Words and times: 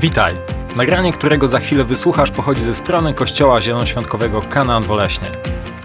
Witaj! 0.00 0.36
Nagranie, 0.76 1.12
którego 1.12 1.48
za 1.48 1.60
chwilę 1.60 1.84
wysłuchasz, 1.84 2.30
pochodzi 2.30 2.62
ze 2.62 2.74
strony 2.74 3.14
Kościoła 3.14 3.60
Zielonoświątkowego 3.60 4.42
Kanaan 4.42 4.82
Woleśnie. 4.82 5.30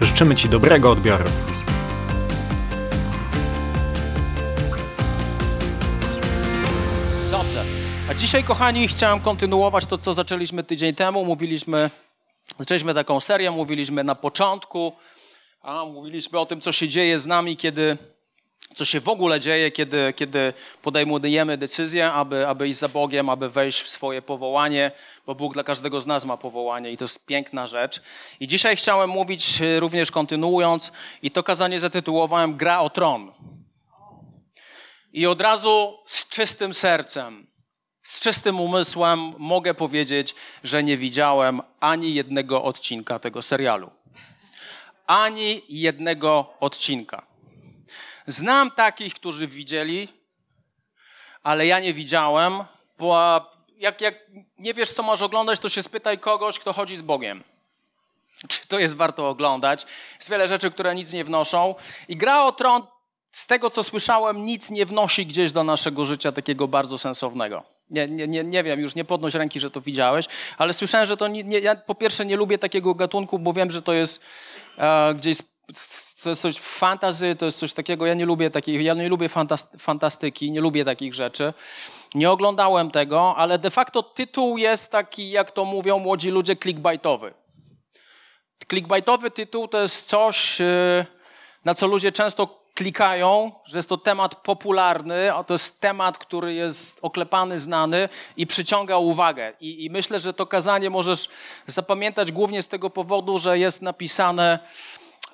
Życzymy 0.00 0.36
Ci 0.36 0.48
dobrego 0.48 0.90
odbioru. 0.90 1.24
Dobrze. 7.30 7.64
A 8.10 8.14
dzisiaj, 8.14 8.44
kochani, 8.44 8.88
chciałem 8.88 9.20
kontynuować 9.20 9.86
to, 9.86 9.98
co 9.98 10.14
zaczęliśmy 10.14 10.62
tydzień 10.62 10.94
temu. 10.94 11.24
Mówiliśmy, 11.24 11.90
zaczęliśmy 12.58 12.94
taką 12.94 13.20
serię, 13.20 13.50
mówiliśmy 13.50 14.04
na 14.04 14.14
początku, 14.14 14.92
a 15.62 15.84
mówiliśmy 15.84 16.38
o 16.38 16.46
tym, 16.46 16.60
co 16.60 16.72
się 16.72 16.88
dzieje 16.88 17.18
z 17.18 17.26
nami, 17.26 17.56
kiedy, 17.56 17.98
co 18.74 18.84
się 18.84 19.00
w 19.00 19.08
ogóle 19.08 19.40
dzieje, 19.40 19.70
kiedy, 19.70 20.12
kiedy 20.16 20.52
podejmujemy 20.82 21.56
decyzję, 21.56 22.12
aby, 22.12 22.46
aby 22.48 22.68
iść 22.68 22.78
za 22.78 22.88
Bogiem, 22.88 23.28
aby 23.28 23.50
wejść 23.50 23.80
w 23.80 23.88
swoje 23.88 24.22
powołanie, 24.22 24.90
bo 25.26 25.34
Bóg 25.34 25.54
dla 25.54 25.64
każdego 25.64 26.00
z 26.00 26.06
nas 26.06 26.24
ma 26.24 26.36
powołanie 26.36 26.90
i 26.90 26.96
to 26.96 27.04
jest 27.04 27.26
piękna 27.26 27.66
rzecz. 27.66 28.02
I 28.40 28.48
dzisiaj 28.48 28.76
chciałem 28.76 29.10
mówić, 29.10 29.60
y, 29.60 29.80
również 29.80 30.10
kontynuując, 30.10 30.92
i 31.22 31.30
to 31.30 31.42
kazanie 31.42 31.80
zatytułowałem 31.80 32.56
Gra 32.56 32.80
o 32.80 32.90
tron. 32.90 33.32
I 35.12 35.26
od 35.26 35.40
razu 35.40 35.98
z 36.06 36.28
czystym 36.28 36.74
sercem, 36.74 37.46
z 38.02 38.20
czystym 38.20 38.60
umysłem 38.60 39.30
mogę 39.38 39.74
powiedzieć, 39.74 40.34
że 40.64 40.82
nie 40.82 40.96
widziałem 40.96 41.60
ani 41.80 42.14
jednego 42.14 42.64
odcinka 42.64 43.18
tego 43.18 43.42
serialu. 43.42 43.90
Ani 45.06 45.62
jednego 45.68 46.54
odcinka. 46.60 47.33
Znam 48.26 48.70
takich, 48.70 49.14
którzy 49.14 49.46
widzieli, 49.46 50.08
ale 51.42 51.66
ja 51.66 51.80
nie 51.80 51.94
widziałem, 51.94 52.64
bo 52.98 53.40
jak, 53.76 54.00
jak 54.00 54.14
nie 54.58 54.74
wiesz, 54.74 54.92
co 54.92 55.02
masz 55.02 55.22
oglądać, 55.22 55.58
to 55.58 55.68
się 55.68 55.82
spytaj 55.82 56.18
kogoś, 56.18 56.58
kto 56.58 56.72
chodzi 56.72 56.96
z 56.96 57.02
Bogiem. 57.02 57.44
Czy 58.48 58.68
to 58.68 58.78
jest 58.78 58.96
warto 58.96 59.28
oglądać? 59.28 59.86
Jest 60.18 60.30
wiele 60.30 60.48
rzeczy, 60.48 60.70
które 60.70 60.94
nic 60.94 61.12
nie 61.12 61.24
wnoszą. 61.24 61.74
I 62.08 62.16
gra 62.16 62.44
o 62.44 62.52
tron 62.52 62.82
z 63.30 63.46
tego, 63.46 63.70
co 63.70 63.82
słyszałem, 63.82 64.44
nic 64.44 64.70
nie 64.70 64.86
wnosi 64.86 65.26
gdzieś 65.26 65.52
do 65.52 65.64
naszego 65.64 66.04
życia 66.04 66.32
takiego 66.32 66.68
bardzo 66.68 66.98
sensownego. 66.98 67.62
Nie, 67.90 68.08
nie, 68.08 68.28
nie, 68.28 68.44
nie 68.44 68.62
wiem, 68.62 68.80
już 68.80 68.94
nie 68.94 69.04
podnoś 69.04 69.34
ręki, 69.34 69.60
że 69.60 69.70
to 69.70 69.80
widziałeś, 69.80 70.26
ale 70.58 70.72
słyszałem, 70.72 71.06
że 71.06 71.16
to 71.16 71.28
nie, 71.28 71.44
nie, 71.44 71.58
ja 71.58 71.74
po 71.76 71.94
pierwsze 71.94 72.26
nie 72.26 72.36
lubię 72.36 72.58
takiego 72.58 72.94
gatunku, 72.94 73.38
bo 73.38 73.52
wiem, 73.52 73.70
że 73.70 73.82
to 73.82 73.92
jest 73.92 74.20
e, 74.78 75.14
gdzieś 75.14 75.38
to 76.24 76.30
jest 76.30 76.42
coś 76.42 76.58
fantazy, 76.58 77.36
to 77.36 77.46
jest 77.46 77.58
coś 77.58 77.72
takiego, 77.72 78.06
ja 78.06 78.14
nie 78.14 78.26
lubię 78.26 78.50
takich, 78.50 78.80
ja 78.80 78.94
nie 78.94 79.08
lubię 79.08 79.28
fantastyki, 79.78 80.50
nie 80.50 80.60
lubię 80.60 80.84
takich 80.84 81.14
rzeczy. 81.14 81.52
Nie 82.14 82.30
oglądałem 82.30 82.90
tego, 82.90 83.36
ale 83.36 83.58
de 83.58 83.70
facto 83.70 84.02
tytuł 84.02 84.58
jest 84.58 84.90
taki, 84.90 85.30
jak 85.30 85.50
to 85.50 85.64
mówią 85.64 85.98
młodzi 85.98 86.30
ludzie, 86.30 86.56
clickbaitowy. 86.56 87.34
Clickbaitowy 88.70 89.30
tytuł 89.30 89.68
to 89.68 89.82
jest 89.82 90.06
coś, 90.06 90.60
e, 90.60 91.06
na 91.64 91.74
co 91.74 91.86
ludzie 91.86 92.12
często 92.12 92.64
klikają, 92.74 93.52
że 93.64 93.78
jest 93.78 93.88
to 93.88 93.98
temat 93.98 94.36
popularny, 94.36 95.34
a 95.34 95.44
to 95.44 95.54
jest 95.54 95.80
temat, 95.80 96.18
który 96.18 96.54
jest 96.54 96.98
oklepany, 97.02 97.58
znany 97.58 98.08
i 98.36 98.46
przyciąga 98.46 98.98
uwagę. 98.98 99.52
I, 99.60 99.84
I, 99.84 99.90
myślę, 99.90 100.20
że 100.20 100.34
to 100.34 100.46
kazanie 100.46 100.90
możesz 100.90 101.28
zapamiętać 101.66 102.32
głównie 102.32 102.62
z 102.62 102.68
tego 102.68 102.90
powodu, 102.90 103.38
że 103.38 103.58
jest 103.58 103.82
napisane, 103.82 104.58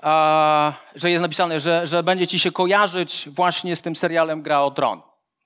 a, 0.02 0.72
że 0.94 1.10
jest 1.10 1.22
napisane, 1.22 1.60
że, 1.60 1.86
że 1.86 2.02
będzie 2.02 2.26
ci 2.26 2.38
się 2.38 2.52
kojarzyć 2.52 3.28
właśnie 3.28 3.76
z 3.76 3.82
tym 3.82 3.96
serialem 3.96 4.42
Gra 4.42 4.60
o 4.60 4.70
Tron. 4.70 5.02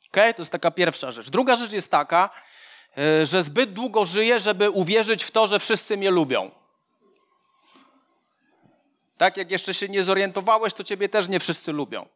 Okay? 0.08 0.34
To 0.34 0.41
jest 0.41 0.52
taka 0.52 0.70
pierwsza 0.70 1.12
rzecz. 1.12 1.30
Druga 1.30 1.56
rzecz 1.56 1.72
jest 1.72 1.91
taka, 1.91 2.30
e, 2.98 3.27
że 3.27 3.42
zbyt 3.42 3.72
długo 3.72 4.05
żyję, 4.05 4.41
żeby 4.41 4.70
uwierzyć 4.70 5.25
w 5.25 5.30
to, 5.30 5.47
że 5.47 5.58
wszyscy 5.58 5.97
mnie 5.97 6.10
lubią. 6.10 6.50
Tak, 9.16 9.37
jak 9.37 9.50
jeszcze 9.50 9.75
się 9.75 9.88
nie 9.88 10.03
zorientowałeś, 10.03 10.75
to 10.75 10.84
ciebie 10.84 11.09
też 11.09 11.28
nie 11.28 11.41
wszyscy 11.41 11.72
lubią. 11.72 12.06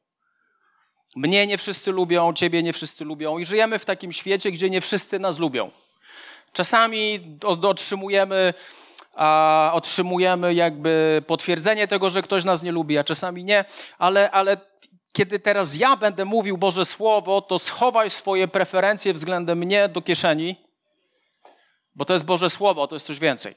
Mnie 1.17 1.47
nie 1.47 1.59
wszyscy 1.59 1.93
lubią, 1.93 2.33
ciebie 2.33 2.63
nie 2.63 2.73
wszyscy 2.73 3.05
lubią 3.05 3.39
i 3.39 3.47
żyjemy 3.47 3.79
w 3.79 3.85
takim 3.85 4.13
świecie, 4.13 4.53
gdzie 4.53 4.71
nie 4.71 4.81
wszyscy 4.81 5.19
nas 5.19 5.39
lubią. 5.39 5.71
Czasami 6.53 7.21
otrzymujemy, 7.45 8.55
a, 9.19 9.71
otrzymujemy 9.75 10.55
jakby 10.55 11.23
potwierdzenie 11.27 11.89
tego, 11.89 12.11
że 12.11 12.23
ktoś 12.23 12.45
nas 12.45 12.63
nie 12.63 12.73
lubi, 12.73 12.99
a 12.99 13.05
czasami 13.05 13.45
nie, 13.45 13.65
ale, 13.99 14.31
ale 14.31 14.57
kiedy 15.13 15.39
teraz 15.39 15.77
ja 15.77 15.97
będę 15.97 16.25
mówił 16.25 16.59
Boże 16.59 16.85
Słowo, 16.85 17.41
to 17.41 17.59
schowaj 17.59 18.11
swoje 18.11 18.49
preferencje 18.49 19.13
względem 19.13 19.59
mnie 19.59 19.89
do 19.89 20.03
kieszeni, 20.03 20.57
bo 21.95 22.05
to 22.05 22.13
jest 22.13 22.25
Boże 22.25 22.51
Słowo, 22.51 22.87
to 22.87 22.97
jest 22.97 23.07
coś 23.07 23.19
więcej. 23.19 23.55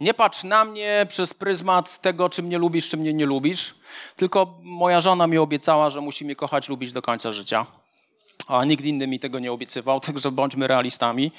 Nie 0.00 0.14
patrz 0.14 0.44
na 0.44 0.64
mnie 0.64 1.06
przez 1.08 1.34
pryzmat 1.34 2.00
tego, 2.00 2.28
czy 2.28 2.42
mnie 2.42 2.58
lubisz, 2.58 2.88
czy 2.88 2.96
mnie 2.96 3.14
nie 3.14 3.26
lubisz, 3.26 3.74
tylko 4.16 4.58
moja 4.62 5.00
żona 5.00 5.26
mi 5.26 5.38
obiecała, 5.38 5.90
że 5.90 6.00
musi 6.00 6.24
mnie 6.24 6.36
kochać, 6.36 6.68
lubić 6.68 6.92
do 6.92 7.02
końca 7.02 7.32
życia. 7.32 7.66
A 8.48 8.64
nikt 8.64 8.84
inny 8.84 9.06
mi 9.06 9.20
tego 9.20 9.38
nie 9.38 9.52
obiecywał, 9.52 10.00
także 10.06 10.30
bądźmy 10.30 10.66
realistami. 10.66 11.32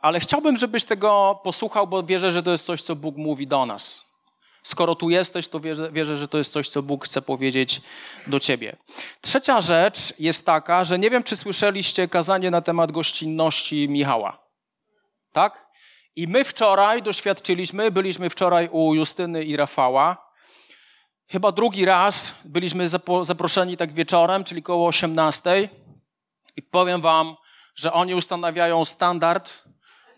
Ale 0.00 0.20
chciałbym, 0.20 0.56
żebyś 0.56 0.84
tego 0.84 1.40
posłuchał, 1.44 1.86
bo 1.86 2.02
wierzę, 2.02 2.30
że 2.30 2.42
to 2.42 2.50
jest 2.50 2.66
coś, 2.66 2.82
co 2.82 2.96
Bóg 2.96 3.16
mówi 3.16 3.46
do 3.46 3.66
nas. 3.66 4.04
Skoro 4.62 4.94
tu 4.94 5.10
jesteś, 5.10 5.48
to 5.48 5.60
wierzę, 5.60 5.92
wierzę, 5.92 6.16
że 6.16 6.28
to 6.28 6.38
jest 6.38 6.52
coś, 6.52 6.68
co 6.68 6.82
Bóg 6.82 7.04
chce 7.04 7.22
powiedzieć 7.22 7.80
do 8.26 8.40
ciebie. 8.40 8.76
Trzecia 9.20 9.60
rzecz 9.60 10.14
jest 10.18 10.46
taka, 10.46 10.84
że 10.84 10.98
nie 10.98 11.10
wiem, 11.10 11.22
czy 11.22 11.36
słyszeliście 11.36 12.08
kazanie 12.08 12.50
na 12.50 12.60
temat 12.60 12.92
gościnności 12.92 13.88
Michała. 13.88 14.38
Tak? 15.32 15.66
I 16.16 16.28
my 16.28 16.44
wczoraj 16.44 17.02
doświadczyliśmy, 17.02 17.90
byliśmy 17.90 18.30
wczoraj 18.30 18.68
u 18.72 18.94
Justyny 18.94 19.44
i 19.44 19.56
Rafała. 19.56 20.24
Chyba 21.28 21.52
drugi 21.52 21.84
raz 21.84 22.34
byliśmy 22.44 22.88
zaproszeni 23.22 23.76
tak 23.76 23.92
wieczorem, 23.92 24.44
czyli 24.44 24.62
koło 24.62 24.86
18. 24.86 25.68
I 26.56 26.62
powiem 26.62 27.00
wam, 27.00 27.36
że 27.74 27.92
oni 27.92 28.14
ustanawiają 28.14 28.84
standard 28.84 29.62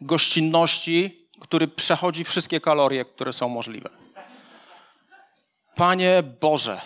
gościnności, 0.00 1.28
który 1.40 1.68
przechodzi 1.68 2.24
wszystkie 2.24 2.60
kalorie, 2.60 3.04
które 3.04 3.32
są 3.32 3.48
możliwe. 3.48 3.90
Panie 5.76 6.22
Boże, 6.40 6.80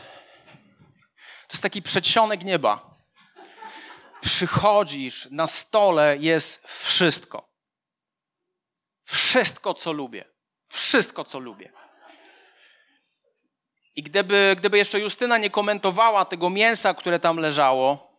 to 1.48 1.54
jest 1.54 1.62
taki 1.62 1.82
przedsionek 1.82 2.44
nieba. 2.44 2.90
Przychodzisz, 4.20 5.28
na 5.30 5.46
stole 5.46 6.16
jest 6.20 6.68
wszystko. 6.68 7.50
Wszystko, 9.04 9.74
co 9.74 9.92
lubię. 9.92 10.24
Wszystko, 10.68 11.24
co 11.24 11.38
lubię. 11.38 11.72
I 13.96 14.02
gdyby, 14.02 14.54
gdyby 14.58 14.78
jeszcze 14.78 15.00
Justyna 15.00 15.38
nie 15.38 15.50
komentowała 15.50 16.24
tego 16.24 16.50
mięsa, 16.50 16.94
które 16.94 17.18
tam 17.18 17.36
leżało, 17.36 18.09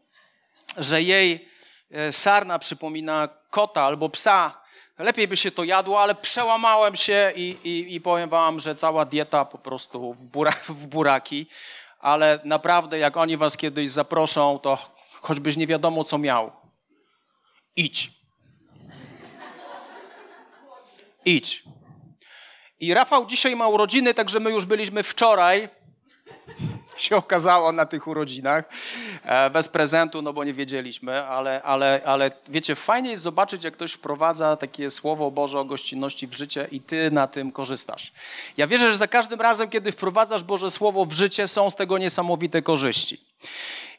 że 0.78 1.02
jej 1.02 1.50
e, 1.92 2.12
sarna 2.12 2.60
przypomina 2.60 3.30
kota 3.50 3.82
albo 3.82 4.10
psa, 4.10 4.62
lepiej 4.98 5.28
by 5.28 5.38
się 5.38 5.52
to 5.52 5.64
jadło, 5.64 6.02
ale 6.02 6.16
przełamałem 6.16 6.96
się 6.96 7.32
i, 7.36 7.58
i, 7.64 7.96
i 7.96 8.02
powiem 8.02 8.30
wam, 8.30 8.60
że 8.60 8.76
cała 8.76 9.06
dieta 9.06 9.46
po 9.46 9.58
prostu 9.58 10.14
w, 10.14 10.24
bura, 10.24 10.52
w 10.70 10.86
buraki. 10.86 11.48
Ale 12.00 12.40
naprawdę, 12.44 13.00
jak 13.00 13.18
oni 13.18 13.38
was 13.38 13.58
kiedyś 13.58 13.90
zaproszą, 13.90 14.60
to 14.60 14.78
choćbyś 15.22 15.58
nie 15.58 15.68
wiadomo, 15.68 16.04
co 16.04 16.18
miał, 16.18 16.52
idź 17.76 18.22
idź. 21.26 21.64
I 22.80 22.94
Rafał 22.94 23.26
dzisiaj 23.26 23.56
ma 23.56 23.68
urodziny, 23.68 24.14
także 24.14 24.40
my 24.40 24.52
już 24.52 24.66
byliśmy 24.66 25.04
wczoraj, 25.04 25.70
się 27.04 27.16
okazało 27.16 27.72
na 27.72 27.86
tych 27.86 28.08
urodzinach, 28.08 28.66
e, 29.24 29.50
bez 29.50 29.70
prezentu, 29.70 30.22
no 30.22 30.34
bo 30.34 30.44
nie 30.44 30.54
wiedzieliśmy, 30.54 31.24
ale, 31.24 31.62
ale, 31.64 32.02
ale 32.06 32.32
wiecie, 32.50 32.76
fajnie 32.76 33.12
jest 33.12 33.24
zobaczyć, 33.24 33.64
jak 33.64 33.74
ktoś 33.74 33.92
wprowadza 33.92 34.56
takie 34.56 34.92
słowo 34.92 35.32
Boże 35.32 35.60
o 35.60 35.66
gościnności 35.66 36.28
w 36.28 36.34
życie 36.34 36.68
i 36.72 36.82
ty 36.82 37.12
na 37.12 37.28
tym 37.28 37.52
korzystasz. 37.52 38.12
Ja 38.58 38.68
wierzę, 38.68 38.92
że 38.92 38.98
za 38.98 39.08
każdym 39.08 39.42
razem, 39.42 39.70
kiedy 39.70 39.92
wprowadzasz 39.92 40.44
Boże 40.44 40.72
Słowo 40.72 41.06
w 41.06 41.12
życie, 41.14 41.48
są 41.48 41.70
z 41.70 41.76
tego 41.76 41.98
niesamowite 41.98 42.62
korzyści. 42.62 43.18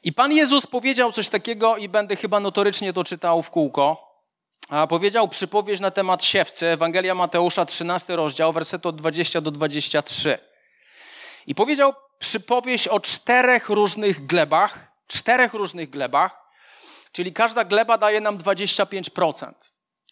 I 0.05 0.13
Pan 0.13 0.33
Jezus 0.33 0.67
powiedział 0.67 1.13
coś 1.13 1.29
takiego 1.29 1.77
i 1.77 1.89
będę 1.89 2.17
chyba 2.17 2.41
notorycznie 2.41 2.93
to 2.93 3.05
czytał 3.05 3.43
w 3.43 3.51
kółko, 3.51 4.13
a 4.69 4.87
powiedział 4.87 5.29
przypowieść 5.29 5.81
na 5.81 5.91
temat 5.91 6.25
siewcy, 6.25 6.67
Ewangelia 6.67 7.15
Mateusza, 7.15 7.67
13 7.67 8.17
rozdział, 8.17 8.53
werset 8.53 8.87
od 8.87 8.97
20 8.97 9.41
do 9.41 9.51
23. 9.51 10.39
I 11.47 11.55
powiedział 11.55 11.95
przypowieść 12.23 12.89
o 12.89 13.01
czterech 13.01 13.69
różnych 13.69 14.27
glebach, 14.27 14.93
czterech 15.07 15.55
różnych 15.55 15.91
glebach, 15.91 16.43
czyli 17.13 17.33
każda 17.33 17.65
gleba 17.65 17.99
daje 17.99 18.21
nam 18.21 18.39
25%. 18.39 19.53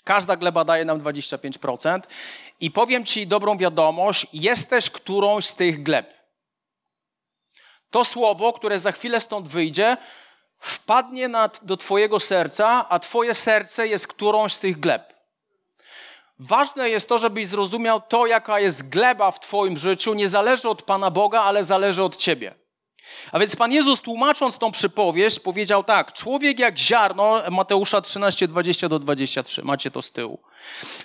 Każda 0.04 0.36
gleba 0.36 0.64
daje 0.64 0.84
nam 0.84 1.00
25%. 1.00 2.00
I 2.60 2.70
powiem 2.70 3.04
Ci 3.04 3.26
dobrą 3.26 3.58
wiadomość, 3.58 4.26
jesteś 4.32 4.90
którąś 4.90 5.46
z 5.46 5.54
tych 5.54 5.82
gleb. 5.82 6.14
To 7.90 8.04
słowo, 8.04 8.52
które 8.52 8.78
za 8.78 8.92
chwilę 8.92 9.20
stąd 9.20 9.48
wyjdzie, 9.48 9.96
wpadnie 10.58 11.28
nad, 11.28 11.64
do 11.64 11.76
Twojego 11.76 12.20
serca, 12.20 12.88
a 12.88 12.98
Twoje 12.98 13.34
serce 13.34 13.88
jest 13.88 14.06
którąś 14.06 14.52
z 14.52 14.58
tych 14.58 14.80
gleb. 14.80 15.19
Ważne 16.42 16.90
jest 16.90 17.08
to, 17.08 17.18
żebyś 17.18 17.46
zrozumiał 17.46 18.00
to, 18.00 18.26
jaka 18.26 18.60
jest 18.60 18.88
gleba 18.88 19.30
w 19.30 19.40
Twoim 19.40 19.76
życiu, 19.76 20.14
nie 20.14 20.28
zależy 20.28 20.68
od 20.68 20.82
Pana 20.82 21.10
Boga, 21.10 21.40
ale 21.42 21.64
zależy 21.64 22.02
od 22.02 22.16
Ciebie. 22.16 22.54
A 23.32 23.38
więc 23.38 23.56
Pan 23.56 23.72
Jezus, 23.72 24.00
tłumacząc 24.00 24.58
tą 24.58 24.70
przypowieść, 24.70 25.40
powiedział 25.40 25.84
tak: 25.84 26.12
Człowiek 26.12 26.58
jak 26.58 26.78
ziarno, 26.78 27.42
Mateusza 27.50 28.00
13, 28.00 28.48
20 28.48 28.88
do 28.88 28.98
23, 28.98 29.62
macie 29.62 29.90
to 29.90 30.02
z 30.02 30.10
tyłu. 30.10 30.42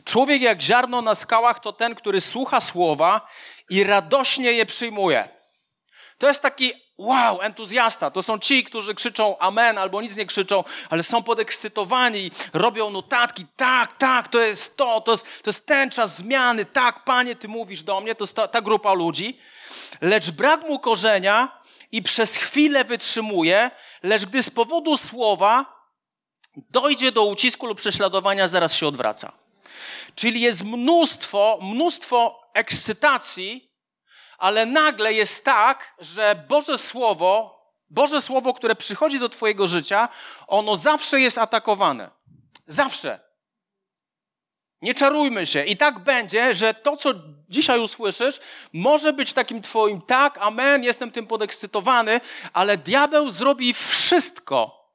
Człowiek 0.03 0.41
jak 0.41 0.61
ziarno 0.61 1.01
na 1.01 1.15
skałach 1.15 1.59
to 1.59 1.73
ten, 1.73 1.95
który 1.95 2.21
słucha 2.21 2.61
słowa 2.61 3.27
i 3.69 3.83
radośnie 3.83 4.51
je 4.51 4.65
przyjmuje. 4.65 5.29
To 6.17 6.27
jest 6.27 6.41
taki 6.41 6.84
wow, 6.97 7.41
entuzjasta. 7.41 8.11
To 8.11 8.23
są 8.23 8.39
ci, 8.39 8.63
którzy 8.63 8.95
krzyczą 8.95 9.37
amen 9.37 9.77
albo 9.77 10.01
nic 10.01 10.17
nie 10.17 10.25
krzyczą, 10.25 10.63
ale 10.89 11.03
są 11.03 11.23
podekscytowani, 11.23 12.31
robią 12.53 12.89
notatki. 12.89 13.45
Tak, 13.55 13.97
tak, 13.97 14.27
to 14.27 14.39
jest 14.39 14.77
to, 14.77 15.01
to 15.01 15.11
jest, 15.11 15.43
to 15.43 15.49
jest 15.49 15.65
ten 15.65 15.89
czas 15.89 16.17
zmiany. 16.17 16.65
Tak, 16.65 17.03
panie, 17.03 17.35
ty 17.35 17.47
mówisz 17.47 17.83
do 17.83 18.01
mnie. 18.01 18.15
To 18.15 18.23
jest 18.23 18.35
ta, 18.35 18.47
ta 18.47 18.61
grupa 18.61 18.93
ludzi. 18.93 19.39
Lecz 20.01 20.31
brak 20.31 20.61
mu 20.69 20.79
korzenia 20.79 21.61
i 21.91 22.01
przez 22.03 22.35
chwilę 22.35 22.83
wytrzymuje, 22.83 23.71
lecz 24.03 24.25
gdy 24.25 24.43
z 24.43 24.49
powodu 24.49 24.97
słowa 24.97 25.75
dojdzie 26.57 27.11
do 27.11 27.25
ucisku 27.25 27.67
lub 27.67 27.77
prześladowania, 27.77 28.47
zaraz 28.47 28.75
się 28.75 28.87
odwraca. 28.87 29.31
Czyli 30.15 30.41
jest 30.41 30.63
mnóstwo, 30.63 31.59
mnóstwo 31.61 32.41
ekscytacji, 32.53 33.64
ale 34.45 34.65
nagle 34.65 35.13
jest 35.13 35.45
tak, 35.45 35.95
że 35.99 36.45
Boże 36.49 36.77
Słowo, 36.77 37.61
Boże 37.89 38.21
Słowo, 38.21 38.53
które 38.53 38.75
przychodzi 38.75 39.19
do 39.19 39.29
Twojego 39.29 39.67
życia, 39.67 40.09
ono 40.47 40.77
zawsze 40.77 41.19
jest 41.19 41.37
atakowane. 41.37 42.09
Zawsze. 42.67 43.19
Nie 44.81 44.93
czarujmy 44.93 45.45
się. 45.45 45.63
I 45.63 45.77
tak 45.77 45.99
będzie, 45.99 46.53
że 46.53 46.73
to, 46.73 46.97
co 46.97 47.13
dzisiaj 47.49 47.79
usłyszysz, 47.79 48.39
może 48.73 49.13
być 49.13 49.33
takim 49.33 49.61
Twoim 49.61 50.01
tak, 50.01 50.37
amen, 50.37 50.83
jestem 50.83 51.11
tym 51.11 51.27
podekscytowany, 51.27 52.21
ale 52.53 52.77
diabeł 52.77 53.31
zrobi 53.31 53.73
wszystko, 53.73 54.89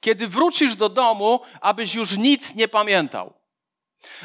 kiedy 0.00 0.28
wrócisz 0.28 0.74
do 0.74 0.88
domu, 0.88 1.40
abyś 1.60 1.94
już 1.94 2.16
nic 2.16 2.54
nie 2.54 2.68
pamiętał. 2.68 3.34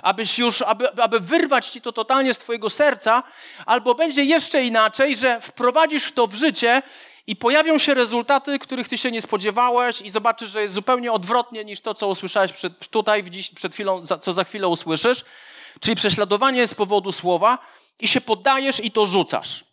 Abyś 0.01 0.39
już, 0.39 0.62
aby, 0.62 1.01
aby 1.03 1.19
wyrwać 1.19 1.68
ci 1.68 1.81
to 1.81 1.91
totalnie 1.91 2.33
z 2.33 2.38
Twojego 2.38 2.69
serca, 2.69 3.23
albo 3.65 3.95
będzie 3.95 4.23
jeszcze 4.23 4.63
inaczej, 4.63 5.18
że 5.18 5.41
wprowadzisz 5.41 6.12
to 6.12 6.27
w 6.27 6.35
życie 6.35 6.81
i 7.27 7.35
pojawią 7.35 7.77
się 7.77 7.94
rezultaty, 7.94 8.59
których 8.59 8.89
ty 8.89 8.97
się 8.97 9.12
nie 9.12 9.21
spodziewałeś 9.21 10.01
i 10.01 10.09
zobaczysz, 10.09 10.51
że 10.51 10.62
jest 10.62 10.73
zupełnie 10.73 11.12
odwrotnie 11.12 11.65
niż 11.65 11.81
to, 11.81 11.94
co 11.94 12.07
usłyszałeś 12.07 12.51
przed, 12.51 12.88
tutaj, 12.89 13.23
przed 13.56 13.73
chwilą, 13.73 14.01
co 14.21 14.33
za 14.33 14.44
chwilę 14.44 14.68
usłyszysz. 14.68 15.23
Czyli 15.79 15.95
prześladowanie 15.95 16.68
z 16.68 16.73
powodu 16.73 17.12
słowa 17.12 17.57
i 18.00 18.07
się 18.07 18.21
poddajesz 18.21 18.79
i 18.79 18.91
to 18.91 19.06
rzucasz. 19.06 19.70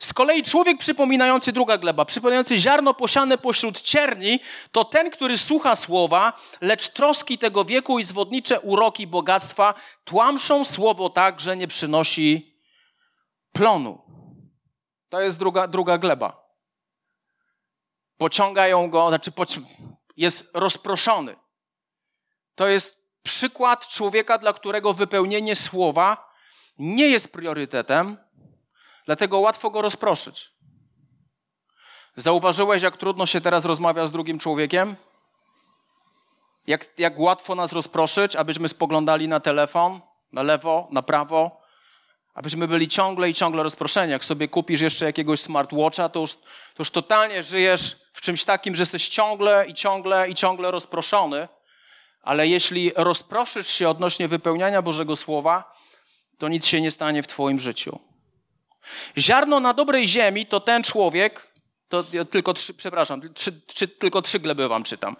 Z 0.00 0.12
kolei 0.12 0.42
człowiek 0.42 0.78
przypominający, 0.78 1.52
druga 1.52 1.78
gleba, 1.78 2.04
przypominający 2.04 2.56
ziarno 2.56 2.94
posiane 2.94 3.38
pośród 3.38 3.80
cierni, 3.80 4.40
to 4.72 4.84
ten, 4.84 5.10
który 5.10 5.38
słucha 5.38 5.76
słowa, 5.76 6.32
lecz 6.60 6.88
troski 6.88 7.38
tego 7.38 7.64
wieku 7.64 7.98
i 7.98 8.04
zwodnicze 8.04 8.60
uroki 8.60 9.06
bogactwa 9.06 9.74
tłamszą 10.04 10.64
słowo 10.64 11.10
tak, 11.10 11.40
że 11.40 11.56
nie 11.56 11.68
przynosi 11.68 12.58
plonu. 13.52 14.02
To 15.08 15.20
jest 15.20 15.38
druga, 15.38 15.68
druga 15.68 15.98
gleba 15.98 16.48
pociągają 18.18 18.90
go, 18.90 19.08
znaczy 19.08 19.32
jest 20.16 20.50
rozproszony. 20.54 21.36
To 22.54 22.66
jest 22.66 23.08
przykład 23.22 23.88
człowieka, 23.88 24.38
dla 24.38 24.52
którego 24.52 24.94
wypełnienie 24.94 25.56
słowa 25.56 26.28
nie 26.78 27.08
jest 27.08 27.32
priorytetem, 27.32 28.16
dlatego 29.08 29.38
łatwo 29.38 29.70
go 29.70 29.82
rozproszyć. 29.82 30.50
Zauważyłeś, 32.14 32.82
jak 32.82 32.96
trudno 32.96 33.26
się 33.26 33.40
teraz 33.40 33.64
rozmawia 33.64 34.06
z 34.06 34.12
drugim 34.12 34.38
człowiekiem? 34.38 34.96
Jak, 36.66 36.98
jak 36.98 37.18
łatwo 37.18 37.54
nas 37.54 37.72
rozproszyć, 37.72 38.36
abyśmy 38.36 38.68
spoglądali 38.68 39.28
na 39.28 39.40
telefon, 39.40 40.00
na 40.32 40.42
lewo, 40.42 40.88
na 40.90 41.02
prawo, 41.02 41.60
abyśmy 42.34 42.68
byli 42.68 42.88
ciągle 42.88 43.30
i 43.30 43.34
ciągle 43.34 43.62
rozproszeni. 43.62 44.12
Jak 44.12 44.24
sobie 44.24 44.48
kupisz 44.48 44.80
jeszcze 44.80 45.04
jakiegoś 45.04 45.40
smartwatcha, 45.40 46.08
to 46.08 46.20
już, 46.20 46.32
to 46.34 46.78
już 46.78 46.90
totalnie 46.90 47.42
żyjesz 47.42 47.96
w 48.12 48.20
czymś 48.20 48.44
takim, 48.44 48.74
że 48.74 48.82
jesteś 48.82 49.08
ciągle 49.08 49.66
i 49.66 49.74
ciągle 49.74 50.28
i 50.28 50.34
ciągle 50.34 50.70
rozproszony, 50.70 51.48
ale 52.22 52.48
jeśli 52.48 52.92
rozproszysz 52.96 53.68
się 53.68 53.88
odnośnie 53.88 54.28
wypełniania 54.28 54.82
Bożego 54.82 55.16
Słowa, 55.16 55.76
to 56.38 56.48
nic 56.48 56.66
się 56.66 56.80
nie 56.80 56.90
stanie 56.90 57.22
w 57.22 57.26
Twoim 57.26 57.58
życiu. 57.58 58.07
Ziarno 59.18 59.60
na 59.60 59.74
dobrej 59.74 60.08
ziemi 60.08 60.46
to 60.46 60.60
ten 60.60 60.82
człowiek, 60.82 61.52
to 61.88 62.04
tylko 62.30 62.54
trzy, 62.54 62.74
przepraszam, 62.74 63.34
trzy, 63.34 63.60
trzy, 63.66 63.88
tylko 63.88 64.22
trzy 64.22 64.38
gleby 64.40 64.68
wam 64.68 64.84
czytam 64.84 65.16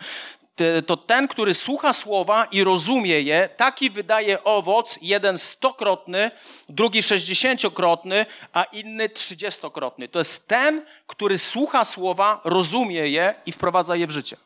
to 0.86 0.96
ten, 0.96 1.28
który 1.28 1.54
słucha 1.54 1.92
słowa 1.92 2.44
i 2.44 2.64
rozumie 2.64 3.20
je, 3.20 3.48
taki 3.56 3.90
wydaje 3.90 4.44
owoc, 4.44 4.98
jeden 5.02 5.38
stokrotny, 5.38 6.30
drugi 6.68 7.02
sześćdziesięciokrotny, 7.02 8.26
a 8.52 8.64
inny 8.64 9.08
trzydziestokrotny. 9.08 10.08
To 10.08 10.18
jest 10.18 10.48
ten, 10.48 10.84
który 11.06 11.38
słucha 11.38 11.84
słowa, 11.84 12.40
rozumie 12.44 13.08
je 13.08 13.34
i 13.46 13.52
wprowadza 13.52 13.96
je 13.96 14.06
w 14.06 14.10
życie. 14.10 14.36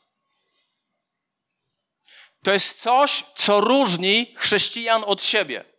To 2.45 2.53
jest 2.53 2.81
coś, 2.81 3.25
co 3.35 3.61
różni 3.61 4.35
chrześcijan 4.37 5.05
od 5.07 5.25
siebie. 5.25 5.72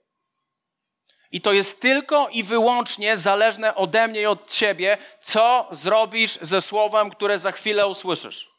I 1.33 1.41
to 1.41 1.53
jest 1.53 1.81
tylko 1.81 2.27
i 2.31 2.43
wyłącznie 2.43 3.17
zależne 3.17 3.75
ode 3.75 4.07
mnie 4.07 4.21
i 4.21 4.25
od 4.25 4.49
ciebie, 4.49 4.97
co 5.21 5.67
zrobisz 5.71 6.39
ze 6.41 6.61
słowem, 6.61 7.09
które 7.09 7.39
za 7.39 7.51
chwilę 7.51 7.87
usłyszysz 7.87 8.53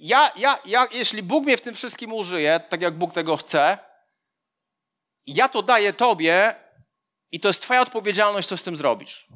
ja, 0.00 0.32
ja, 0.36 0.58
ja, 0.64 0.88
jeśli 0.92 1.22
Bóg 1.22 1.44
mnie 1.44 1.56
w 1.56 1.62
tym 1.62 1.74
wszystkim 1.74 2.12
użyje, 2.12 2.60
tak 2.68 2.82
jak 2.82 2.98
Bóg 2.98 3.12
tego 3.12 3.36
chce, 3.36 3.78
ja 5.26 5.48
to 5.48 5.62
daję 5.62 5.92
Tobie 5.92 6.54
i 7.32 7.40
to 7.40 7.48
jest 7.48 7.62
Twoja 7.62 7.80
odpowiedzialność, 7.80 8.48
co 8.48 8.56
z 8.56 8.62
tym 8.62 8.76
zrobisz. 8.76 9.26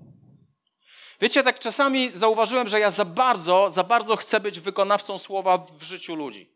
Wiecie, 1.21 1.43
tak 1.43 1.59
czasami 1.59 2.11
zauważyłem, 2.15 2.69
że 2.69 2.81
ja 2.81 2.91
za 2.91 3.05
bardzo, 3.05 3.71
za 3.71 3.85
bardzo 3.85 4.17
chcę 4.17 4.41
być 4.41 4.61
wykonawcą 4.61 5.19
słowa 5.19 5.59
w 5.59 5.83
życiu 5.83 6.15
ludzi. 6.15 6.55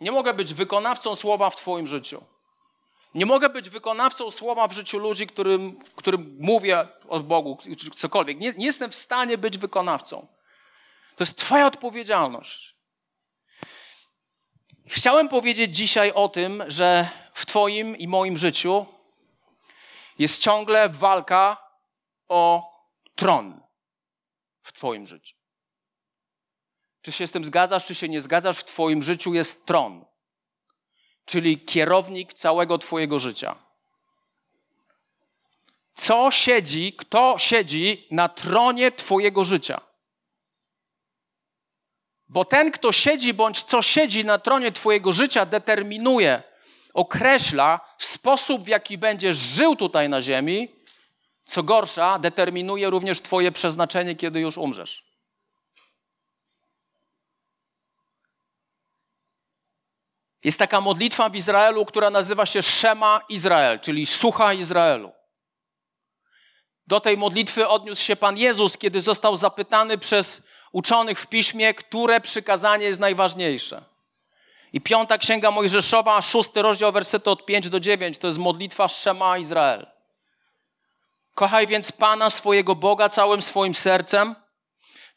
Nie 0.00 0.12
mogę 0.12 0.34
być 0.34 0.54
wykonawcą 0.54 1.14
słowa 1.14 1.50
w 1.50 1.56
Twoim 1.56 1.86
życiu. 1.86 2.24
Nie 3.18 3.26
mogę 3.26 3.48
być 3.48 3.70
wykonawcą 3.70 4.30
słowa 4.30 4.68
w 4.68 4.72
życiu 4.72 4.98
ludzi, 4.98 5.26
którym, 5.26 5.78
którym 5.96 6.36
mówię 6.40 6.88
o 7.08 7.20
Bogu, 7.20 7.58
czy 7.78 7.90
cokolwiek. 7.90 8.38
Nie, 8.38 8.52
nie 8.52 8.66
jestem 8.66 8.90
w 8.90 8.94
stanie 8.94 9.38
być 9.38 9.58
wykonawcą. 9.58 10.26
To 11.16 11.24
jest 11.24 11.38
Twoja 11.38 11.66
odpowiedzialność. 11.66 12.76
Chciałem 14.86 15.28
powiedzieć 15.28 15.76
dzisiaj 15.76 16.12
o 16.12 16.28
tym, 16.28 16.64
że 16.66 17.08
w 17.32 17.46
Twoim 17.46 17.96
i 17.96 18.08
moim 18.08 18.36
życiu 18.36 18.86
jest 20.18 20.42
ciągle 20.42 20.88
walka 20.88 21.56
o 22.28 22.72
tron 23.14 23.60
w 24.62 24.72
Twoim 24.72 25.06
życiu. 25.06 25.36
Czy 27.02 27.12
się 27.12 27.26
z 27.26 27.30
tym 27.30 27.44
zgadzasz, 27.44 27.86
czy 27.86 27.94
się 27.94 28.08
nie 28.08 28.20
zgadzasz, 28.20 28.58
w 28.58 28.64
Twoim 28.64 29.02
życiu 29.02 29.34
jest 29.34 29.66
tron, 29.66 30.07
czyli 31.28 31.58
kierownik 31.58 32.34
całego 32.34 32.78
Twojego 32.78 33.18
życia. 33.18 33.56
Co 35.94 36.30
siedzi, 36.30 36.92
kto 36.92 37.34
siedzi 37.38 38.06
na 38.10 38.28
tronie 38.28 38.92
Twojego 38.92 39.44
życia? 39.44 39.80
Bo 42.28 42.44
ten, 42.44 42.70
kto 42.70 42.92
siedzi 42.92 43.34
bądź 43.34 43.62
co 43.62 43.82
siedzi 43.82 44.24
na 44.24 44.38
tronie 44.38 44.72
Twojego 44.72 45.12
życia, 45.12 45.46
determinuje, 45.46 46.42
określa 46.94 47.80
sposób, 47.98 48.64
w 48.64 48.68
jaki 48.68 48.98
będziesz 48.98 49.36
żył 49.36 49.76
tutaj 49.76 50.08
na 50.08 50.22
ziemi. 50.22 50.68
Co 51.44 51.62
gorsza, 51.62 52.18
determinuje 52.18 52.90
również 52.90 53.20
Twoje 53.20 53.52
przeznaczenie, 53.52 54.16
kiedy 54.16 54.40
już 54.40 54.58
umrzesz. 54.58 55.07
Jest 60.44 60.58
taka 60.58 60.80
modlitwa 60.80 61.28
w 61.28 61.36
Izraelu, 61.36 61.84
która 61.84 62.10
nazywa 62.10 62.46
się 62.46 62.62
Szema 62.62 63.20
Izrael, 63.28 63.80
czyli 63.80 64.06
Sucha 64.06 64.52
Izraelu. 64.52 65.12
Do 66.86 67.00
tej 67.00 67.16
modlitwy 67.16 67.68
odniósł 67.68 68.02
się 68.02 68.16
Pan 68.16 68.36
Jezus, 68.36 68.76
kiedy 68.76 69.00
został 69.00 69.36
zapytany 69.36 69.98
przez 69.98 70.42
uczonych 70.72 71.20
w 71.20 71.26
piśmie, 71.26 71.74
które 71.74 72.20
przykazanie 72.20 72.84
jest 72.86 73.00
najważniejsze. 73.00 73.84
I 74.72 74.80
piąta 74.80 75.18
księga 75.18 75.50
Mojżeszowa, 75.50 76.22
szósty 76.22 76.62
rozdział, 76.62 76.92
wersety 76.92 77.30
od 77.30 77.46
5 77.46 77.68
do 77.68 77.80
9, 77.80 78.18
to 78.18 78.26
jest 78.26 78.38
modlitwa 78.38 78.88
Szema 78.88 79.38
Izrael. 79.38 79.86
Kochaj 81.34 81.66
więc 81.66 81.92
Pana 81.92 82.30
swojego 82.30 82.74
Boga 82.74 83.08
całym 83.08 83.42
swoim 83.42 83.74
sercem, 83.74 84.34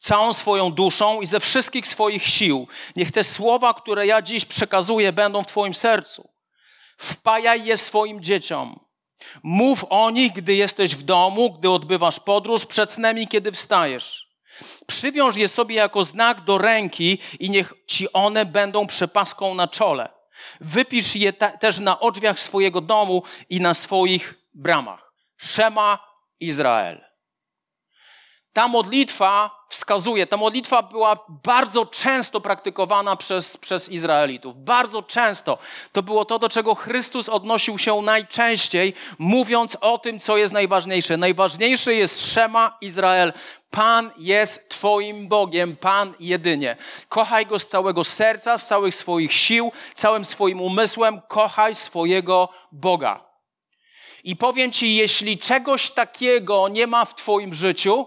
całą 0.01 0.33
swoją 0.33 0.71
duszą 0.71 1.21
i 1.21 1.25
ze 1.25 1.39
wszystkich 1.39 1.87
swoich 1.87 2.27
sił. 2.27 2.67
Niech 2.95 3.11
te 3.11 3.23
słowa, 3.23 3.73
które 3.73 4.07
ja 4.07 4.21
dziś 4.21 4.45
przekazuję, 4.45 5.13
będą 5.13 5.43
w 5.43 5.47
Twoim 5.47 5.73
sercu. 5.73 6.29
Wpajaj 6.97 7.65
je 7.65 7.77
swoim 7.77 8.21
dzieciom. 8.21 8.79
Mów 9.43 9.85
o 9.89 10.09
nich, 10.09 10.33
gdy 10.33 10.55
jesteś 10.55 10.95
w 10.95 11.03
domu, 11.03 11.53
gdy 11.53 11.69
odbywasz 11.69 12.19
podróż, 12.19 12.65
przed 12.65 12.91
snem 12.91 13.17
i 13.17 13.27
kiedy 13.27 13.51
wstajesz. 13.51 14.27
Przywiąż 14.87 15.35
je 15.35 15.47
sobie 15.47 15.75
jako 15.75 16.03
znak 16.03 16.41
do 16.41 16.57
ręki 16.57 17.17
i 17.39 17.49
niech 17.49 17.73
ci 17.87 18.13
one 18.13 18.45
będą 18.45 18.87
przepaską 18.87 19.55
na 19.55 19.67
czole. 19.67 20.09
Wypisz 20.61 21.15
je 21.15 21.33
też 21.33 21.79
na 21.79 21.99
odrzwiach 21.99 22.39
swojego 22.39 22.81
domu 22.81 23.23
i 23.49 23.61
na 23.61 23.73
swoich 23.73 24.33
bramach. 24.53 25.13
Szema 25.37 25.99
Izrael. 26.39 27.10
Ta 28.53 28.67
modlitwa 28.67 29.61
wskazuje, 29.69 30.27
ta 30.27 30.37
modlitwa 30.37 30.81
była 30.83 31.25
bardzo 31.43 31.85
często 31.85 32.41
praktykowana 32.41 33.15
przez, 33.15 33.57
przez 33.57 33.89
Izraelitów. 33.89 34.55
Bardzo 34.57 35.03
często. 35.03 35.57
To 35.91 36.03
było 36.03 36.25
to, 36.25 36.39
do 36.39 36.49
czego 36.49 36.75
Chrystus 36.75 37.29
odnosił 37.29 37.77
się 37.77 38.01
najczęściej, 38.01 38.93
mówiąc 39.19 39.77
o 39.81 39.97
tym, 39.97 40.19
co 40.19 40.37
jest 40.37 40.53
najważniejsze. 40.53 41.17
Najważniejsze 41.17 41.93
jest 41.93 42.33
Szema 42.33 42.77
Izrael. 42.81 43.33
Pan 43.69 44.11
jest 44.17 44.69
Twoim 44.69 45.27
Bogiem, 45.27 45.75
Pan 45.75 46.13
jedynie. 46.19 46.77
Kochaj 47.09 47.45
Go 47.45 47.59
z 47.59 47.67
całego 47.67 48.03
serca, 48.03 48.57
z 48.57 48.67
całych 48.67 48.95
swoich 48.95 49.33
sił, 49.33 49.71
całym 49.93 50.25
swoim 50.25 50.61
umysłem. 50.61 51.21
Kochaj 51.27 51.75
swojego 51.75 52.49
Boga. 52.71 53.25
I 54.23 54.35
powiem 54.35 54.71
Ci, 54.71 54.95
jeśli 54.95 55.37
czegoś 55.37 55.89
takiego 55.89 56.67
nie 56.67 56.87
ma 56.87 57.05
w 57.05 57.15
Twoim 57.15 57.53
życiu, 57.53 58.05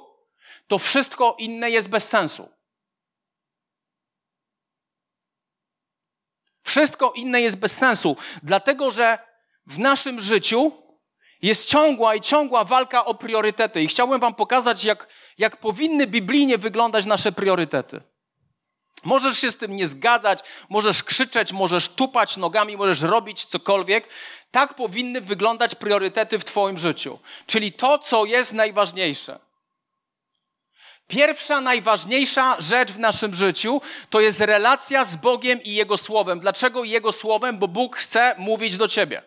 to 0.67 0.79
wszystko 0.79 1.37
inne 1.39 1.71
jest 1.71 1.89
bez 1.89 2.09
sensu. 2.09 2.49
Wszystko 6.63 7.13
inne 7.17 7.41
jest 7.41 7.57
bez 7.57 7.77
sensu, 7.77 8.17
dlatego 8.43 8.91
że 8.91 9.19
w 9.67 9.79
naszym 9.79 10.21
życiu 10.21 10.73
jest 11.43 11.69
ciągła 11.69 12.15
i 12.15 12.21
ciągła 12.21 12.65
walka 12.65 13.05
o 13.05 13.15
priorytety. 13.15 13.83
I 13.83 13.89
chciałbym 13.89 14.21
Wam 14.21 14.35
pokazać, 14.35 14.85
jak, 14.85 15.09
jak 15.39 15.57
powinny 15.57 16.07
biblijnie 16.07 16.59
wyglądać 16.59 17.07
nasze 17.07 17.33
priorytety. 17.33 18.01
Możesz 19.05 19.39
się 19.39 19.51
z 19.51 19.57
tym 19.57 19.77
nie 19.77 19.87
zgadzać, 19.87 20.39
możesz 20.69 21.03
krzyczeć, 21.03 21.53
możesz 21.53 21.89
tupać 21.89 22.37
nogami, 22.37 22.77
możesz 22.77 23.03
robić 23.03 23.45
cokolwiek. 23.45 24.09
Tak 24.51 24.75
powinny 24.75 25.21
wyglądać 25.21 25.75
priorytety 25.75 26.39
w 26.39 26.45
Twoim 26.45 26.79
życiu. 26.79 27.19
Czyli 27.47 27.73
to, 27.73 27.99
co 27.99 28.25
jest 28.25 28.53
najważniejsze. 28.53 29.39
Pierwsza, 31.09 31.61
najważniejsza 31.61 32.57
rzecz 32.59 32.93
w 32.93 32.99
naszym 32.99 33.35
życiu 33.35 33.81
to 34.11 34.21
jest 34.21 34.41
relacja 34.41 35.05
z 35.05 35.17
Bogiem 35.17 35.63
i 35.63 35.75
Jego 35.75 35.97
Słowem. 35.97 36.41
Dlaczego 36.41 36.85
Jego 36.85 37.13
Słowem? 37.13 37.59
Bo 37.59 37.69
Bóg 37.69 37.97
chce 37.97 38.35
mówić 38.39 38.77
do 38.77 38.89
ciebie. 38.89 39.23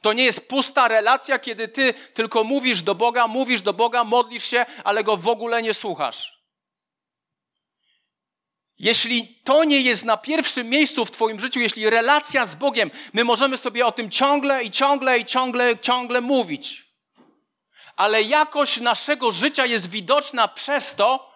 To 0.00 0.12
nie 0.12 0.24
jest 0.24 0.48
pusta 0.48 0.88
relacja, 0.88 1.38
kiedy 1.38 1.68
ty 1.68 1.94
tylko 2.14 2.44
mówisz 2.44 2.82
do 2.82 2.94
Boga, 2.94 3.28
mówisz 3.28 3.62
do 3.62 3.72
Boga, 3.72 4.04
modlisz 4.04 4.44
się, 4.44 4.66
ale 4.84 5.04
Go 5.04 5.16
w 5.16 5.28
ogóle 5.28 5.62
nie 5.62 5.74
słuchasz. 5.74 6.44
Jeśli 8.78 9.40
to 9.44 9.64
nie 9.64 9.80
jest 9.80 10.04
na 10.04 10.16
pierwszym 10.16 10.68
miejscu 10.68 11.04
w 11.04 11.10
Twoim 11.10 11.40
życiu, 11.40 11.60
jeśli 11.60 11.90
relacja 11.90 12.46
z 12.46 12.54
Bogiem, 12.54 12.90
my 13.12 13.24
możemy 13.24 13.58
sobie 13.58 13.86
o 13.86 13.92
tym 13.92 14.10
ciągle 14.10 14.64
i 14.64 14.70
ciągle 14.70 15.18
i 15.18 15.24
ciągle, 15.24 15.78
ciągle 15.78 16.20
mówić 16.20 16.83
ale 17.96 18.22
jakość 18.22 18.80
naszego 18.80 19.32
życia 19.32 19.66
jest 19.66 19.90
widoczna 19.90 20.48
przez 20.48 20.94
to, 20.94 21.32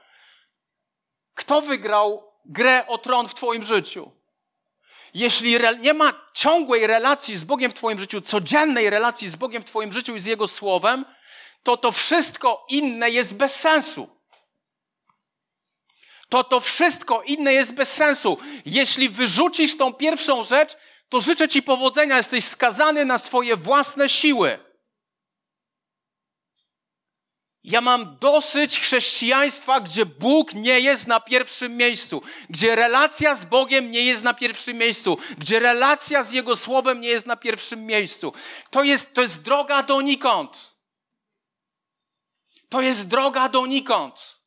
kto 1.35 1.63
wygrał 1.63 2.33
grę 2.45 2.87
o 2.87 2.99
tron 2.99 3.29
w 3.29 3.35
Twoim 3.35 3.65
życiu. 3.65 4.13
Jeśli 5.15 5.57
nie 5.81 5.95
ma 5.95 6.13
ciągłej 6.35 6.87
relacji 6.87 7.37
z 7.37 7.45
Bogiem 7.45 7.71
w 7.71 7.75
Twoim 7.75 8.01
życiu, 8.01 8.21
codziennej 8.21 8.91
relacji 8.91 9.29
z 9.29 9.37
Bogiem 9.37 9.63
w 9.63 9.65
Twoim 9.65 9.93
życiu 9.93 10.15
i 10.15 10.21
z 10.21 10.27
Jego 10.27 10.49
Słowem, 10.49 11.05
to 11.63 11.77
to 11.77 11.93
wszystko 11.93 12.67
inne 12.69 13.11
jest 13.11 13.35
bez 13.35 13.55
sensu. 13.55 14.19
To 16.29 16.45
to 16.45 16.61
wszystko 16.61 17.23
inne 17.23 17.55
jest 17.55 17.75
bez 17.75 17.93
sensu. 17.93 18.39
Jeśli 18.67 19.09
wyrzucisz 19.09 19.77
tą 19.77 19.93
pierwszą 19.93 20.45
rzecz, 20.45 20.77
to 21.09 21.21
życzę 21.21 21.49
Ci 21.49 21.63
powodzenia. 21.63 22.17
Jesteś 22.17 22.45
skazany 22.45 23.05
na 23.05 23.19
swoje 23.19 23.57
własne 23.57 24.09
siły. 24.09 24.68
Ja 27.69 27.81
mam 27.81 28.17
dosyć 28.19 28.81
chrześcijaństwa, 28.81 29.81
gdzie 29.81 30.07
Bóg 30.07 30.55
nie 30.55 30.81
jest 30.81 31.07
na 31.07 31.21
pierwszym 31.21 31.77
miejscu, 31.77 32.23
gdzie 32.51 32.77
relacja 32.77 33.35
z 33.35 33.45
Bogiem 33.45 33.91
nie 33.91 34.03
jest 34.03 34.25
na 34.25 34.35
pierwszym 34.35 34.79
miejscu, 34.79 35.19
gdzie 35.39 35.61
relacja 35.61 36.25
z 36.25 36.33
Jego 36.33 36.57
Słowem 36.57 37.01
nie 37.01 37.09
jest 37.09 37.27
na 37.27 37.37
pierwszym 37.37 37.87
miejscu. 37.87 38.33
To 38.71 38.83
jest, 38.83 39.15
to 39.15 39.23
jest 39.23 39.43
droga 39.43 39.83
donikąd. 39.83 40.77
To 42.69 42.81
jest 42.81 43.09
droga 43.09 43.49
donikąd. 43.49 44.41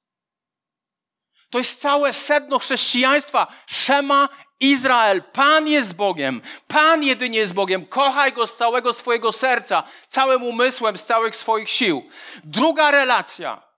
To 1.49 1.57
jest 1.57 1.81
całe 1.81 2.13
sedno 2.13 2.59
chrześcijaństwa. 2.59 3.47
Szema 3.67 4.29
Izrael, 4.61 5.23
Pan 5.23 5.67
jest 5.67 5.95
Bogiem, 5.95 6.41
Pan 6.67 7.03
jedynie 7.03 7.39
jest 7.39 7.53
Bogiem. 7.53 7.85
Kochaj 7.85 8.33
Go 8.33 8.47
z 8.47 8.55
całego 8.55 8.93
swojego 8.93 9.31
serca, 9.31 9.83
całym 10.07 10.43
umysłem, 10.43 10.97
z 10.97 11.05
całych 11.05 11.35
swoich 11.35 11.69
sił. 11.69 12.09
Druga 12.43 12.91
relacja. 12.91 13.71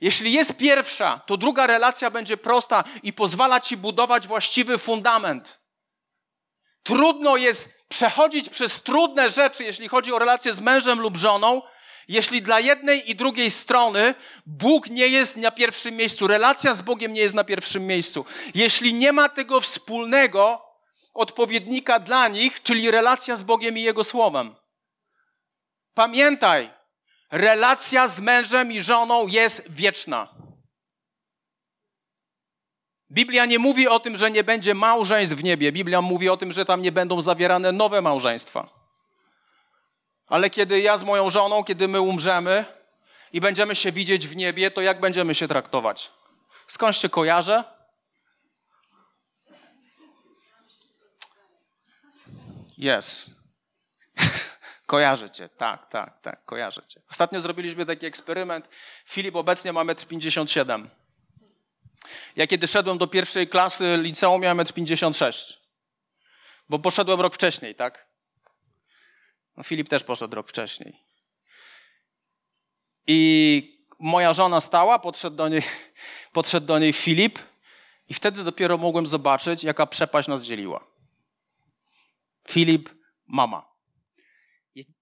Jeśli 0.00 0.32
jest 0.32 0.56
pierwsza, 0.56 1.20
to 1.26 1.36
druga 1.36 1.66
relacja 1.66 2.10
będzie 2.10 2.36
prosta 2.36 2.84
i 3.02 3.12
pozwala 3.12 3.60
Ci 3.60 3.76
budować 3.76 4.26
właściwy 4.26 4.78
fundament. 4.78 5.60
Trudno 6.82 7.36
jest 7.36 7.88
przechodzić 7.88 8.48
przez 8.48 8.82
trudne 8.82 9.30
rzeczy, 9.30 9.64
jeśli 9.64 9.88
chodzi 9.88 10.12
o 10.12 10.18
relacje 10.18 10.52
z 10.52 10.60
mężem 10.60 11.00
lub 11.00 11.16
żoną, 11.16 11.62
jeśli 12.08 12.42
dla 12.42 12.60
jednej 12.60 13.10
i 13.10 13.14
drugiej 13.14 13.50
strony 13.50 14.14
Bóg 14.46 14.90
nie 14.90 15.08
jest 15.08 15.36
na 15.36 15.50
pierwszym 15.50 15.96
miejscu, 15.96 16.26
relacja 16.26 16.74
z 16.74 16.82
Bogiem 16.82 17.12
nie 17.12 17.20
jest 17.20 17.34
na 17.34 17.44
pierwszym 17.44 17.86
miejscu, 17.86 18.24
jeśli 18.54 18.94
nie 18.94 19.12
ma 19.12 19.28
tego 19.28 19.60
wspólnego 19.60 20.62
odpowiednika 21.14 21.98
dla 21.98 22.28
nich, 22.28 22.62
czyli 22.62 22.90
relacja 22.90 23.36
z 23.36 23.42
Bogiem 23.42 23.78
i 23.78 23.82
Jego 23.82 24.04
Słowem. 24.04 24.54
Pamiętaj, 25.94 26.70
relacja 27.30 28.08
z 28.08 28.20
mężem 28.20 28.72
i 28.72 28.82
żoną 28.82 29.26
jest 29.26 29.62
wieczna. 29.70 30.34
Biblia 33.10 33.46
nie 33.46 33.58
mówi 33.58 33.88
o 33.88 34.00
tym, 34.00 34.16
że 34.16 34.30
nie 34.30 34.44
będzie 34.44 34.74
małżeństw 34.74 35.36
w 35.36 35.44
niebie. 35.44 35.72
Biblia 35.72 36.02
mówi 36.02 36.28
o 36.28 36.36
tym, 36.36 36.52
że 36.52 36.64
tam 36.64 36.82
nie 36.82 36.92
będą 36.92 37.20
zawierane 37.20 37.72
nowe 37.72 38.00
małżeństwa. 38.00 38.68
Ale 40.34 40.50
kiedy 40.50 40.80
ja 40.80 40.98
z 40.98 41.04
moją 41.04 41.30
żoną, 41.30 41.64
kiedy 41.64 41.88
my 41.88 42.00
umrzemy 42.00 42.64
i 43.32 43.40
będziemy 43.40 43.74
się 43.74 43.92
widzieć 43.92 44.28
w 44.28 44.36
niebie, 44.36 44.70
to 44.70 44.80
jak 44.80 45.00
będziemy 45.00 45.34
się 45.34 45.48
traktować? 45.48 46.10
Skąd 46.66 46.96
się 46.96 47.08
kojarzę? 47.08 47.64
Jest. 52.78 53.26
kojarzę 54.86 55.30
cię, 55.30 55.48
tak, 55.48 55.86
tak, 55.86 56.20
tak, 56.20 56.44
kojarzę 56.44 56.82
cię. 56.88 57.00
Ostatnio 57.10 57.40
zrobiliśmy 57.40 57.86
taki 57.86 58.06
eksperyment. 58.06 58.68
Filip 59.04 59.36
obecnie 59.36 59.72
ma 59.72 59.84
1,57 59.84 60.74
m. 60.74 60.90
Ja 62.36 62.46
kiedy 62.46 62.66
szedłem 62.66 62.98
do 62.98 63.06
pierwszej 63.06 63.48
klasy 63.48 63.98
liceum 64.02 64.42
miałem 64.42 64.58
1,56 64.58 65.26
m. 65.26 65.60
Bo 66.68 66.78
poszedłem 66.78 67.20
rok 67.20 67.34
wcześniej, 67.34 67.74
tak? 67.74 68.13
No 69.56 69.62
Filip 69.62 69.88
też 69.88 70.04
poszedł 70.04 70.34
rok 70.34 70.48
wcześniej. 70.48 70.96
I 73.06 73.86
moja 73.98 74.32
żona 74.32 74.60
stała, 74.60 74.98
podszedł 74.98 75.36
do 75.36 75.48
niej, 75.48 75.62
podszedł 76.32 76.66
do 76.66 76.78
niej 76.78 76.92
Filip 76.92 77.38
i 78.08 78.14
wtedy 78.14 78.44
dopiero 78.44 78.78
mogłem 78.78 79.06
zobaczyć, 79.06 79.64
jaka 79.64 79.86
przepaść 79.86 80.28
nas 80.28 80.42
dzieliła. 80.42 80.84
Filip, 82.48 82.90
mama. 83.26 83.74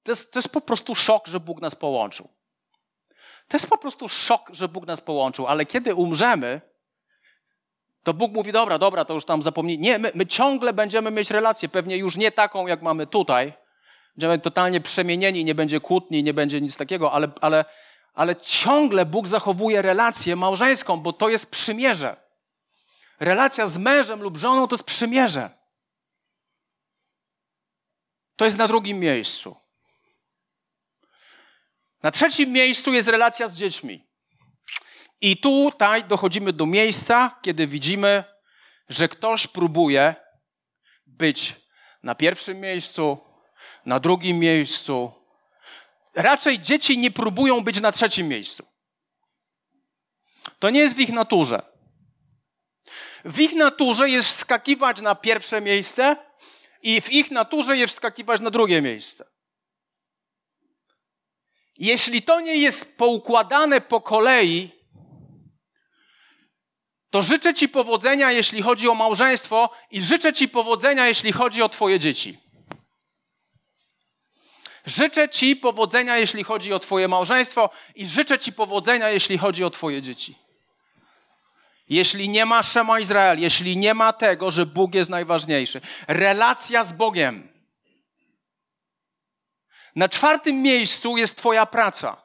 To, 0.03 0.13
jest, 0.13 0.33
to 0.33 0.39
jest 0.39 0.49
po 0.49 0.61
prostu 0.61 0.95
szok, 0.95 1.27
że 1.27 1.41
Bóg 1.41 1.61
nas 1.61 1.75
połączył. 1.75 2.29
To 3.49 3.57
jest 3.57 3.67
po 3.67 3.79
prostu 3.79 4.09
szok, 4.09 4.51
że 4.53 4.69
Bóg 4.69 4.87
nas 4.87 5.01
połączył, 5.01 5.47
ale 5.47 5.67
kiedy 5.67 5.95
umrzemy, 5.95 6.61
to 8.03 8.15
Bóg 8.15 8.33
mówi, 8.33 8.53
dobra, 8.53 8.79
dobra, 8.79 9.05
to 9.05 9.15
już 9.15 9.25
tam 9.25 9.43
zapomnij. 9.43 9.79
Nie, 9.79 9.99
my, 9.99 10.13
my 10.15 10.27
ciągle 10.27 10.73
będziemy 10.73 11.11
mieć 11.11 11.31
relację, 11.31 11.69
pewnie 11.69 11.97
już 11.97 12.17
nie 12.17 12.33
taką, 12.33 12.67
jak 12.67 12.83
mamy 12.83 13.07
tutaj, 13.07 13.53
Będziemy 14.17 14.39
totalnie 14.39 14.81
przemienieni, 14.81 15.45
nie 15.45 15.55
będzie 15.55 15.81
kłótni, 15.81 16.23
nie 16.23 16.35
będzie 16.35 16.61
nic 16.61 16.77
takiego, 16.77 17.13
ale, 17.13 17.29
ale, 17.41 17.65
ale 18.15 18.37
ciągle 18.37 19.07
Bóg 19.07 19.29
zachowuje 19.29 19.83
relację 19.83 20.37
małżeńską, 20.37 21.01
bo 21.01 21.13
to 21.13 21.29
jest 21.29 21.51
przymierze. 21.51 22.17
Relacja 23.21 23.67
z 23.67 23.79
mężem 23.79 24.23
lub 24.23 24.37
żoną 24.37 24.69
to 24.69 24.75
jest 24.75 24.85
przymierze. 24.85 25.51
To 28.37 28.45
jest 28.45 28.59
na 28.59 28.69
drugim 28.69 28.99
miejscu. 28.99 29.57
Na 32.03 32.11
trzecim 32.11 32.53
miejscu 32.53 32.93
jest 32.93 33.09
relacja 33.09 33.49
z 33.49 33.57
dziećmi. 33.57 34.09
I 35.21 35.37
tutaj 35.37 36.05
dochodzimy 36.05 36.53
do 36.53 36.67
miejsca, 36.67 37.39
kiedy 37.43 37.67
widzimy, 37.67 38.25
że 38.89 39.09
ktoś 39.09 39.47
próbuje 39.47 40.15
być 41.07 41.55
na 42.03 42.15
pierwszym 42.15 42.61
miejscu, 42.61 43.32
na 43.87 44.01
drugim 44.01 44.39
miejscu. 44.39 45.13
Raczej 46.15 46.59
dzieci 46.59 46.99
nie 46.99 47.11
próbują 47.11 47.61
być 47.61 47.81
na 47.81 47.93
trzecim 47.93 48.29
miejscu. 48.29 48.67
To 50.59 50.71
nie 50.71 50.81
jest 50.81 50.97
w 50.97 51.01
ich 51.01 51.13
naturze. 51.13 51.63
W 53.25 53.41
ich 53.41 53.55
naturze 53.55 54.09
jest 54.09 54.29
wskakiwać 54.29 55.01
na 55.01 55.15
pierwsze 55.15 55.61
miejsce 55.61 56.17
i 56.83 57.01
w 57.01 57.13
ich 57.13 57.31
naturze 57.31 57.77
jest 57.77 57.95
wskakiwać 57.95 58.41
na 58.41 58.51
drugie 58.51 58.83
miejsce. 58.83 59.25
Jeśli 61.77 62.23
to 62.23 62.41
nie 62.41 62.57
jest 62.57 62.97
poukładane 62.97 63.81
po 63.81 64.01
kolei, 64.01 64.71
to 67.11 67.23
życzę 67.23 67.55
Ci 67.55 67.69
powodzenia, 67.69 68.33
jeśli 68.33 68.63
chodzi 68.63 68.89
o 68.89 68.95
małżeństwo, 68.95 69.71
i 69.91 70.03
życzę 70.03 70.33
Ci 70.33 70.49
powodzenia, 70.49 71.07
jeśli 71.07 71.33
chodzi 71.33 71.63
o 71.63 71.69
Twoje 71.69 71.99
dzieci. 71.99 72.39
Życzę 74.87 75.29
Ci 75.29 75.57
powodzenia, 75.57 76.19
jeśli 76.19 76.45
chodzi 76.45 76.73
o 76.73 76.79
Twoje 76.79 77.09
małżeństwo, 77.09 77.71
i 77.95 78.09
życzę 78.09 78.39
Ci 78.39 78.53
powodzenia, 78.53 79.11
jeśli 79.11 79.39
chodzi 79.39 79.65
o 79.65 79.71
Twoje 79.71 80.03
dzieci. 80.03 80.39
Jeśli 81.89 82.29
nie 82.29 82.47
ma 82.47 82.63
Szema 82.63 83.01
Izrael, 83.01 83.41
jeśli 83.41 83.77
nie 83.77 83.95
ma 83.95 84.13
tego, 84.13 84.51
że 84.51 84.67
Bóg 84.67 84.95
jest 84.95 85.11
najważniejszy, 85.11 85.81
relacja 86.09 86.85
z 86.85 86.93
Bogiem. 86.93 87.53
Na 89.97 90.09
czwartym 90.09 90.63
miejscu 90.63 91.17
jest 91.17 91.37
Twoja 91.37 91.67
praca. 91.67 92.23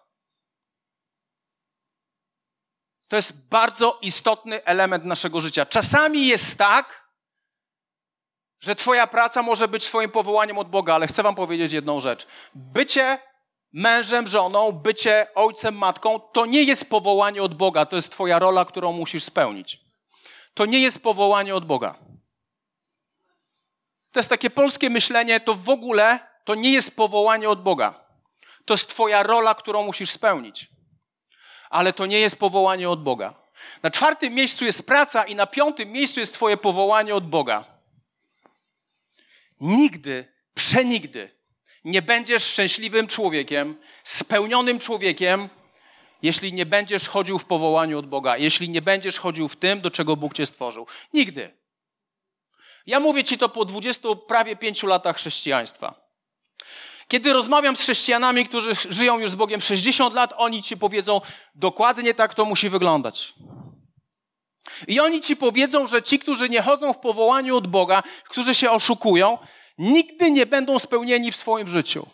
To 3.07 3.15
jest 3.15 3.33
bardzo 3.33 3.99
istotny 4.01 4.63
element 4.63 5.05
naszego 5.05 5.41
życia. 5.41 5.65
Czasami 5.65 6.27
jest 6.27 6.57
tak, 6.57 7.06
że 8.61 8.75
Twoja 8.75 9.07
praca 9.07 9.43
może 9.43 9.67
być 9.67 9.85
Twoim 9.85 10.11
powołaniem 10.11 10.57
od 10.57 10.69
Boga, 10.69 10.95
ale 10.95 11.07
chcę 11.07 11.23
Wam 11.23 11.35
powiedzieć 11.35 11.71
jedną 11.71 11.99
rzecz. 11.99 12.27
Bycie 12.55 13.19
mężem, 13.73 14.27
żoną, 14.27 14.71
bycie 14.71 15.27
ojcem, 15.35 15.77
matką, 15.77 16.19
to 16.19 16.45
nie 16.45 16.63
jest 16.63 16.89
powołanie 16.89 17.43
od 17.43 17.53
Boga, 17.53 17.85
to 17.85 17.95
jest 17.95 18.11
Twoja 18.11 18.39
rola, 18.39 18.65
którą 18.65 18.91
musisz 18.91 19.23
spełnić. 19.23 19.79
To 20.53 20.65
nie 20.65 20.79
jest 20.79 20.99
powołanie 20.99 21.55
od 21.55 21.65
Boga. 21.65 21.95
To 24.11 24.19
jest 24.19 24.29
takie 24.29 24.49
polskie 24.49 24.89
myślenie, 24.89 25.39
to 25.39 25.55
w 25.55 25.69
ogóle 25.69 26.19
to 26.43 26.55
nie 26.55 26.71
jest 26.71 26.95
powołanie 26.95 27.49
od 27.49 27.63
Boga. 27.63 28.07
To 28.65 28.73
jest 28.73 28.89
Twoja 28.89 29.23
rola, 29.23 29.55
którą 29.55 29.83
musisz 29.83 30.09
spełnić 30.09 30.77
ale 31.69 31.93
to 31.93 32.05
nie 32.05 32.19
jest 32.19 32.35
powołanie 32.35 32.89
od 32.89 33.03
Boga. 33.03 33.33
Na 33.83 33.91
czwartym 33.91 34.33
miejscu 34.33 34.65
jest 34.65 34.85
praca 34.85 35.23
i 35.23 35.35
na 35.35 35.47
piątym 35.47 35.91
miejscu 35.91 36.19
jest 36.19 36.33
Twoje 36.33 36.57
powołanie 36.57 37.15
od 37.15 37.29
Boga. 37.29 37.65
Nigdy, 39.61 40.33
przenigdy 40.53 41.37
nie 41.85 42.01
będziesz 42.01 42.43
szczęśliwym 42.43 43.07
człowiekiem, 43.07 43.77
spełnionym 44.03 44.79
człowiekiem, 44.79 45.49
jeśli 46.21 46.53
nie 46.53 46.65
będziesz 46.65 47.07
chodził 47.07 47.39
w 47.39 47.45
powołaniu 47.45 47.99
od 47.99 48.07
Boga, 48.07 48.37
jeśli 48.37 48.69
nie 48.69 48.81
będziesz 48.81 49.19
chodził 49.19 49.47
w 49.47 49.55
tym, 49.55 49.81
do 49.81 49.91
czego 49.91 50.15
Bóg 50.15 50.33
Cię 50.33 50.45
stworzył. 50.45 50.87
Nigdy. 51.13 51.57
Ja 52.85 52.99
mówię 52.99 53.23
Ci 53.23 53.37
to 53.37 53.49
po 53.49 53.65
dwudziestu 53.65 54.15
prawie 54.15 54.55
pięciu 54.55 54.87
latach 54.87 55.15
chrześcijaństwa. 55.15 56.07
Kiedy 57.07 57.33
rozmawiam 57.33 57.77
z 57.77 57.81
chrześcijanami, 57.81 58.45
którzy 58.45 58.71
żyją 58.89 59.19
już 59.19 59.31
z 59.31 59.35
Bogiem 59.35 59.61
60 59.61 60.15
lat, 60.15 60.33
oni 60.37 60.63
ci 60.63 60.77
powiedzą, 60.77 61.21
dokładnie 61.55 62.13
tak 62.13 62.33
to 62.33 62.45
musi 62.45 62.69
wyglądać. 62.69 63.33
I 64.88 65.00
oni 65.00 65.21
ci 65.21 65.36
powiedzą, 65.36 65.88
że 65.88 66.03
ci, 66.03 66.19
którzy 66.19 66.50
nie 66.50 66.62
chodzą 66.62 66.93
w 66.93 66.97
powołaniu 66.97 67.57
od 67.57 67.67
Boga, 67.67 68.03
którzy 68.24 68.55
się 68.55 68.72
oszukują, 68.72 69.37
nigdy 69.77 70.31
nie 70.31 70.46
będą 70.46 70.79
spełnieni 70.79 71.31
w 71.31 71.35
swoim 71.35 71.68
życiu. 71.68 72.07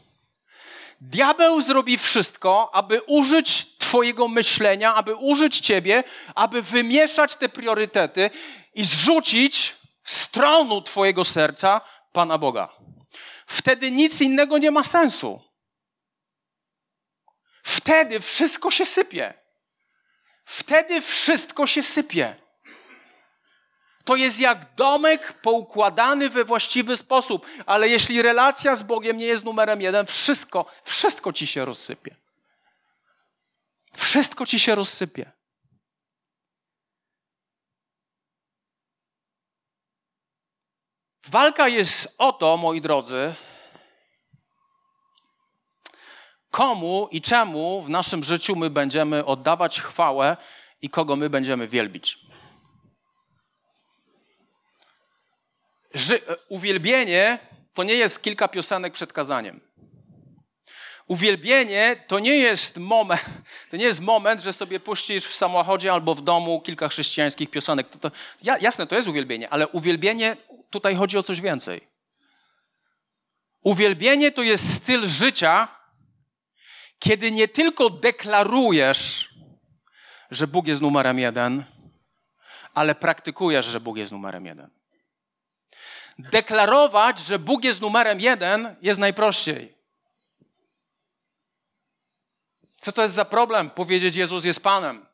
Diabeł 1.01 1.61
zrobi 1.61 1.97
wszystko, 1.97 2.75
aby 2.75 3.01
użyć 3.01 3.65
Twojego 3.77 4.27
myślenia, 4.27 4.95
aby 4.95 5.15
użyć 5.15 5.59
Ciebie, 5.59 6.03
aby 6.35 6.61
wymieszać 6.61 7.35
te 7.35 7.49
priorytety 7.49 8.29
i 8.75 8.83
zrzucić 8.83 9.75
z 10.03 10.27
tronu 10.27 10.81
Twojego 10.81 11.25
serca 11.25 11.81
Pana 12.11 12.37
Boga 12.37 12.83
wtedy 13.53 13.91
nic 13.91 14.21
innego 14.21 14.57
nie 14.57 14.71
ma 14.71 14.83
sensu. 14.83 15.41
Wtedy 17.63 18.19
wszystko 18.19 18.71
się 18.71 18.85
sypie. 18.85 19.33
Wtedy 20.45 21.01
wszystko 21.01 21.67
się 21.67 21.83
sypie. 21.83 22.35
To 24.05 24.15
jest 24.15 24.39
jak 24.39 24.75
domek 24.75 25.33
poukładany 25.33 26.29
we 26.29 26.45
właściwy 26.45 26.97
sposób, 26.97 27.45
ale 27.65 27.89
jeśli 27.89 28.21
relacja 28.21 28.75
z 28.75 28.83
Bogiem 28.83 29.17
nie 29.17 29.25
jest 29.25 29.45
numerem 29.45 29.81
jeden, 29.81 30.05
wszystko, 30.05 30.65
wszystko 30.83 31.33
ci 31.33 31.47
się 31.47 31.65
rozsypie. 31.65 32.15
Wszystko 33.95 34.45
ci 34.45 34.59
się 34.59 34.75
rozsypie. 34.75 35.31
Walka 41.27 41.67
jest 41.67 42.15
o 42.17 42.33
to, 42.33 42.57
moi 42.57 42.81
drodzy, 42.81 43.33
komu 46.51 47.07
i 47.11 47.21
czemu 47.21 47.81
w 47.81 47.89
naszym 47.89 48.23
życiu 48.23 48.55
my 48.55 48.69
będziemy 48.69 49.25
oddawać 49.25 49.81
chwałę 49.81 50.37
i 50.81 50.89
kogo 50.89 51.15
my 51.15 51.29
będziemy 51.29 51.67
wielbić. 51.67 52.32
Uwielbienie 56.49 57.39
to 57.73 57.83
nie 57.83 57.95
jest 57.95 58.21
kilka 58.21 58.47
piosenek 58.47 58.93
przed 58.93 59.13
kazaniem. 59.13 59.59
Uwielbienie 61.07 61.95
to 62.07 62.19
nie 62.19 62.37
jest 62.37 62.77
moment, 62.77 63.25
to 63.69 63.77
nie 63.77 63.85
jest 63.85 64.01
moment, 64.01 64.41
że 64.41 64.53
sobie 64.53 64.79
puścisz 64.79 65.25
w 65.25 65.35
samochodzie 65.35 65.93
albo 65.93 66.15
w 66.15 66.21
domu 66.21 66.61
kilka 66.61 66.87
chrześcijańskich 66.89 67.49
piosenek. 67.49 67.89
To, 67.89 68.09
to, 68.09 68.17
jasne, 68.61 68.87
to 68.87 68.95
jest 68.95 69.07
uwielbienie, 69.07 69.49
ale 69.49 69.67
uwielbienie 69.67 70.37
tutaj 70.69 70.95
chodzi 70.95 71.17
o 71.17 71.23
coś 71.23 71.41
więcej. 71.41 71.87
Uwielbienie 73.63 74.31
to 74.31 74.43
jest 74.43 74.73
styl 74.73 75.07
życia, 75.07 75.67
kiedy 76.99 77.31
nie 77.31 77.47
tylko 77.47 77.89
deklarujesz, 77.89 79.29
że 80.31 80.47
Bóg 80.47 80.67
jest 80.67 80.81
numerem 80.81 81.19
jeden, 81.19 81.63
ale 82.73 82.95
praktykujesz, 82.95 83.65
że 83.65 83.79
Bóg 83.79 83.97
jest 83.97 84.11
numerem 84.11 84.45
jeden. 84.45 84.82
Deklarować, 86.19 87.19
że 87.19 87.39
Bóg 87.39 87.63
jest 87.63 87.81
numerem 87.81 88.19
jeden, 88.19 88.75
jest 88.81 88.99
najprościej. 88.99 89.77
Co 92.79 92.91
to 92.91 93.01
jest 93.01 93.13
za 93.13 93.25
problem 93.25 93.69
powiedzieć 93.69 94.15
Jezus 94.15 94.45
jest 94.45 94.63
Panem? 94.63 95.05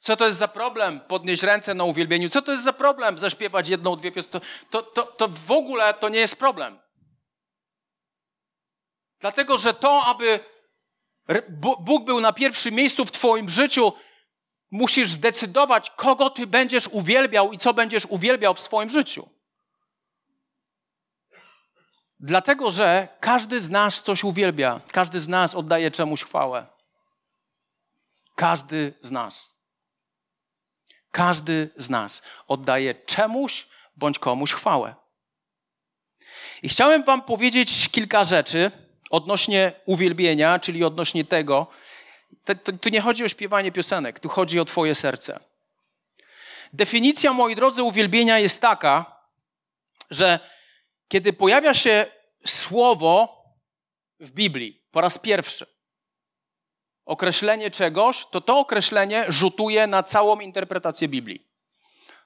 Co 0.00 0.16
to 0.16 0.26
jest 0.26 0.38
za 0.38 0.48
problem 0.48 1.00
podnieść 1.00 1.42
ręce 1.42 1.74
na 1.74 1.84
uwielbieniu? 1.84 2.28
Co 2.28 2.42
to 2.42 2.52
jest 2.52 2.64
za 2.64 2.72
problem 2.72 3.18
zaśpiewać 3.18 3.68
jedną, 3.68 3.96
dwie 3.96 4.12
piosenki? 4.12 4.46
To, 4.70 4.82
to, 4.82 5.02
to, 5.02 5.28
w 5.28 5.50
ogóle 5.50 5.94
to 5.94 6.08
nie 6.08 6.18
jest 6.18 6.38
problem. 6.38 6.78
Dlatego, 9.20 9.58
że 9.58 9.74
to, 9.74 10.04
aby 10.04 10.40
Bóg 11.80 12.04
był 12.04 12.20
na 12.20 12.32
pierwszym 12.32 12.74
miejscu 12.74 13.04
w 13.04 13.10
Twoim 13.10 13.50
życiu, 13.50 13.92
musisz 14.70 15.10
zdecydować, 15.10 15.90
kogo 15.90 16.30
Ty 16.30 16.46
będziesz 16.46 16.88
uwielbiał 16.88 17.52
i 17.52 17.58
co 17.58 17.74
będziesz 17.74 18.06
uwielbiał 18.06 18.54
w 18.54 18.60
swoim 18.60 18.90
życiu. 18.90 19.33
Dlatego, 22.26 22.70
że 22.70 23.08
każdy 23.20 23.60
z 23.60 23.70
nas 23.70 24.02
coś 24.02 24.24
uwielbia, 24.24 24.80
każdy 24.92 25.20
z 25.20 25.28
nas 25.28 25.54
oddaje 25.54 25.90
czemuś 25.90 26.24
chwałę. 26.24 26.66
Każdy 28.34 28.94
z 29.00 29.10
nas. 29.10 29.52
Każdy 31.10 31.70
z 31.76 31.90
nas 31.90 32.22
oddaje 32.48 32.94
czemuś 32.94 33.66
bądź 33.96 34.18
komuś 34.18 34.52
chwałę. 34.52 34.94
I 36.62 36.68
chciałem 36.68 37.04
Wam 37.04 37.22
powiedzieć 37.22 37.88
kilka 37.88 38.24
rzeczy 38.24 38.70
odnośnie 39.10 39.72
uwielbienia, 39.86 40.58
czyli 40.58 40.84
odnośnie 40.84 41.24
tego. 41.24 41.66
Tu 42.80 42.88
nie 42.88 43.00
chodzi 43.00 43.24
o 43.24 43.28
śpiewanie 43.28 43.72
piosenek, 43.72 44.20
tu 44.20 44.28
chodzi 44.28 44.60
o 44.60 44.64
Twoje 44.64 44.94
serce. 44.94 45.40
Definicja, 46.72 47.32
moi 47.32 47.54
drodzy, 47.54 47.82
uwielbienia 47.82 48.38
jest 48.38 48.60
taka, 48.60 49.20
że 50.10 50.40
kiedy 51.08 51.32
pojawia 51.32 51.74
się 51.74 52.13
słowo 52.46 53.44
w 54.20 54.30
Biblii 54.30 54.84
po 54.90 55.00
raz 55.00 55.18
pierwszy, 55.18 55.66
określenie 57.04 57.70
czegoś, 57.70 58.26
to 58.30 58.40
to 58.40 58.58
określenie 58.58 59.24
rzutuje 59.28 59.86
na 59.86 60.02
całą 60.02 60.40
interpretację 60.40 61.08
Biblii. 61.08 61.54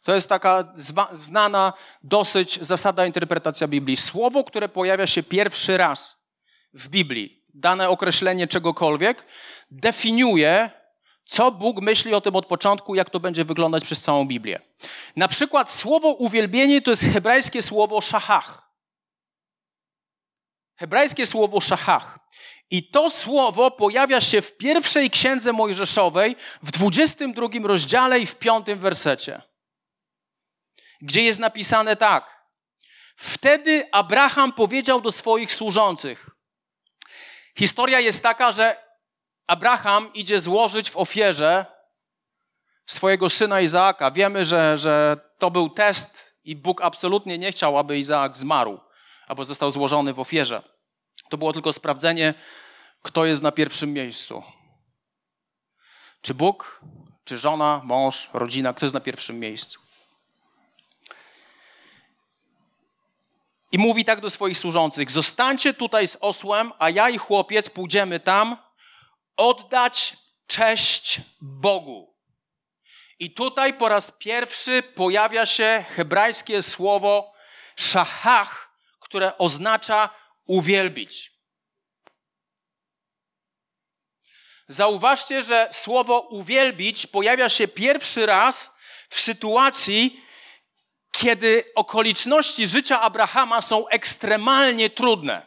To 0.04 0.14
jest 0.14 0.28
taka 0.28 0.72
znana 1.12 1.72
dosyć 2.02 2.58
zasada 2.60 3.06
interpretacja 3.06 3.68
Biblii. 3.68 3.96
Słowo, 3.96 4.44
które 4.44 4.68
pojawia 4.68 5.06
się 5.06 5.22
pierwszy 5.22 5.76
raz 5.76 6.16
w 6.72 6.88
Biblii, 6.88 7.44
dane 7.54 7.88
określenie 7.88 8.46
czegokolwiek, 8.46 9.24
definiuje, 9.70 10.70
Co 11.30 11.52
Bóg 11.52 11.80
myśli 11.80 12.14
o 12.14 12.20
tym 12.20 12.36
od 12.36 12.46
początku, 12.46 12.94
jak 12.94 13.10
to 13.10 13.20
będzie 13.20 13.44
wyglądać 13.44 13.84
przez 13.84 14.00
całą 14.00 14.26
Biblię. 14.26 14.60
Na 15.16 15.28
przykład 15.28 15.70
słowo 15.70 16.12
uwielbienie 16.12 16.82
to 16.82 16.90
jest 16.90 17.02
hebrajskie 17.02 17.62
słowo 17.62 18.00
szachach. 18.00 18.67
Hebrajskie 20.78 21.26
słowo 21.26 21.60
szachach. 21.60 22.18
I 22.70 22.90
to 22.90 23.10
słowo 23.10 23.70
pojawia 23.70 24.20
się 24.20 24.42
w 24.42 24.56
pierwszej 24.56 25.10
księdze 25.10 25.52
Mojżeszowej, 25.52 26.36
w 26.62 26.70
22 26.70 27.48
rozdziale 27.62 28.20
i 28.20 28.26
w 28.26 28.34
piątym 28.34 28.78
wersecie, 28.78 29.42
gdzie 31.00 31.22
jest 31.22 31.38
napisane 31.38 31.96
tak. 31.96 32.44
Wtedy 33.16 33.88
Abraham 33.92 34.52
powiedział 34.52 35.00
do 35.00 35.12
swoich 35.12 35.52
służących. 35.52 36.30
Historia 37.56 38.00
jest 38.00 38.22
taka, 38.22 38.52
że 38.52 38.76
Abraham 39.46 40.12
idzie 40.12 40.40
złożyć 40.40 40.90
w 40.90 40.96
ofierze 40.96 41.66
swojego 42.86 43.30
syna 43.30 43.60
Izaaka. 43.60 44.10
Wiemy, 44.10 44.44
że, 44.44 44.78
że 44.78 45.16
to 45.38 45.50
był 45.50 45.70
test 45.70 46.34
i 46.44 46.56
Bóg 46.56 46.82
absolutnie 46.82 47.38
nie 47.38 47.52
chciał, 47.52 47.78
aby 47.78 47.98
Izaak 47.98 48.36
zmarł, 48.36 48.80
albo 49.28 49.44
został 49.44 49.70
złożony 49.70 50.14
w 50.14 50.20
ofierze. 50.20 50.62
To 51.28 51.38
było 51.38 51.52
tylko 51.52 51.72
sprawdzenie, 51.72 52.34
kto 53.02 53.26
jest 53.26 53.42
na 53.42 53.52
pierwszym 53.52 53.92
miejscu. 53.92 54.42
Czy 56.22 56.34
Bóg, 56.34 56.80
czy 57.24 57.38
żona, 57.38 57.80
mąż, 57.84 58.30
rodzina, 58.32 58.72
kto 58.72 58.86
jest 58.86 58.94
na 58.94 59.00
pierwszym 59.00 59.40
miejscu. 59.40 59.80
I 63.72 63.78
mówi 63.78 64.04
tak 64.04 64.20
do 64.20 64.30
swoich 64.30 64.58
służących: 64.58 65.10
Zostańcie 65.10 65.74
tutaj 65.74 66.08
z 66.08 66.16
osłem, 66.20 66.72
a 66.78 66.90
ja 66.90 67.08
i 67.08 67.18
chłopiec 67.18 67.70
pójdziemy 67.70 68.20
tam 68.20 68.56
oddać 69.36 70.16
cześć 70.46 71.20
Bogu. 71.40 72.14
I 73.18 73.34
tutaj 73.34 73.74
po 73.74 73.88
raz 73.88 74.12
pierwszy 74.12 74.82
pojawia 74.82 75.46
się 75.46 75.84
hebrajskie 75.88 76.62
słowo 76.62 77.32
szachach, 77.76 78.67
które 79.08 79.38
oznacza 79.38 80.10
uwielbić. 80.46 81.32
Zauważcie, 84.68 85.42
że 85.42 85.68
słowo 85.72 86.20
uwielbić 86.20 87.06
pojawia 87.06 87.48
się 87.48 87.68
pierwszy 87.68 88.26
raz 88.26 88.70
w 89.08 89.20
sytuacji, 89.20 90.24
kiedy 91.12 91.64
okoliczności 91.74 92.66
życia 92.66 93.00
Abrahama 93.00 93.60
są 93.60 93.88
ekstremalnie 93.88 94.90
trudne. 94.90 95.46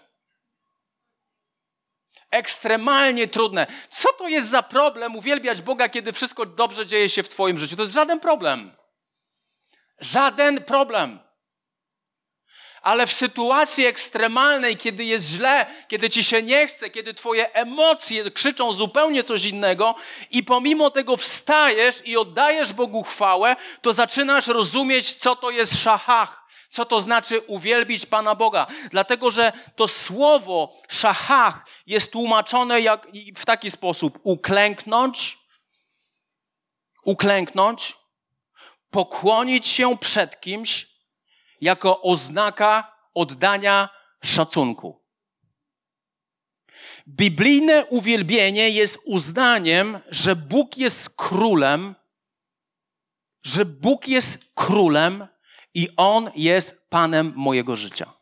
Ekstremalnie 2.32 3.28
trudne. 3.28 3.68
Co 3.90 4.14
to 4.14 4.28
jest 4.28 4.50
za 4.50 4.64
problem 4.64 5.16
uwielbiać 5.16 5.62
Boga, 5.62 5.90
kiedy 5.90 6.14
wszystko 6.14 6.46
dobrze 6.46 6.86
dzieje 6.86 7.10
się 7.10 7.24
w 7.24 7.30
Twoim 7.30 7.58
życiu? 7.58 7.76
To 7.76 7.82
jest 7.82 7.94
żaden 7.94 8.20
problem. 8.20 8.78
Żaden 10.00 10.64
problem. 10.64 11.20
Ale 12.82 13.08
w 13.08 13.14
sytuacji 13.14 13.86
ekstremalnej, 13.86 14.78
kiedy 14.78 15.04
jest 15.04 15.28
źle, 15.28 15.66
kiedy 15.88 16.10
ci 16.10 16.24
się 16.24 16.42
nie 16.42 16.68
chce, 16.68 16.90
kiedy 16.90 17.14
twoje 17.14 17.54
emocje 17.54 18.32
krzyczą 18.32 18.74
zupełnie 18.74 19.24
coś 19.24 19.46
innego 19.46 19.96
i 20.32 20.44
pomimo 20.44 20.90
tego 20.90 21.18
wstajesz 21.18 22.02
i 22.06 22.18
oddajesz 22.18 22.74
Bogu 22.74 23.04
chwałę, 23.04 23.56
to 23.82 23.94
zaczynasz 23.94 24.48
rozumieć, 24.48 25.14
co 25.14 25.36
to 25.36 25.52
jest 25.52 25.84
szachach. 25.84 26.42
Co 26.70 26.86
to 26.86 27.02
znaczy 27.02 27.42
uwielbić 27.42 28.06
Pana 28.06 28.36
Boga? 28.36 28.68
Dlatego, 28.92 29.32
że 29.32 29.52
to 29.76 29.88
słowo 29.88 30.82
szachach 30.90 31.66
jest 31.88 32.12
tłumaczone 32.12 32.82
jak, 32.82 33.08
w 33.36 33.46
taki 33.46 33.72
sposób: 33.72 34.20
uklęknąć, 34.24 35.38
uklęknąć, 37.04 37.96
pokłonić 38.92 39.68
się 39.68 39.98
przed 39.98 40.42
kimś, 40.42 40.91
jako 41.62 42.02
oznaka 42.02 42.98
oddania 43.14 43.90
szacunku. 44.24 45.02
Biblijne 47.08 47.86
uwielbienie 47.86 48.70
jest 48.70 49.00
uznaniem, 49.06 50.00
że 50.10 50.36
Bóg 50.36 50.78
jest 50.78 51.10
królem, 51.10 51.96
że 53.44 53.66
Bóg 53.66 54.08
jest 54.08 54.52
królem 54.56 55.28
i 55.74 55.90
On 55.98 56.32
jest 56.36 56.90
Panem 56.90 57.34
mojego 57.36 57.76
życia. 57.76 58.14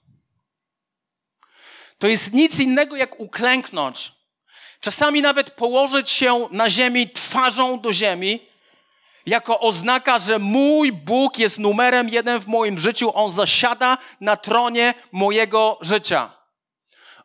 To 1.97 2.07
jest 2.07 2.33
nic 2.33 2.59
innego 2.59 2.95
jak 2.95 3.19
uklęknąć. 3.19 4.11
Czasami 4.79 5.21
nawet 5.21 5.51
położyć 5.51 6.09
się 6.09 6.47
na 6.51 6.69
ziemi 6.69 7.09
twarzą 7.09 7.79
do 7.79 7.93
ziemi 7.93 8.48
jako 9.25 9.59
oznaka, 9.59 10.19
że 10.19 10.39
mój 10.39 10.91
Bóg 10.91 11.39
jest 11.39 11.59
numerem 11.59 12.09
jeden 12.09 12.39
w 12.39 12.47
moim 12.47 12.79
życiu. 12.79 13.11
On 13.15 13.31
zasiada 13.31 13.97
na 14.21 14.37
tronie 14.37 14.93
mojego 15.11 15.77
życia. 15.81 16.39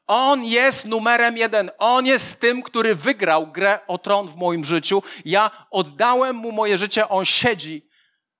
On 0.06 0.44
jest 0.44 0.84
numerem 0.84 1.36
jeden. 1.36 1.70
On 1.78 2.06
jest 2.06 2.40
tym, 2.40 2.62
który 2.62 2.94
wygrał 2.94 3.46
grę 3.46 3.78
o 3.86 3.98
tron 3.98 4.28
w 4.28 4.36
moim 4.36 4.64
życiu. 4.64 5.02
Ja 5.24 5.50
oddałem 5.70 6.36
mu 6.36 6.52
moje 6.52 6.78
życie, 6.78 7.08
on 7.08 7.24
siedzi 7.24 7.88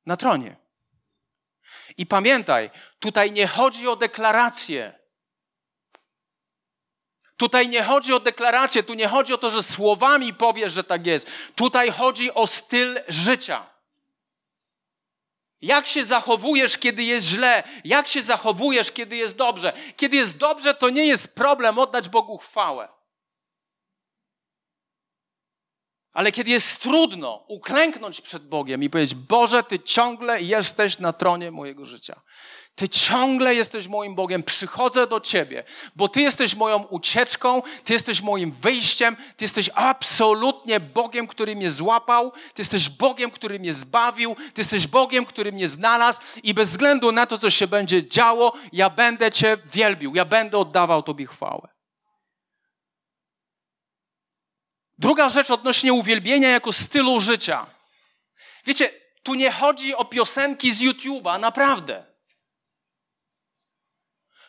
na 0.07 0.17
tronie. 0.17 0.57
I 1.97 2.07
pamiętaj, 2.07 2.71
tutaj 2.99 3.33
nie 3.33 3.47
chodzi 3.47 3.89
o 3.89 3.97
deklarację. 3.97 5.04
Tutaj 7.45 7.69
nie 7.69 7.83
chodzi 7.83 8.13
o 8.13 8.21
deklarację, 8.21 8.83
tu 8.83 8.95
nie 8.95 9.09
chodzi 9.09 9.35
o 9.35 9.39
to, 9.39 9.51
że 9.51 9.63
słowami 9.63 10.35
powiesz, 10.35 10.73
że 10.73 10.85
tak 10.85 11.07
jest. 11.07 11.31
Tutaj 11.55 11.91
chodzi 11.91 12.35
o 12.35 12.47
styl 12.47 13.01
życia. 13.09 13.67
Jak 15.61 15.87
się 15.87 16.05
zachowujesz, 16.05 16.79
kiedy 16.79 17.03
jest 17.03 17.27
źle? 17.27 17.63
Jak 17.85 18.09
się 18.09 18.23
zachowujesz, 18.23 18.93
kiedy 18.93 19.17
jest 19.17 19.37
dobrze? 19.37 19.73
Kiedy 19.97 20.17
jest 20.17 20.37
dobrze, 20.37 20.75
to 20.75 20.91
nie 20.91 21.07
jest 21.07 21.35
problem 21.35 21.79
oddać 21.79 22.09
Bogu 22.09 22.39
chwałę. 22.39 22.89
Ale 26.13 26.33
kiedy 26.33 26.51
jest 26.51 26.81
trudno 26.81 27.45
uklęknąć 27.49 28.21
przed 28.21 28.49
Bogiem 28.49 28.83
i 28.83 28.91
powiedzieć: 28.91 29.15
Boże, 29.15 29.63
Ty 29.63 29.79
ciągle 29.79 30.43
jesteś 30.43 30.99
na 30.99 31.13
tronie 31.13 31.51
mojego 31.51 31.87
życia. 31.87 32.21
Ty 32.75 32.89
ciągle 32.89 33.55
jesteś 33.55 33.89
moim 33.89 34.15
Bogiem, 34.15 34.43
przychodzę 34.43 35.07
do 35.07 35.21
Ciebie, 35.21 35.65
bo 35.97 36.09
Ty 36.09 36.21
jesteś 36.21 36.55
moją 36.55 36.83
ucieczką, 36.83 37.63
Ty 37.85 37.93
jesteś 37.93 38.23
moim 38.23 38.53
wyjściem, 38.53 39.17
Ty 39.37 39.45
jesteś 39.45 39.71
absolutnie 39.75 40.81
Bogiem, 40.81 41.27
który 41.27 41.57
mnie 41.57 41.71
złapał, 41.71 42.31
Ty 42.31 42.63
jesteś 42.63 42.89
Bogiem, 42.89 43.31
który 43.31 43.59
mnie 43.59 43.73
zbawił, 43.73 44.35
Ty 44.35 44.61
jesteś 44.61 44.87
Bogiem, 44.87 45.27
który 45.27 45.53
mnie 45.53 45.69
znalazł 45.69 46.21
i 46.43 46.55
bez 46.55 46.71
względu 46.71 47.13
na 47.13 47.27
to, 47.27 47.39
co 47.39 47.51
się 47.51 47.67
będzie 47.67 48.09
działo, 48.09 48.53
ja 48.73 48.91
będę 48.91 49.33
Cię 49.33 49.57
wielbił, 49.73 50.15
ja 50.15 50.25
będę 50.25 50.59
oddawał 50.59 51.03
Tobie 51.03 51.27
chwałę. 51.27 51.69
Druga 54.99 55.31
rzecz 55.31 55.51
odnośnie 55.51 55.93
uwielbienia 55.93 56.51
jako 56.51 56.73
stylu 56.73 57.21
życia. 57.21 57.67
Wiecie, 58.67 58.91
tu 59.23 59.35
nie 59.35 59.53
chodzi 59.53 59.95
o 59.95 60.05
piosenki 60.05 60.73
z 60.73 60.83
YouTube'a, 60.83 61.41
naprawdę. 61.41 62.14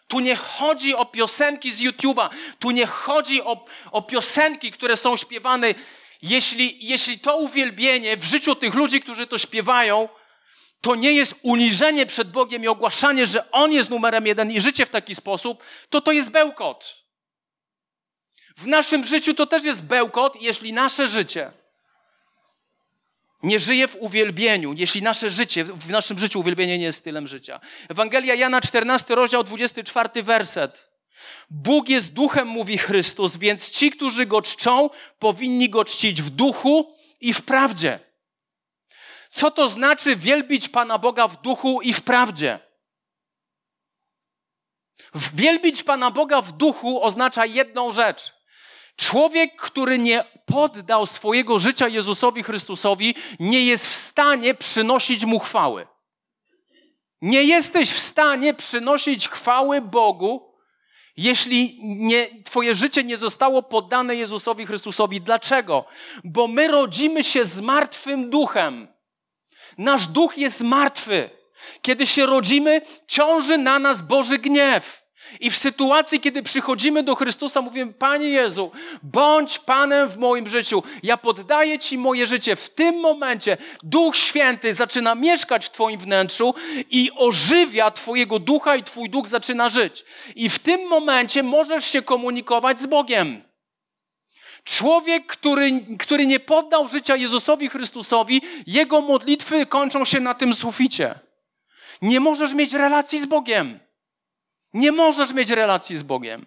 Tu 0.07 0.19
nie 0.19 0.35
chodzi 0.35 0.95
o 0.95 1.05
piosenki 1.05 1.71
z 1.71 1.81
YouTube'a, 1.81 2.29
tu 2.59 2.71
nie 2.71 2.85
chodzi 2.85 3.41
o, 3.41 3.65
o 3.91 4.01
piosenki, 4.01 4.71
które 4.71 4.97
są 4.97 5.17
śpiewane. 5.17 5.73
Jeśli, 6.21 6.87
jeśli 6.87 7.19
to 7.19 7.37
uwielbienie 7.37 8.17
w 8.17 8.23
życiu 8.23 8.55
tych 8.55 8.73
ludzi, 8.73 9.01
którzy 9.01 9.27
to 9.27 9.37
śpiewają, 9.37 10.09
to 10.81 10.95
nie 10.95 11.13
jest 11.13 11.35
uniżenie 11.41 12.05
przed 12.05 12.31
Bogiem 12.31 12.63
i 12.63 12.67
ogłaszanie, 12.67 13.27
że 13.27 13.51
On 13.51 13.71
jest 13.71 13.89
numerem 13.89 14.27
jeden 14.27 14.51
i 14.51 14.61
życie 14.61 14.85
w 14.85 14.89
taki 14.89 15.15
sposób, 15.15 15.63
to 15.89 16.01
to 16.01 16.11
jest 16.11 16.31
bełkot. 16.31 17.05
W 18.57 18.67
naszym 18.67 19.05
życiu 19.05 19.33
to 19.33 19.45
też 19.45 19.63
jest 19.63 19.83
bełkot, 19.83 20.41
jeśli 20.41 20.73
nasze 20.73 21.07
życie 21.07 21.51
nie 23.45 23.59
żyje 23.59 23.87
w 23.87 23.95
uwielbieniu, 23.99 24.73
jeśli 24.73 25.01
nasze 25.01 25.29
życie, 25.29 25.63
w 25.63 25.89
naszym 25.89 26.19
życiu 26.19 26.39
uwielbienie 26.39 26.77
nie 26.77 26.85
jest 26.85 26.99
stylem 26.99 27.27
życia. 27.27 27.59
Ewangelia 27.89 28.35
Jana 28.35 28.61
14, 28.61 29.15
rozdział 29.15 29.43
24, 29.43 30.23
werset. 30.23 30.89
Bóg 31.49 31.89
jest 31.89 32.13
duchem, 32.13 32.47
mówi 32.47 32.77
Chrystus, 32.77 33.37
więc 33.37 33.69
ci, 33.69 33.91
którzy 33.91 34.25
go 34.25 34.41
czczą, 34.41 34.89
powinni 35.19 35.69
go 35.69 35.85
czcić 35.85 36.21
w 36.21 36.29
duchu 36.29 36.95
i 37.21 37.33
w 37.33 37.41
prawdzie. 37.41 37.99
Co 39.29 39.51
to 39.51 39.69
znaczy 39.69 40.15
wielbić 40.15 40.69
Pana 40.69 40.97
Boga 40.97 41.27
w 41.27 41.41
duchu 41.41 41.81
i 41.81 41.93
w 41.93 42.01
prawdzie? 42.01 42.59
Wielbić 45.33 45.83
Pana 45.83 46.11
Boga 46.11 46.41
w 46.41 46.51
duchu 46.51 47.03
oznacza 47.03 47.45
jedną 47.45 47.91
rzecz. 47.91 48.33
Człowiek, 48.95 49.55
który 49.55 49.97
nie 49.97 50.23
poddał 50.45 51.05
swojego 51.05 51.59
życia 51.59 51.87
Jezusowi 51.87 52.43
Chrystusowi, 52.43 53.15
nie 53.39 53.65
jest 53.65 53.87
w 53.87 53.95
stanie 53.95 54.53
przynosić 54.53 55.25
mu 55.25 55.39
chwały. 55.39 55.87
Nie 57.21 57.43
jesteś 57.43 57.89
w 57.91 57.99
stanie 57.99 58.53
przynosić 58.53 59.29
chwały 59.29 59.81
Bogu, 59.81 60.55
jeśli 61.17 61.79
nie, 61.81 62.43
Twoje 62.43 62.75
życie 62.75 63.03
nie 63.03 63.17
zostało 63.17 63.63
poddane 63.63 64.15
Jezusowi 64.15 64.65
Chrystusowi. 64.65 65.21
Dlaczego? 65.21 65.85
Bo 66.23 66.47
my 66.47 66.67
rodzimy 66.67 67.23
się 67.23 67.45
z 67.45 67.61
martwym 67.61 68.29
duchem. 68.29 68.87
Nasz 69.77 70.07
duch 70.07 70.37
jest 70.37 70.61
martwy. 70.61 71.29
Kiedy 71.81 72.07
się 72.07 72.25
rodzimy, 72.25 72.81
ciąży 73.07 73.57
na 73.57 73.79
nas 73.79 74.01
Boży 74.01 74.37
gniew. 74.37 75.04
I 75.39 75.51
w 75.51 75.57
sytuacji, 75.57 76.19
kiedy 76.19 76.43
przychodzimy 76.43 77.03
do 77.03 77.15
Chrystusa, 77.15 77.61
mówimy: 77.61 77.93
Panie 77.93 78.29
Jezu, 78.29 78.71
bądź 79.03 79.59
Panem 79.59 80.09
w 80.09 80.17
moim 80.17 80.49
życiu. 80.49 80.83
Ja 81.03 81.17
poddaję 81.17 81.79
Ci 81.79 81.97
moje 81.97 82.27
życie. 82.27 82.55
W 82.55 82.69
tym 82.69 82.99
momencie 82.99 83.57
Duch 83.83 84.15
Święty 84.15 84.73
zaczyna 84.73 85.15
mieszkać 85.15 85.65
w 85.65 85.69
Twoim 85.69 85.99
wnętrzu 85.99 86.53
i 86.89 87.11
ożywia 87.15 87.91
Twojego 87.91 88.39
ducha, 88.39 88.75
i 88.75 88.83
Twój 88.83 89.09
duch 89.09 89.27
zaczyna 89.27 89.69
żyć. 89.69 90.05
I 90.35 90.49
w 90.49 90.59
tym 90.59 90.87
momencie 90.87 91.43
możesz 91.43 91.85
się 91.85 92.01
komunikować 92.01 92.79
z 92.79 92.85
Bogiem. 92.85 93.43
Człowiek, 94.63 95.25
który, 95.25 95.71
który 95.99 96.25
nie 96.25 96.39
poddał 96.39 96.87
życia 96.87 97.15
Jezusowi 97.15 97.69
Chrystusowi, 97.69 98.41
jego 98.67 99.01
modlitwy 99.01 99.65
kończą 99.65 100.05
się 100.05 100.19
na 100.19 100.33
tym 100.33 100.53
suficie. 100.53 101.19
Nie 102.01 102.19
możesz 102.19 102.53
mieć 102.53 102.73
relacji 102.73 103.21
z 103.21 103.25
Bogiem. 103.25 103.79
Nie 104.75 104.91
możesz 104.91 105.33
mieć 105.33 105.49
relacji 105.49 105.97
z 105.97 106.03
Bogiem. 106.03 106.45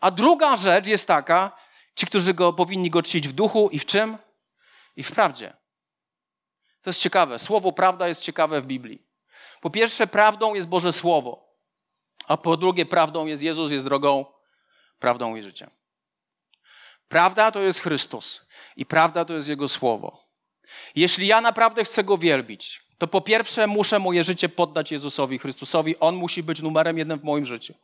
A 0.00 0.10
druga 0.10 0.56
rzecz 0.56 0.86
jest 0.86 1.06
taka, 1.06 1.56
ci, 1.94 2.06
którzy 2.06 2.34
go 2.34 2.52
powinni 2.52 2.90
go 2.90 3.02
czcić 3.02 3.28
w 3.28 3.32
duchu 3.32 3.68
i 3.72 3.78
w 3.78 3.86
czym? 3.86 4.18
I 4.96 5.02
w 5.02 5.12
prawdzie. 5.12 5.56
To 6.82 6.90
jest 6.90 7.00
ciekawe. 7.00 7.38
Słowo 7.38 7.72
prawda 7.72 8.08
jest 8.08 8.22
ciekawe 8.22 8.60
w 8.60 8.66
Biblii. 8.66 9.06
Po 9.60 9.70
pierwsze, 9.70 10.06
prawdą 10.06 10.54
jest 10.54 10.68
Boże 10.68 10.92
Słowo. 10.92 11.56
A 12.28 12.36
po 12.36 12.56
drugie, 12.56 12.86
prawdą 12.86 13.26
jest 13.26 13.42
Jezus, 13.42 13.72
jest 13.72 13.86
drogą, 13.86 14.26
prawdą 14.98 15.36
i 15.36 15.42
życiem. 15.42 15.70
Prawda 17.08 17.50
to 17.50 17.62
jest 17.62 17.80
Chrystus 17.80 18.46
i 18.76 18.86
prawda 18.86 19.24
to 19.24 19.34
jest 19.34 19.48
Jego 19.48 19.68
Słowo. 19.68 20.28
Jeśli 20.94 21.26
ja 21.26 21.40
naprawdę 21.40 21.84
chcę 21.84 22.04
Go 22.04 22.18
wielbić, 22.18 22.85
to 22.98 23.06
po 23.06 23.20
pierwsze 23.20 23.66
muszę 23.66 23.98
moje 23.98 24.24
życie 24.24 24.48
poddać 24.48 24.92
Jezusowi 24.92 25.38
Chrystusowi. 25.38 25.98
On 26.00 26.16
musi 26.16 26.42
być 26.42 26.62
numerem 26.62 26.98
jeden 26.98 27.18
w 27.18 27.24
moim 27.24 27.44
życiu. 27.44 27.74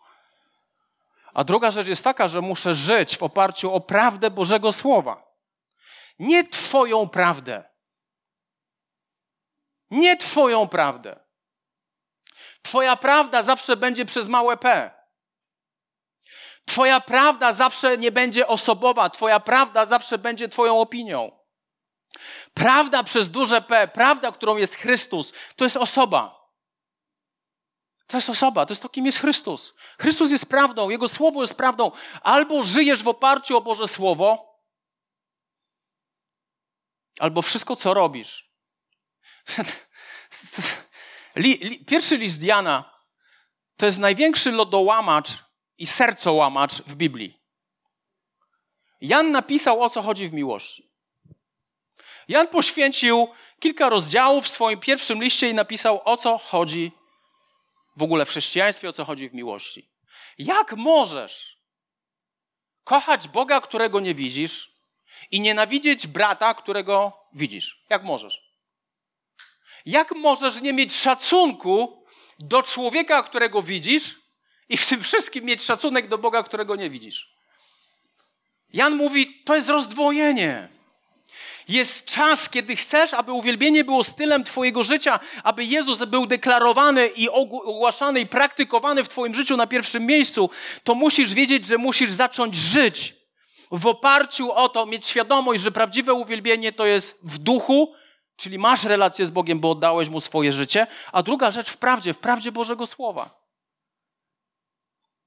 A 1.35 1.45
druga 1.45 1.71
rzecz 1.71 1.89
jest 1.89 2.05
taka, 2.05 2.29
że 2.29 2.41
muszę 2.41 2.75
żyć 2.75 3.17
w 3.17 3.23
oparciu 3.23 3.75
o 3.75 3.81
prawdę 3.81 4.31
Bożego 4.31 4.73
Słowa. 4.73 5.33
Nie 6.19 6.49
Twoją 6.49 7.09
prawdę. 7.09 7.65
Nie 9.91 10.17
Twoją 10.17 10.69
prawdę. 10.69 11.21
Twoja 12.63 12.97
prawda 12.97 13.43
zawsze 13.43 13.77
będzie 13.77 14.07
przez 14.07 14.29
małe 14.29 14.57
p. 14.57 14.91
Twoja 16.65 17.01
prawda 17.01 17.53
zawsze 17.53 17.99
nie 17.99 18.13
będzie 18.13 18.47
osobowa. 18.47 19.11
Twoja 19.11 19.41
prawda 19.41 19.87
zawsze 19.87 20.19
będzie 20.19 20.49
Twoją 20.49 20.81
opinią. 20.81 21.42
Prawda 22.55 23.03
przez 23.03 23.31
duże 23.31 23.63
P, 23.63 23.89
prawda, 23.89 24.33
którą 24.33 24.57
jest 24.57 24.75
Chrystus, 24.75 25.33
to 25.57 25.65
jest 25.65 25.77
osoba. 25.77 26.43
To 28.07 28.17
jest 28.17 28.31
osoba, 28.31 28.67
to 28.67 28.73
jest 28.73 28.83
to, 28.83 28.89
kim 28.89 29.07
jest 29.07 29.19
Chrystus. 29.19 29.75
Chrystus 29.99 30.31
jest 30.31 30.47
prawdą, 30.47 30.91
Jego 30.91 31.09
Słowo 31.09 31.41
jest 31.41 31.55
prawdą. 31.55 31.91
Albo 32.23 32.63
żyjesz 32.63 33.03
w 33.03 33.09
oparciu 33.09 33.57
o 33.57 33.61
Boże 33.61 33.89
Słowo, 33.89 34.53
albo 37.19 37.43
wszystko, 37.43 37.77
co 37.77 37.95
robisz. 37.95 38.53
Pierwszy 41.87 42.17
list 42.17 42.43
Jana 42.43 42.93
to 43.77 43.87
jest 43.87 43.99
największy 43.99 44.53
lodołamacz 44.53 45.29
i 45.79 45.87
sercołamacz 45.87 46.73
w 46.73 46.95
Biblii. 46.95 47.43
Jan 49.01 49.33
napisał, 49.33 49.83
o 49.83 49.91
co 49.91 50.03
chodzi 50.03 50.29
w 50.29 50.33
miłości. 50.33 50.92
Jan 52.29 52.49
poświęcił 52.49 53.29
kilka 53.61 53.89
rozdziałów 53.89 54.45
w 54.45 54.49
swoim 54.49 54.81
pierwszym 54.81 55.23
liście 55.23 55.51
i 55.51 55.55
napisał, 55.55 56.01
o 56.05 56.17
co 56.17 56.39
chodzi 56.39 56.93
w 57.97 58.03
ogóle 58.03 58.25
w 58.25 58.29
chrześcijaństwie, 58.29 58.89
o 58.89 58.93
co 58.93 59.05
chodzi 59.05 59.29
w 59.29 59.35
miłości. 59.35 59.91
Jak 60.39 60.77
możesz 60.77 61.59
kochać 62.85 63.29
Boga, 63.29 63.61
którego 63.61 64.01
nie 64.01 64.15
widzisz 64.15 64.73
i 65.31 65.41
nienawidzieć 65.41 66.07
brata, 66.07 66.55
którego 66.55 67.13
widzisz? 67.33 67.85
Jak 67.91 68.03
możesz? 68.03 68.43
Jak 69.87 70.13
możesz 70.17 70.61
nie 70.61 70.73
mieć 70.73 70.95
szacunku 70.95 72.05
do 72.39 72.63
człowieka, 72.63 73.23
którego 73.23 73.63
widzisz 73.63 74.15
i 74.69 74.77
w 74.77 74.89
tym 74.89 75.03
wszystkim 75.03 75.45
mieć 75.45 75.63
szacunek 75.63 76.09
do 76.09 76.19
Boga, 76.19 76.43
którego 76.43 76.77
nie 76.77 76.91
widzisz? 76.91 77.33
Jan 78.73 78.97
mówi, 78.97 79.43
to 79.45 79.55
jest 79.55 79.69
rozdwojenie. 79.69 80.69
Jest 81.69 82.05
czas, 82.05 82.49
kiedy 82.49 82.77
chcesz, 82.77 83.15
aby 83.15 83.33
uwielbienie 83.33 83.85
było 83.85 84.05
stylem 84.05 84.45
Twojego 84.45 84.83
życia, 84.83 85.21
aby 85.43 85.65
Jezus 85.65 86.05
był 86.05 86.27
deklarowany 86.27 87.07
i 87.07 87.29
ogłaszany 87.29 88.21
i 88.21 88.27
praktykowany 88.27 89.05
w 89.05 89.09
Twoim 89.09 89.35
życiu 89.35 89.57
na 89.57 89.67
pierwszym 89.67 90.07
miejscu, 90.07 90.51
to 90.85 90.95
musisz 90.95 91.35
wiedzieć, 91.35 91.67
że 91.67 91.79
musisz 91.79 92.11
zacząć 92.11 92.55
żyć 92.55 93.15
w 93.71 93.87
oparciu 93.87 94.53
o 94.53 94.69
to, 94.69 94.87
mieć 94.87 95.07
świadomość, 95.07 95.63
że 95.63 95.71
prawdziwe 95.71 96.15
uwielbienie 96.15 96.73
to 96.73 96.87
jest 96.87 97.19
w 97.23 97.39
duchu, 97.39 97.95
czyli 98.37 98.59
masz 98.59 98.85
relację 98.85 99.27
z 99.27 99.31
Bogiem, 99.31 99.61
bo 99.61 99.71
oddałeś 99.71 100.09
Mu 100.09 100.21
swoje 100.21 100.53
życie, 100.53 100.87
a 101.13 101.23
druga 101.23 101.51
rzecz 101.51 101.71
w 101.71 101.77
prawdzie, 101.77 102.15
w 102.15 102.19
prawdzie 102.19 102.53
Bożego 102.53 102.87
Słowa. 102.87 103.43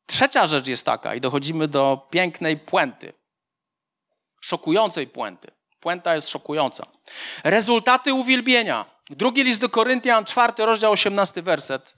Trzecia 0.06 0.48
rzecz 0.48 0.68
jest 0.68 0.86
taka, 0.86 1.16
i 1.16 1.22
dochodzimy 1.22 1.68
do 1.68 2.08
pięknej 2.10 2.58
puenty, 2.58 3.14
szokującej 4.42 5.08
puenty. 5.08 5.55
Puenta 5.86 6.16
jest 6.16 6.30
szokująca. 6.30 6.88
Rezultaty 7.44 8.14
uwielbienia. 8.14 8.86
Drugi 9.10 9.44
list 9.44 9.62
do 9.62 9.70
Koryntian, 9.70 10.26
czwarty 10.26 10.66
rozdział, 10.66 10.92
osiemnasty 10.92 11.42
werset. 11.42 11.96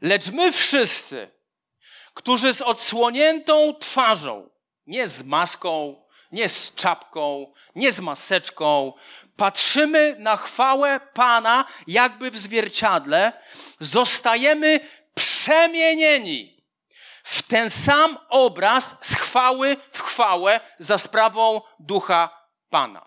Lecz 0.00 0.30
my 0.30 0.52
wszyscy, 0.52 1.30
którzy 2.14 2.52
z 2.52 2.60
odsłoniętą 2.60 3.74
twarzą, 3.80 4.50
nie 4.86 5.08
z 5.08 5.22
maską, 5.22 6.02
nie 6.32 6.48
z 6.48 6.74
czapką, 6.74 7.52
nie 7.74 7.92
z 7.92 8.00
maseczką, 8.00 8.92
patrzymy 9.36 10.16
na 10.18 10.36
chwałę 10.36 11.00
Pana 11.14 11.64
jakby 11.86 12.30
w 12.30 12.38
zwierciadle, 12.38 13.32
zostajemy 13.80 14.80
przemienieni 15.14 16.64
w 17.24 17.42
ten 17.42 17.70
sam 17.70 18.18
obraz 18.28 18.96
z 19.00 19.14
chwały 19.14 19.76
w 19.90 20.02
chwałę 20.02 20.60
za 20.78 20.98
sprawą 20.98 21.60
Ducha 21.78 22.43
Pana. 22.74 23.06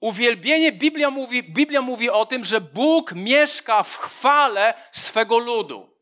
Uwielbienie, 0.00 0.72
Biblia 0.72 1.10
mówi, 1.10 1.42
Biblia 1.42 1.82
mówi 1.82 2.10
o 2.10 2.26
tym, 2.26 2.44
że 2.44 2.60
Bóg 2.60 3.12
mieszka 3.12 3.82
w 3.82 3.96
chwale 3.96 4.74
swego 4.92 5.38
ludu. 5.38 5.96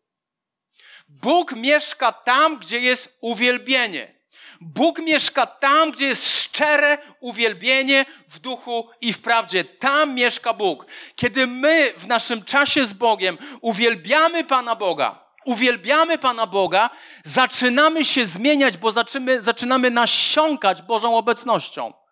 Bóg 1.09 1.53
mieszka 1.53 2.13
tam, 2.13 2.59
gdzie 2.59 2.81
jest 2.81 3.19
uwielbienie. 3.21 4.21
Bóg 4.61 4.99
mieszka 4.99 5.47
tam, 5.47 5.91
gdzie 5.91 6.07
jest 6.07 6.39
szczere 6.39 6.99
uwielbienie 7.21 8.05
w 8.29 8.39
duchu 8.39 8.91
i 9.01 9.13
w 9.13 9.19
prawdzie. 9.19 9.65
Tam 9.65 10.15
mieszka 10.15 10.53
Bóg. 10.53 10.87
Kiedy 11.17 11.47
my 11.47 11.93
w 11.97 12.07
naszym 12.07 12.45
czasie 12.45 12.85
z 12.85 12.93
Bogiem 12.93 13.39
uwielbiamy 13.61 14.45
Pana 14.45 14.75
Boga, 14.75 15.33
uwielbiamy 15.45 16.19
Pana 16.19 16.47
Boga, 16.47 16.91
zaczynamy 17.25 18.05
się 18.05 18.25
zmieniać, 18.25 18.77
bo 18.77 18.91
zaczynamy, 18.91 19.43
zaczynamy 19.43 19.91
nasiąkać 19.91 20.83
Bożą 20.83 21.17
obecnością. 21.17 22.06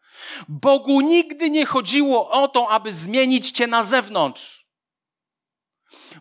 Bogu 0.49 1.01
nigdy 1.01 1.51
nie 1.51 1.67
chodziło 1.67 2.31
o 2.31 2.49
to, 2.49 2.71
aby 2.71 2.93
zmienić 2.93 3.51
cię 3.51 3.67
na 3.67 3.83
zewnątrz. 3.83 4.67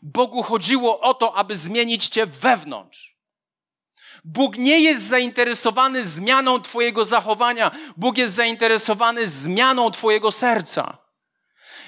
Bogu 0.01 0.43
chodziło 0.43 0.99
o 0.99 1.13
to, 1.13 1.35
aby 1.35 1.55
zmienić 1.55 2.07
cię 2.07 2.25
wewnątrz. 2.25 3.17
Bóg 4.23 4.57
nie 4.57 4.79
jest 4.79 5.05
zainteresowany 5.05 6.05
zmianą 6.05 6.61
Twojego 6.61 7.05
zachowania, 7.05 7.71
Bóg 7.97 8.17
jest 8.17 8.35
zainteresowany 8.35 9.27
zmianą 9.27 9.91
Twojego 9.91 10.31
serca. 10.31 10.97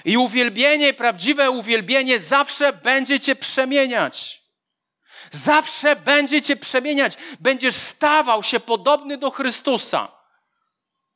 I 0.05 0.17
uwielbienie, 0.17 0.93
prawdziwe 0.93 1.51
uwielbienie 1.51 2.19
zawsze 2.19 2.73
będzie 2.73 3.19
Cię 3.19 3.35
przemieniać. 3.35 4.43
Zawsze 5.31 5.95
będzie 5.95 6.41
Cię 6.41 6.55
przemieniać. 6.55 7.17
Będziesz 7.39 7.75
stawał 7.75 8.43
się 8.43 8.59
podobny 8.59 9.17
do 9.17 9.31
Chrystusa. 9.31 10.14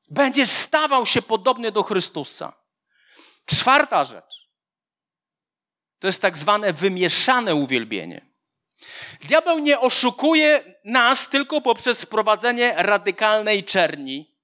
Będziesz 0.09 0.49
stawał 0.49 1.05
się 1.05 1.21
podobny 1.21 1.71
do 1.71 1.83
Chrystusa. 1.83 2.53
Czwarta 3.45 4.03
rzecz. 4.03 4.49
To 5.99 6.07
jest 6.07 6.21
tak 6.21 6.37
zwane 6.37 6.73
wymieszane 6.73 7.55
uwielbienie. 7.55 8.29
Diabeł 9.21 9.59
nie 9.59 9.79
oszukuje 9.79 10.75
nas 10.85 11.29
tylko 11.29 11.61
poprzez 11.61 12.01
wprowadzenie 12.01 12.73
radykalnej 12.77 13.63
czerni, 13.63 14.35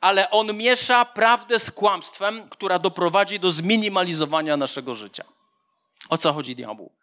ale 0.00 0.30
on 0.30 0.56
miesza 0.56 1.04
prawdę 1.04 1.58
z 1.58 1.70
kłamstwem, 1.70 2.48
która 2.48 2.78
doprowadzi 2.78 3.40
do 3.40 3.50
zminimalizowania 3.50 4.56
naszego 4.56 4.94
życia. 4.94 5.24
O 6.08 6.18
co 6.18 6.32
chodzi 6.32 6.56
diabłu? 6.56 6.96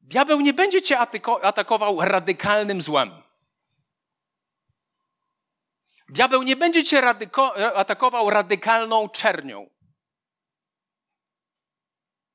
Diabeł 0.00 0.40
nie 0.40 0.54
będzie 0.54 0.82
cię 0.82 0.98
atakował 1.42 2.00
radykalnym 2.00 2.80
złem. 2.80 3.23
Diabeł 6.08 6.42
nie 6.42 6.56
będzie 6.56 6.84
cię 6.84 7.00
radyko- 7.00 7.74
atakował 7.74 8.30
radykalną 8.30 9.08
czernią. 9.08 9.70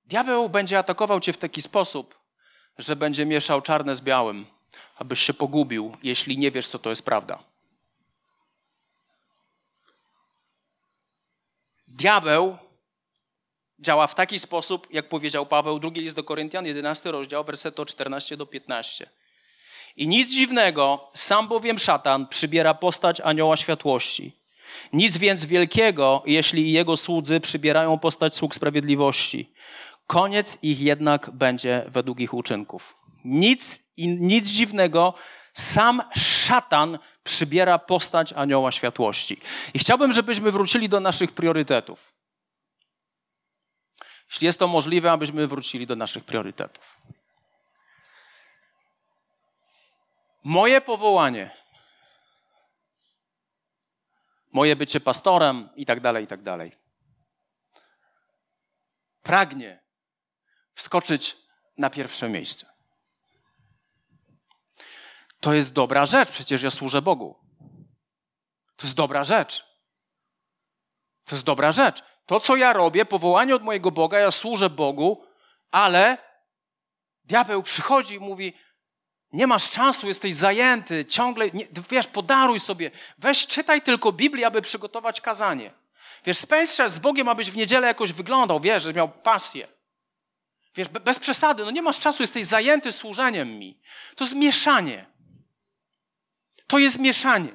Diabeł 0.05 0.49
będzie 0.49 0.79
atakował 0.79 1.19
cię 1.19 1.33
w 1.33 1.37
taki 1.37 1.61
sposób, 1.61 2.19
że 2.77 2.95
będzie 2.95 3.25
mieszał 3.25 3.61
czarne 3.61 3.95
z 3.95 4.01
białym, 4.01 4.45
abyś 4.95 5.19
się 5.19 5.33
pogubił, 5.33 5.97
jeśli 6.03 6.37
nie 6.37 6.51
wiesz, 6.51 6.67
co 6.67 6.79
to 6.79 6.89
jest 6.89 7.05
prawda. 7.05 7.43
Diabeł 11.87 12.57
działa 13.79 14.07
w 14.07 14.15
taki 14.15 14.39
sposób, 14.39 14.87
jak 14.91 15.09
powiedział 15.09 15.45
Paweł, 15.45 15.79
drugi 15.79 16.01
list 16.01 16.15
do 16.15 16.23
Koryntian, 16.23 16.65
11 16.65 17.11
rozdział, 17.11 17.43
werset 17.43 17.79
od 17.79 17.89
14 17.89 18.37
do 18.37 18.45
15. 18.45 19.09
I 19.99 20.07
nic 20.07 20.31
dziwnego, 20.31 21.09
sam 21.13 21.47
bowiem 21.47 21.77
szatan 21.77 22.27
przybiera 22.27 22.73
postać 22.73 23.21
anioła 23.21 23.57
światłości. 23.57 24.31
Nic 24.93 25.17
więc 25.17 25.45
wielkiego, 25.45 26.23
jeśli 26.25 26.71
jego 26.71 26.97
słudzy 26.97 27.39
przybierają 27.39 27.99
postać 27.99 28.35
sług 28.35 28.55
sprawiedliwości. 28.55 29.53
Koniec 30.07 30.57
ich 30.61 30.81
jednak 30.81 31.29
będzie 31.29 31.83
według 31.87 32.19
ich 32.19 32.33
uczynków. 32.33 32.97
Nic, 33.25 33.83
nic 33.97 34.47
dziwnego, 34.47 35.13
sam 35.53 36.01
szatan 36.15 36.99
przybiera 37.23 37.79
postać 37.79 38.33
anioła 38.33 38.71
światłości. 38.71 39.37
I 39.73 39.79
chciałbym, 39.79 40.13
żebyśmy 40.13 40.51
wrócili 40.51 40.89
do 40.89 40.99
naszych 40.99 41.31
priorytetów. 41.31 42.13
Jeśli 44.29 44.45
jest 44.45 44.59
to 44.59 44.67
możliwe, 44.67 45.11
abyśmy 45.11 45.47
wrócili 45.47 45.87
do 45.87 45.95
naszych 45.95 46.23
priorytetów. 46.23 46.99
Moje 50.49 50.81
powołanie, 50.81 51.51
moje 54.51 54.75
bycie 54.75 54.99
pastorem 54.99 55.69
i 55.75 55.85
tak 55.85 55.99
dalej, 55.99 56.23
i 56.23 56.27
tak 56.27 56.41
dalej. 56.41 56.71
Pragnie 59.23 59.83
wskoczyć 60.73 61.37
na 61.77 61.89
pierwsze 61.89 62.29
miejsce. 62.29 62.65
To 65.39 65.53
jest 65.53 65.73
dobra 65.73 66.05
rzecz, 66.05 66.29
przecież 66.29 66.61
ja 66.61 66.71
służę 66.71 67.01
Bogu. 67.01 67.39
To 68.75 68.87
jest 68.87 68.95
dobra 68.95 69.23
rzecz. 69.23 69.63
To 71.25 71.35
jest 71.35 71.45
dobra 71.45 71.71
rzecz. 71.71 72.03
To, 72.25 72.39
co 72.39 72.55
ja 72.55 72.73
robię, 72.73 73.05
powołanie 73.05 73.55
od 73.55 73.63
mojego 73.63 73.91
Boga, 73.91 74.19
ja 74.19 74.31
służę 74.31 74.69
Bogu, 74.69 75.25
ale 75.71 76.17
diabeł 77.23 77.63
przychodzi 77.63 78.15
i 78.15 78.19
mówi: 78.19 78.53
Nie 79.33 79.47
masz 79.47 79.71
czasu, 79.71 80.07
jesteś 80.07 80.35
zajęty, 80.35 81.05
ciągle, 81.05 81.49
nie, 81.53 81.67
wiesz, 81.89 82.07
podaruj 82.07 82.59
sobie, 82.59 82.91
weź 83.17 83.47
czytaj 83.47 83.81
tylko 83.81 84.11
Biblię, 84.11 84.47
aby 84.47 84.61
przygotować 84.61 85.21
kazanie. 85.21 85.71
Wiesz, 86.25 86.37
spędź 86.37 86.75
czas 86.75 86.93
z 86.93 86.99
Bogiem, 86.99 87.29
abyś 87.29 87.51
w 87.51 87.57
niedzielę 87.57 87.87
jakoś 87.87 88.13
wyglądał, 88.13 88.59
wiesz, 88.59 88.83
że 88.83 88.93
miał 88.93 89.09
pasję. 89.09 89.67
Wiesz, 90.75 90.87
bez 90.87 91.19
przesady, 91.19 91.65
no 91.65 91.71
nie 91.71 91.81
masz 91.81 91.99
czasu, 91.99 92.23
jesteś 92.23 92.45
zajęty 92.45 92.91
służeniem 92.91 93.59
mi. 93.59 93.79
To 94.15 94.23
jest 94.23 94.35
mieszanie. 94.35 95.05
To 96.67 96.77
jest 96.77 96.99
mieszanie. 96.99 97.49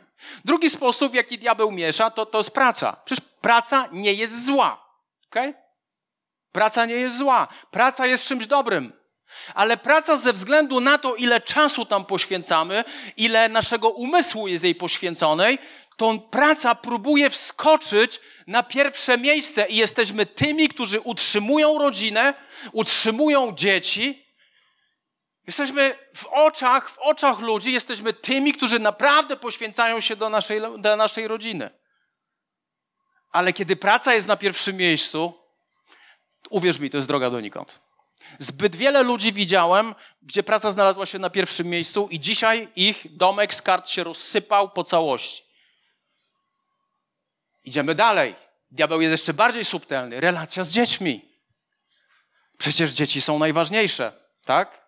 Drugi 0.45 0.71
sposób, 0.71 1.13
w 1.13 1.15
jaki 1.15 1.39
diabeł 1.39 1.71
miesza, 1.71 2.11
to, 2.11 2.27
to 2.27 2.39
jest 2.39 2.51
praca. 2.51 2.97
Przecież 3.05 3.25
praca 3.41 3.89
nie 3.93 4.13
jest 4.13 4.45
zła. 4.45 4.99
Okay? 5.27 5.55
Praca 6.53 6.87
nie 6.87 6.95
jest 6.95 7.17
zła. 7.17 7.49
Praca 7.71 8.07
jest 8.07 8.25
czymś 8.25 8.47
dobrym. 8.47 8.93
Ale 9.55 9.77
praca 9.77 10.17
ze 10.17 10.33
względu 10.33 10.81
na 10.81 10.99
to, 10.99 11.15
ile 11.15 11.41
czasu 11.41 11.87
tam 11.87 12.05
poświęcamy, 12.05 12.85
ile 13.17 13.49
naszego 13.49 13.91
umysłu 13.91 14.49
jest 14.49 14.65
jej 14.65 14.75
poświęconej, 14.75 15.59
to 15.97 16.19
praca 16.19 16.75
próbuje 16.75 17.31
wskoczyć 17.31 18.21
na 18.47 18.63
pierwsze 18.63 19.19
miejsce 19.19 19.67
i 19.69 19.77
jesteśmy 19.77 20.27
tymi, 20.27 20.69
którzy 20.69 21.01
utrzymują 21.01 21.79
rodzinę, 21.79 22.35
utrzymują 22.73 23.55
dzieci. 23.55 24.25
Jesteśmy 25.47 25.99
w 26.17 26.27
oczach, 26.27 26.91
w 26.91 26.99
oczach 26.99 27.39
ludzi, 27.39 27.73
jesteśmy 27.73 28.13
tymi, 28.13 28.53
którzy 28.53 28.79
naprawdę 28.79 29.37
poświęcają 29.37 30.01
się 30.01 30.17
do 30.17 30.29
naszej, 30.29 30.61
do 30.79 30.97
naszej 30.97 31.29
rodziny. 31.29 31.71
Ale 33.31 33.53
kiedy 33.53 33.77
praca 33.77 34.15
jest 34.15 34.29
na 34.29 34.37
pierwszym 34.37 34.77
miejscu, 34.77 35.35
uwierz 36.51 36.79
mi, 36.79 36.91
to 36.91 36.99
jest 36.99 37.09
droga 37.09 37.31
donikąd. 37.31 37.84
Zbyt 38.39 38.77
wiele 38.77 39.03
ludzi 39.03 39.33
widziałem, 39.33 39.95
gdzie 40.23 40.43
praca 40.43 40.71
znalazła 40.71 41.07
się 41.07 41.19
na 41.19 41.31
pierwszym 41.31 41.67
miejscu 41.67 42.09
i 42.11 42.21
dzisiaj 42.21 42.69
ich 42.77 43.17
domek 43.17 43.55
z 43.55 43.63
kart 43.63 43.89
się 43.89 44.05
rozsypał 44.05 44.71
po 44.71 44.85
całości. 44.85 45.43
Idziemy 47.65 47.95
dalej. 47.95 48.35
Diabeł 48.71 49.01
jest 49.01 49.13
jeszcze 49.13 49.35
bardziej 49.35 49.65
subtelny. 49.65 50.21
Relacja 50.21 50.65
z 50.65 50.71
dziećmi. 50.71 51.35
Przecież 52.59 52.91
dzieci 52.91 53.21
są 53.21 53.39
najważniejsze, 53.39 54.13
tak? 54.45 54.85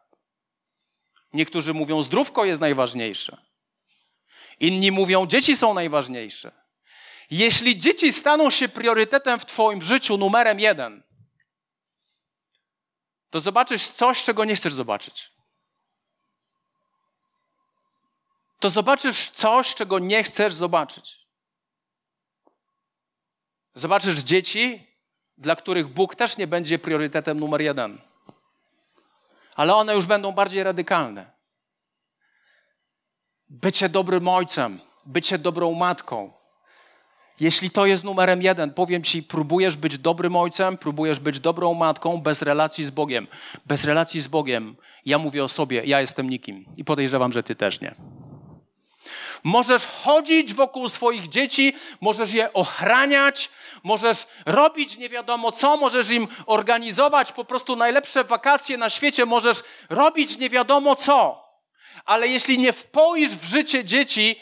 Niektórzy 1.33 1.75
mówią, 1.75 2.03
zdrówko 2.03 2.45
jest 2.45 2.61
najważniejsze. 2.61 3.37
Inni 4.61 4.93
mówią, 4.93 5.27
dzieci 5.27 5.57
są 5.57 5.75
najważniejsze. 5.75 6.53
Jeśli 7.31 7.79
dzieci 7.79 8.13
staną 8.13 8.51
się 8.51 8.69
priorytetem 8.69 9.41
w 9.41 9.47
Twoim 9.47 9.83
życiu 9.83 10.17
numerem 10.17 10.61
jeden, 10.61 11.03
to 13.31 13.41
zobaczysz 13.41 13.89
coś, 13.89 14.25
czego 14.25 14.45
nie 14.45 14.57
chcesz 14.57 14.73
zobaczyć. 14.73 15.33
To 18.61 18.71
zobaczysz 18.71 19.31
coś, 19.31 19.75
czego 19.75 19.99
nie 19.99 20.23
chcesz 20.23 20.55
zobaczyć. 20.55 21.27
Zobaczysz 23.75 24.19
dzieci, 24.19 24.87
dla 25.39 25.57
których 25.57 25.89
Bóg 25.89 26.15
też 26.15 26.37
nie 26.37 26.47
będzie 26.47 26.79
priorytetem 26.79 27.41
numer 27.41 27.61
jeden. 27.61 27.99
Ale 29.55 29.75
one 29.75 29.95
już 29.95 30.07
będą 30.07 30.33
bardziej 30.33 30.63
radykalne. 30.63 31.33
Bycie 33.49 33.89
dobrym 33.89 34.29
ojcem, 34.29 34.81
bycie 35.07 35.39
dobrą 35.39 35.75
matką. 35.75 36.33
Jeśli 37.41 37.71
to 37.71 37.87
jest 37.87 38.05
numerem 38.05 38.43
jeden, 38.43 38.73
powiem 38.73 39.03
ci, 39.03 39.23
próbujesz 39.23 39.77
być 39.77 39.99
dobrym 39.99 40.37
ojcem, 40.37 40.79
próbujesz 40.79 41.19
być 41.19 41.41
dobrą 41.41 41.75
matką 41.75 42.19
bez 42.19 42.43
relacji 42.43 42.85
z 42.85 42.91
Bogiem. 42.91 43.27
Bez 43.67 43.85
relacji 43.85 44.21
z 44.21 44.29
Bogiem, 44.29 44.77
ja 45.07 45.19
mówię 45.19 45.45
o 45.45 45.49
sobie, 45.49 45.83
ja 45.85 46.01
jestem 46.01 46.31
nikim 46.31 46.65
i 46.77 46.85
podejrzewam, 46.85 47.33
że 47.33 47.43
ty 47.43 47.55
też 47.55 47.81
nie. 47.81 47.95
Możesz 49.45 49.87
chodzić 49.87 50.55
wokół 50.55 50.89
swoich 50.89 51.29
dzieci, 51.29 51.73
możesz 52.01 52.35
je 52.35 52.53
ochraniać, 52.53 53.51
możesz 53.83 54.27
robić 54.47 54.99
nie 54.99 55.09
wiadomo 55.09 55.53
co, 55.53 55.77
możesz 55.77 56.11
im 56.11 56.29
organizować 56.47 57.33
po 57.33 57.45
prostu 57.45 57.77
najlepsze 57.77 58.25
wakacje 58.25 58.79
na 58.79 58.91
świecie, 58.91 59.27
możesz 59.27 59.63
robić 59.91 60.39
nie 60.39 60.51
wiadomo 60.51 60.97
co. 60.97 61.47
Ale 62.05 62.29
jeśli 62.29 62.59
nie 62.59 62.73
wpoisz 62.73 63.31
w 63.31 63.45
życie 63.45 63.85
dzieci 63.85 64.41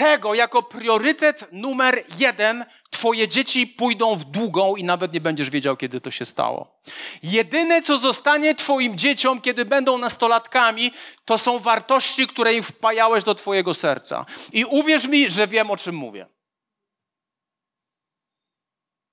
tego 0.00 0.34
jako 0.34 0.62
priorytet 0.62 1.52
numer 1.52 2.04
jeden, 2.18 2.64
twoje 2.90 3.28
dzieci 3.28 3.66
pójdą 3.66 4.16
w 4.16 4.24
długą 4.24 4.76
i 4.76 4.84
nawet 4.84 5.12
nie 5.12 5.20
będziesz 5.20 5.50
wiedział, 5.50 5.76
kiedy 5.76 6.00
to 6.00 6.10
się 6.10 6.24
stało. 6.24 6.80
Jedyne, 7.22 7.82
co 7.82 7.98
zostanie 7.98 8.54
twoim 8.54 8.98
dzieciom, 8.98 9.40
kiedy 9.40 9.64
będą 9.64 9.98
nastolatkami, 9.98 10.92
to 11.24 11.38
są 11.38 11.58
wartości, 11.58 12.26
które 12.26 12.54
im 12.54 12.62
wpajałeś 12.62 13.24
do 13.24 13.34
twojego 13.34 13.74
serca. 13.74 14.26
I 14.52 14.64
uwierz 14.64 15.06
mi, 15.06 15.30
że 15.30 15.46
wiem, 15.46 15.70
o 15.70 15.76
czym 15.76 15.94
mówię. 15.94 16.26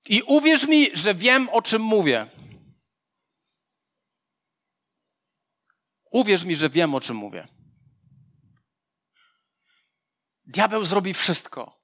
I 0.09 0.21
uwierz 0.21 0.67
mi, 0.67 0.87
że 0.93 1.13
wiem, 1.13 1.49
o 1.49 1.61
czym 1.61 1.81
mówię. 1.81 2.27
Uwierz 6.11 6.43
mi, 6.43 6.55
że 6.55 6.69
wiem, 6.69 6.95
o 6.95 6.99
czym 6.99 7.17
mówię. 7.17 7.56
Diabeł 10.47 10.85
zrobi 10.85 11.13
wszystko, 11.13 11.81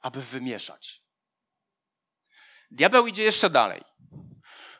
aby 0.00 0.22
wymieszać. 0.22 1.02
Diabeł 2.70 3.06
idzie 3.06 3.22
jeszcze 3.22 3.50
dalej. 3.50 3.82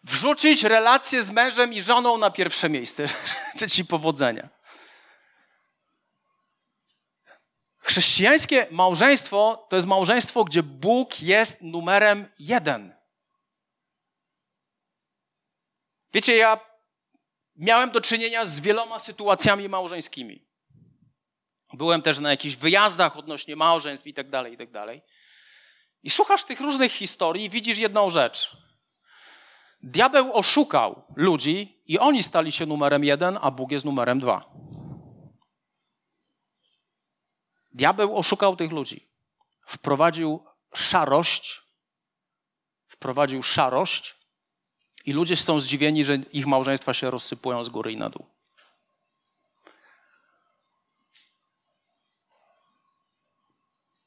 Wrzucić 0.02 0.62
relacje 0.62 1.22
z 1.22 1.30
mężem 1.30 1.72
i 1.72 1.82
żoną 1.82 2.18
na 2.18 2.30
pierwsze 2.30 2.68
miejsce. 2.68 3.06
Życzę 3.52 3.70
ci 3.70 3.84
powodzenia. 3.84 4.48
Chrześcijańskie 7.78 8.66
małżeństwo 8.70 9.66
to 9.70 9.76
jest 9.76 9.88
małżeństwo, 9.88 10.44
gdzie 10.44 10.62
Bóg 10.62 11.20
jest 11.20 11.62
numerem 11.62 12.28
jeden. 12.38 12.94
Wiecie, 16.14 16.36
ja 16.36 16.60
miałem 17.56 17.90
do 17.90 18.00
czynienia 18.00 18.46
z 18.46 18.60
wieloma 18.60 18.98
sytuacjami 18.98 19.68
małżeńskimi. 19.68 20.41
Byłem 21.72 22.02
też 22.02 22.18
na 22.18 22.30
jakichś 22.30 22.56
wyjazdach 22.56 23.16
odnośnie 23.16 23.56
małżeństw 23.56 24.06
i 24.06 24.14
tak 24.14 24.30
dalej, 24.30 24.52
i 24.52 24.56
tak 24.56 24.70
dalej. 24.70 25.02
I 26.02 26.10
słuchasz 26.10 26.44
tych 26.44 26.60
różnych 26.60 26.92
historii 26.92 27.44
i 27.44 27.50
widzisz 27.50 27.78
jedną 27.78 28.10
rzecz. 28.10 28.56
Diabeł 29.82 30.32
oszukał 30.32 31.02
ludzi, 31.16 31.82
i 31.86 31.98
oni 31.98 32.22
stali 32.22 32.52
się 32.52 32.66
numerem 32.66 33.04
jeden, 33.04 33.38
a 33.42 33.50
Bóg 33.50 33.72
jest 33.72 33.84
numerem 33.84 34.18
dwa. 34.18 34.52
Diabeł 37.72 38.16
oszukał 38.16 38.56
tych 38.56 38.72
ludzi. 38.72 39.08
Wprowadził 39.66 40.44
szarość, 40.74 41.62
wprowadził 42.88 43.42
szarość 43.42 44.16
i 45.06 45.12
ludzie 45.12 45.36
są 45.36 45.60
zdziwieni, 45.60 46.04
że 46.04 46.14
ich 46.14 46.46
małżeństwa 46.46 46.94
się 46.94 47.10
rozsypują 47.10 47.64
z 47.64 47.68
góry 47.68 47.92
i 47.92 47.96
na 47.96 48.10
dół. 48.10 48.31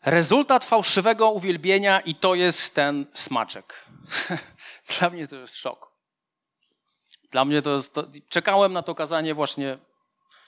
Rezultat 0.06 0.66
fałszywego 0.66 1.32
uwielbienia 1.32 2.00
i 2.00 2.16
to 2.16 2.36
jest 2.36 2.76
ten 2.76 3.06
smaczek. 3.14 3.86
Dla 5.00 5.10
mnie 5.10 5.28
to 5.28 5.36
jest 5.36 5.58
szok. 5.58 5.92
Dla 7.32 7.46
mnie 7.46 7.62
to 7.62 7.76
jest. 7.76 7.94
To... 7.94 8.04
Czekałem 8.30 8.74
na 8.74 8.82
to 8.82 8.96
kazanie 8.96 9.34
właśnie 9.34 9.78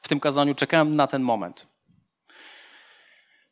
w 0.01 0.07
tym 0.07 0.19
kazaniu, 0.19 0.55
czekałem 0.55 0.95
na 0.95 1.07
ten 1.07 1.21
moment. 1.21 1.67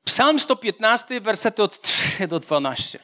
Psalm 0.03 0.39
115, 0.39 1.22
wersety 1.22 1.64
od 1.64 1.82
3 1.82 2.28
do 2.28 2.39
12. 2.39 2.99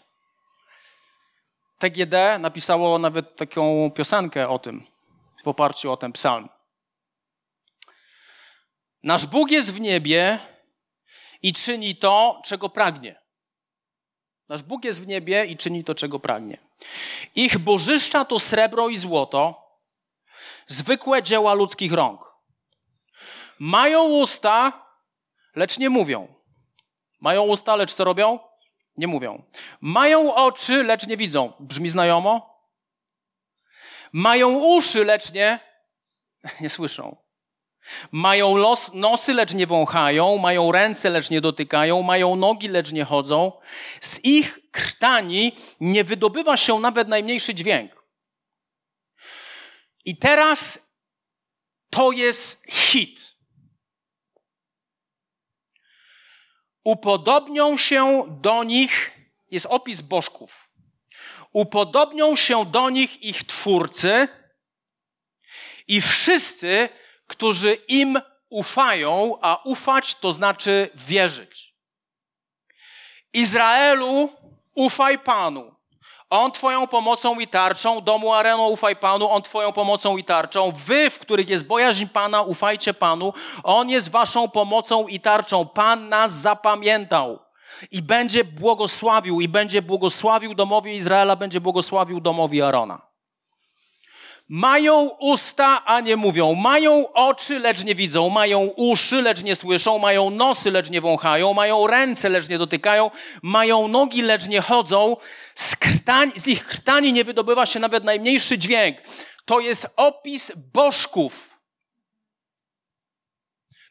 TGD 1.80 2.40
napisało 2.40 3.00
nawet 3.00 3.36
taką 3.36 3.92
piosenkę 3.96 4.50
o 4.50 4.60
tym, 4.60 4.88
w 5.44 5.48
oparciu 5.48 5.92
o 5.92 5.98
ten 5.98 6.12
psalm. 6.12 6.50
Nasz 9.04 9.26
Bóg 9.26 9.52
jest 9.52 9.74
w 9.74 9.80
niebie 9.80 10.40
i 11.42 11.54
czyni 11.54 11.96
to, 11.96 12.42
czego 12.46 12.70
pragnie. 12.70 13.22
Nasz 14.50 14.64
Bóg 14.64 14.86
jest 14.86 15.04
w 15.04 15.08
niebie 15.08 15.46
i 15.46 15.58
czyni 15.58 15.84
to, 15.84 15.96
czego 15.96 16.20
pragnie. 16.20 16.58
Ich 17.36 17.58
bożyszcza 17.58 18.26
to 18.26 18.40
srebro 18.40 18.90
i 18.90 18.98
złoto, 18.98 19.68
zwykłe 20.68 21.24
dzieła 21.24 21.54
ludzkich 21.54 21.94
rąk. 21.94 22.36
Mają 23.60 24.04
usta, 24.04 24.86
lecz 25.56 25.78
nie 25.78 25.90
mówią. 25.90 26.28
Mają 27.20 27.44
usta, 27.44 27.76
lecz 27.76 27.94
co 27.94 28.04
robią? 28.04 28.40
Nie 28.98 29.08
mówią. 29.08 29.44
Mają 29.82 30.36
oczy, 30.36 30.84
lecz 30.84 31.08
nie 31.08 31.18
widzą. 31.18 31.54
Brzmi 31.60 31.90
znajomo? 31.90 32.62
Mają 34.14 34.50
uszy, 34.50 35.06
lecz 35.06 35.32
nie, 35.32 35.60
nie 36.62 36.70
słyszą. 36.70 37.18
Mają 38.12 38.56
los, 38.56 38.94
nosy, 38.94 39.34
lecz 39.34 39.54
nie 39.54 39.68
wąchają, 39.68 40.38
mają 40.38 40.72
ręce, 40.72 41.10
lecz 41.10 41.30
nie 41.30 41.42
dotykają, 41.42 42.02
mają 42.02 42.36
nogi, 42.36 42.68
lecz 42.68 42.92
nie 42.92 43.06
chodzą. 43.06 43.52
Z 44.02 44.20
ich 44.24 44.60
krtani 44.72 45.56
nie 45.80 46.04
wydobywa 46.04 46.58
się 46.58 46.80
nawet 46.80 47.08
najmniejszy 47.08 47.56
dźwięk. 47.56 48.04
I 50.06 50.18
teraz 50.18 50.80
to 51.90 52.12
jest 52.12 52.64
hit. 52.70 53.36
Upodobnią 56.84 57.78
się 57.78 58.24
do 58.42 58.64
nich, 58.64 59.12
jest 59.52 59.66
opis 59.66 60.02
bożków. 60.02 60.72
Upodobnią 61.54 62.36
się 62.36 62.66
do 62.66 62.90
nich 62.90 63.24
ich 63.24 63.44
twórcy 63.44 64.28
i 65.88 66.02
wszyscy, 66.02 66.90
którzy 67.32 67.74
im 67.74 68.20
ufają, 68.50 69.38
a 69.42 69.62
ufać 69.66 70.16
to 70.16 70.34
znaczy 70.34 70.90
wierzyć. 70.96 71.76
Izraelu, 73.34 74.30
ufaj 74.76 75.20
Panu. 75.20 75.76
On 76.30 76.52
Twoją 76.52 76.88
pomocą 76.88 77.40
i 77.40 77.48
tarczą, 77.48 78.02
domu 78.02 78.34
Areno 78.34 78.68
ufaj 78.68 78.96
Panu, 78.96 79.30
On 79.30 79.42
Twoją 79.42 79.72
pomocą 79.72 80.18
i 80.18 80.24
tarczą. 80.24 80.72
Wy, 80.72 81.10
w 81.10 81.20
których 81.20 81.50
jest 81.50 81.68
bojaźń 81.68 82.06
Pana, 82.06 82.42
ufajcie 82.42 82.94
Panu. 82.94 83.34
On 83.64 83.90
jest 83.90 84.12
Waszą 84.12 84.50
pomocą 84.50 85.08
i 85.08 85.20
tarczą. 85.20 85.68
Pan 85.68 86.10
nas 86.10 86.32
zapamiętał 86.32 87.40
i 87.92 88.02
będzie 88.02 88.44
błogosławił, 88.44 89.42
i 89.42 89.48
będzie 89.48 89.82
błogosławił 89.82 90.56
domowi 90.56 90.96
Izraela, 90.96 91.36
będzie 91.36 91.62
błogosławił 91.62 92.22
domowi 92.22 92.62
Arona. 92.62 93.11
Mają 94.54 95.10
usta, 95.20 95.86
a 95.86 96.00
nie 96.00 96.18
mówią. 96.18 96.56
Mają 96.56 97.14
oczy, 97.14 97.60
lecz 97.60 97.84
nie 97.84 97.96
widzą. 97.96 98.30
Mają 98.30 98.62
uszy, 98.62 99.22
lecz 99.22 99.44
nie 99.44 99.56
słyszą. 99.56 100.00
Mają 100.00 100.30
nosy, 100.30 100.72
lecz 100.72 100.90
nie 100.90 101.02
wąchają. 101.02 101.54
Mają 101.54 101.88
ręce, 101.88 102.30
lecz 102.30 102.50
nie 102.50 102.58
dotykają. 102.58 103.12
Mają 103.44 103.88
nogi, 103.88 104.22
lecz 104.22 104.48
nie 104.48 104.62
chodzą. 104.62 105.18
Z, 105.56 105.76
z 106.36 106.48
ich 106.48 106.68
krtani 106.68 107.14
nie 107.14 107.24
wydobywa 107.24 107.66
się 107.66 107.80
nawet 107.80 108.04
najmniejszy 108.04 108.58
dźwięk. 108.58 108.98
To 109.46 109.60
jest 109.60 109.88
opis 109.96 110.52
bożków. 110.56 111.60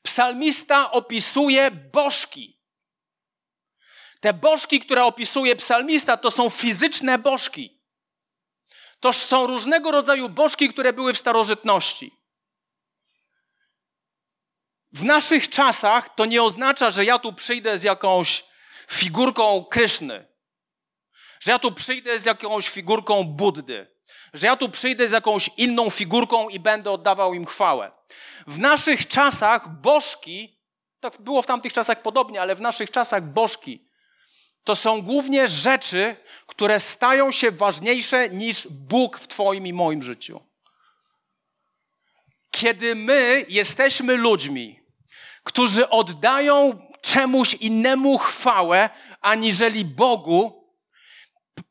Psalmista 0.03 0.91
opisuje 0.91 1.71
bożki. 1.71 2.61
Te 4.21 4.35
bożki, 4.35 4.81
które 4.81 5.05
opisuje 5.05 5.57
psalmista, 5.57 6.17
to 6.17 6.31
są 6.31 6.51
fizyczne 6.51 7.19
bożki. 7.19 7.80
To 9.01 9.13
są 9.13 9.47
różnego 9.47 9.91
rodzaju 9.91 10.29
bożki, 10.29 10.69
które 10.69 10.93
były 10.93 11.15
w 11.15 11.19
starożytności. 11.19 12.21
W 14.93 15.05
naszych 15.05 15.49
czasach 15.49 16.15
to 16.15 16.27
nie 16.27 16.43
oznacza, 16.43 16.91
że 16.91 17.05
ja 17.05 17.19
tu 17.19 17.33
przyjdę 17.33 17.79
z 17.79 17.83
jakąś 17.83 18.45
figurką 18.91 19.65
Kryszny, 19.65 20.29
że 21.41 21.53
ja 21.53 21.59
tu 21.59 21.73
przyjdę 21.73 22.19
z 22.19 22.25
jakąś 22.25 22.69
figurką 22.69 23.25
Buddy, 23.25 23.97
że 24.35 24.47
ja 24.47 24.57
tu 24.57 24.69
przyjdę 24.69 25.09
z 25.09 25.13
jakąś 25.13 25.51
inną 25.57 25.91
figurką 25.91 26.49
i 26.49 26.61
będę 26.61 26.91
oddawał 26.91 27.35
im 27.35 27.47
chwałę. 27.47 27.93
W 28.47 28.59
naszych 28.59 29.09
czasach 29.09 29.81
bożki, 29.81 30.61
tak 31.01 31.21
było 31.21 31.43
w 31.43 31.47
tamtych 31.47 31.73
czasach 31.73 32.03
podobnie, 32.03 32.43
ale 32.43 32.55
w 32.55 32.61
naszych 32.61 32.91
czasach 32.91 33.25
bożki 33.25 33.90
to 34.65 34.77
są 34.77 35.03
głównie 35.03 35.49
rzeczy, 35.49 36.17
które 36.47 36.81
stają 36.81 37.31
się 37.31 37.51
ważniejsze 37.51 38.29
niż 38.29 38.69
Bóg 38.69 39.19
w 39.19 39.27
Twoim 39.27 39.67
i 39.67 39.73
moim 39.73 40.03
życiu. 40.03 40.41
Kiedy 42.51 42.95
my 42.95 43.45
jesteśmy 43.49 44.17
ludźmi, 44.17 44.81
którzy 45.45 45.89
oddają 45.89 46.81
czemuś 47.03 47.55
innemu 47.55 48.19
chwałę, 48.19 48.91
aniżeli 49.21 49.85
Bogu, 49.85 50.71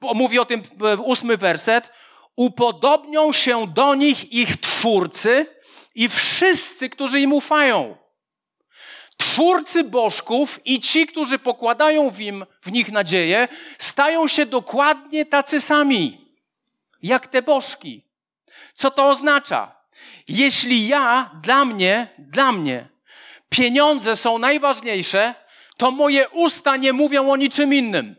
mówi 0.02 0.40
o 0.40 0.46
tym 0.46 0.62
ósmy 1.04 1.38
werset, 1.38 1.90
upodobnią 2.36 3.32
się 3.32 3.68
do 3.68 3.96
nich 3.96 4.32
ich 4.34 4.58
twórcy 4.58 5.46
i 5.96 6.10
wszyscy, 6.10 6.90
którzy 6.90 7.20
im 7.20 7.34
ufają 7.34 7.99
twórcy 9.30 9.84
bożków 9.84 10.60
i 10.66 10.80
ci, 10.80 11.08
którzy 11.08 11.40
pokładają 11.40 12.10
w, 12.10 12.20
im, 12.20 12.46
w 12.62 12.72
nich 12.72 12.92
nadzieję, 12.92 13.48
stają 13.80 14.28
się 14.28 14.46
dokładnie 14.46 15.26
tacy 15.26 15.62
sami, 15.62 16.36
jak 17.04 17.28
te 17.28 17.42
bożki. 17.42 18.06
Co 18.74 18.92
to 18.92 19.10
oznacza? 19.10 19.76
Jeśli 20.28 20.88
ja, 20.88 21.32
dla 21.44 21.66
mnie, 21.66 22.08
dla 22.18 22.52
mnie, 22.52 22.90
pieniądze 23.50 24.16
są 24.16 24.38
najważniejsze, 24.38 25.36
to 25.78 25.92
moje 25.92 26.30
usta 26.30 26.78
nie 26.78 26.94
mówią 26.94 27.32
o 27.32 27.38
niczym 27.38 27.74
innym. 27.74 28.16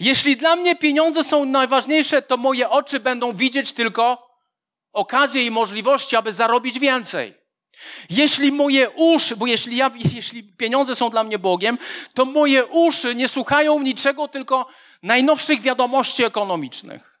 Jeśli 0.00 0.36
dla 0.36 0.56
mnie 0.56 0.76
pieniądze 0.76 1.24
są 1.24 1.44
najważniejsze, 1.44 2.22
to 2.22 2.36
moje 2.36 2.70
oczy 2.70 3.00
będą 3.00 3.32
widzieć 3.32 3.72
tylko 3.72 4.30
okazje 4.92 5.46
i 5.46 5.50
możliwości, 5.50 6.16
aby 6.16 6.32
zarobić 6.32 6.78
więcej. 6.78 7.41
Jeśli 8.10 8.52
moje 8.52 8.90
uszy, 8.90 9.36
bo 9.36 9.46
jeśli, 9.46 9.76
ja, 9.76 9.90
jeśli 10.14 10.42
pieniądze 10.42 10.94
są 10.94 11.10
dla 11.10 11.24
mnie 11.24 11.38
Bogiem, 11.38 11.78
to 12.14 12.24
moje 12.24 12.66
uszy 12.66 13.14
nie 13.14 13.28
słuchają 13.28 13.80
niczego, 13.80 14.28
tylko 14.28 14.66
najnowszych 15.02 15.60
wiadomości 15.60 16.24
ekonomicznych. 16.24 17.18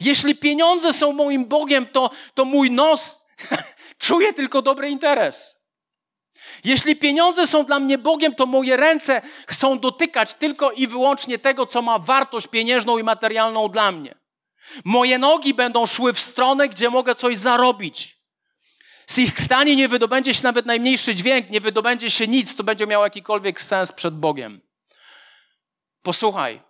Jeśli 0.00 0.34
pieniądze 0.34 0.92
są 0.92 1.12
moim 1.12 1.44
Bogiem, 1.44 1.86
to, 1.86 2.10
to 2.34 2.44
mój 2.44 2.70
nos 2.70 3.16
czuje 3.98 4.32
tylko 4.32 4.62
dobry 4.62 4.90
interes. 4.90 5.58
Jeśli 6.64 6.96
pieniądze 6.96 7.46
są 7.46 7.64
dla 7.64 7.78
mnie 7.78 7.98
Bogiem, 7.98 8.34
to 8.34 8.46
moje 8.46 8.76
ręce 8.76 9.22
chcą 9.46 9.78
dotykać 9.78 10.34
tylko 10.34 10.72
i 10.72 10.86
wyłącznie 10.86 11.38
tego, 11.38 11.66
co 11.66 11.82
ma 11.82 11.98
wartość 11.98 12.46
pieniężną 12.46 12.98
i 12.98 13.02
materialną 13.02 13.68
dla 13.68 13.92
mnie. 13.92 14.14
Moje 14.84 15.18
nogi 15.18 15.54
będą 15.54 15.86
szły 15.86 16.12
w 16.12 16.20
stronę, 16.20 16.68
gdzie 16.68 16.90
mogę 16.90 17.14
coś 17.14 17.38
zarobić. 17.38 18.17
Z 19.08 19.18
ich 19.18 19.34
krtani 19.34 19.76
nie 19.76 19.88
wydobędzie 19.88 20.34
się 20.34 20.42
nawet 20.42 20.66
najmniejszy 20.66 21.14
dźwięk, 21.14 21.50
nie 21.50 21.60
wydobędzie 21.60 22.10
się 22.10 22.26
nic, 22.26 22.54
co 22.54 22.64
będzie 22.64 22.86
miało 22.86 23.04
jakikolwiek 23.04 23.60
sens 23.60 23.92
przed 23.92 24.14
Bogiem. 24.14 24.60
Posłuchaj, 26.02 26.62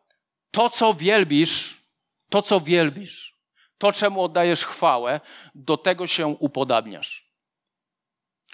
to 0.50 0.70
co 0.70 0.94
wielbisz, 0.94 1.84
to 2.30 2.42
co 2.42 2.60
wielbisz, 2.60 3.38
to 3.78 3.92
czemu 3.92 4.22
oddajesz 4.22 4.64
chwałę, 4.64 5.20
do 5.54 5.76
tego 5.76 6.06
się 6.06 6.26
upodabniasz. 6.26 7.32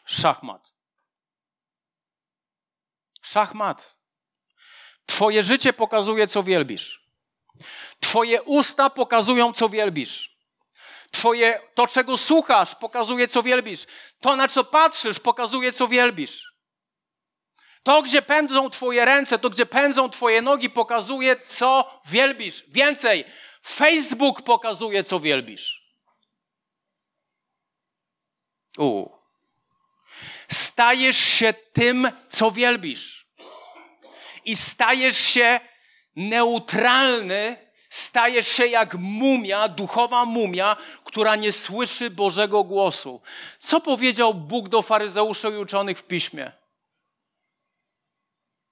Szachmat. 0.04 0.74
Szachmat. 3.22 3.96
Twoje 5.06 5.42
życie 5.42 5.72
pokazuje, 5.72 6.26
co 6.26 6.42
wielbisz. 6.42 7.10
Twoje 8.00 8.42
usta 8.42 8.90
pokazują, 8.90 9.52
co 9.52 9.68
wielbisz. 9.68 10.33
Twoje, 11.14 11.60
to, 11.74 11.86
czego 11.86 12.16
słuchasz, 12.16 12.74
pokazuje, 12.74 13.28
co 13.28 13.42
wielbisz. 13.42 13.86
To, 14.20 14.36
na 14.36 14.48
co 14.48 14.64
patrzysz, 14.64 15.20
pokazuje, 15.20 15.72
co 15.72 15.88
wielbisz. 15.88 16.54
To, 17.82 18.02
gdzie 18.02 18.22
pędzą 18.22 18.70
Twoje 18.70 19.04
ręce, 19.04 19.38
to, 19.38 19.50
gdzie 19.50 19.66
pędzą 19.66 20.08
Twoje 20.08 20.42
nogi, 20.42 20.70
pokazuje, 20.70 21.36
co 21.36 22.00
wielbisz. 22.06 22.64
Więcej, 22.68 23.24
Facebook 23.66 24.42
pokazuje, 24.42 25.04
co 25.04 25.20
wielbisz. 25.20 25.82
U. 28.78 29.08
Stajesz 30.52 31.18
się 31.18 31.54
tym, 31.72 32.10
co 32.28 32.50
wielbisz. 32.50 33.26
I 34.44 34.56
stajesz 34.56 35.18
się 35.18 35.60
neutralny, 36.16 37.56
stajesz 37.90 38.48
się 38.48 38.66
jak 38.66 38.94
mumia, 38.94 39.68
duchowa 39.68 40.24
mumia, 40.24 40.76
która 41.14 41.36
nie 41.36 41.52
słyszy 41.52 42.10
Bożego 42.10 42.64
głosu. 42.64 43.20
Co 43.58 43.80
powiedział 43.80 44.34
Bóg 44.34 44.68
do 44.68 44.82
faryzeuszy 44.82 45.48
i 45.48 45.56
uczonych 45.56 45.98
w 45.98 46.02
piśmie? 46.02 46.52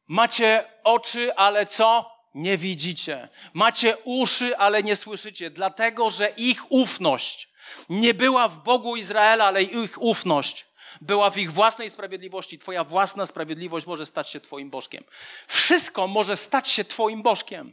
Macie 0.08 0.64
oczy, 0.84 1.34
ale 1.34 1.66
co? 1.66 2.12
Nie 2.34 2.58
widzicie. 2.58 3.28
Macie 3.54 3.96
uszy, 4.04 4.56
ale 4.56 4.82
nie 4.82 4.96
słyszycie, 4.96 5.50
dlatego 5.50 6.10
że 6.10 6.28
ich 6.28 6.72
ufność 6.72 7.48
nie 7.88 8.14
była 8.14 8.48
w 8.48 8.62
Bogu 8.62 8.96
Izraela, 8.96 9.44
ale 9.44 9.62
ich 9.62 10.02
ufność 10.02 10.66
była 11.00 11.30
w 11.30 11.36
ich 11.38 11.52
własnej 11.52 11.90
sprawiedliwości. 11.90 12.58
Twoja 12.58 12.84
własna 12.84 13.26
sprawiedliwość 13.26 13.86
może 13.86 14.06
stać 14.06 14.30
się 14.30 14.40
Twoim 14.40 14.70
bożkiem. 14.70 15.04
Wszystko 15.48 16.06
może 16.06 16.36
stać 16.36 16.68
się 16.68 16.84
Twoim 16.84 17.22
bożkiem. 17.22 17.72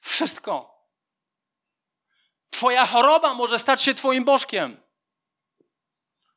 Wszystko. 0.00 0.73
Twoja 2.54 2.86
choroba 2.86 3.34
może 3.34 3.58
stać 3.58 3.82
się 3.82 3.94
Twoim 3.94 4.24
bożkiem. 4.24 4.76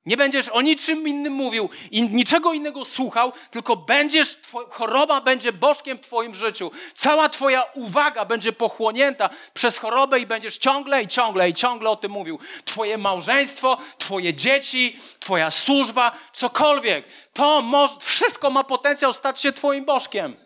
Nie 0.06 0.18
będziesz 0.18 0.50
o 0.50 0.62
niczym 0.62 1.08
innym 1.08 1.34
mówił 1.34 1.70
i 1.92 2.10
niczego 2.10 2.54
innego 2.54 2.86
słuchał, 2.86 3.32
tylko 3.52 3.76
będziesz, 3.76 4.40
choroba 4.70 5.22
będzie 5.22 5.54
bożkiem 5.54 5.98
w 5.98 6.02
Twoim 6.02 6.36
życiu. 6.36 6.72
Cała 6.94 7.30
Twoja 7.30 7.64
uwaga 7.74 8.26
będzie 8.26 8.54
pochłonięta 8.54 9.30
przez 9.54 9.78
chorobę 9.78 10.20
i 10.20 10.26
będziesz 10.26 10.58
ciągle 10.58 11.04
i 11.04 11.08
ciągle 11.08 11.50
i 11.50 11.54
ciągle 11.54 11.90
o 11.90 11.96
tym 11.96 12.12
mówił. 12.12 12.40
Twoje 12.66 12.98
małżeństwo, 12.98 13.78
Twoje 13.98 14.34
dzieci, 14.34 15.00
Twoja 15.20 15.52
służba, 15.52 16.12
cokolwiek. 16.34 17.06
To 17.34 17.62
może, 17.62 17.96
wszystko 18.00 18.50
ma 18.50 18.64
potencjał 18.64 19.14
stać 19.14 19.42
się 19.42 19.54
Twoim 19.54 19.86
bożkiem. 19.86 20.38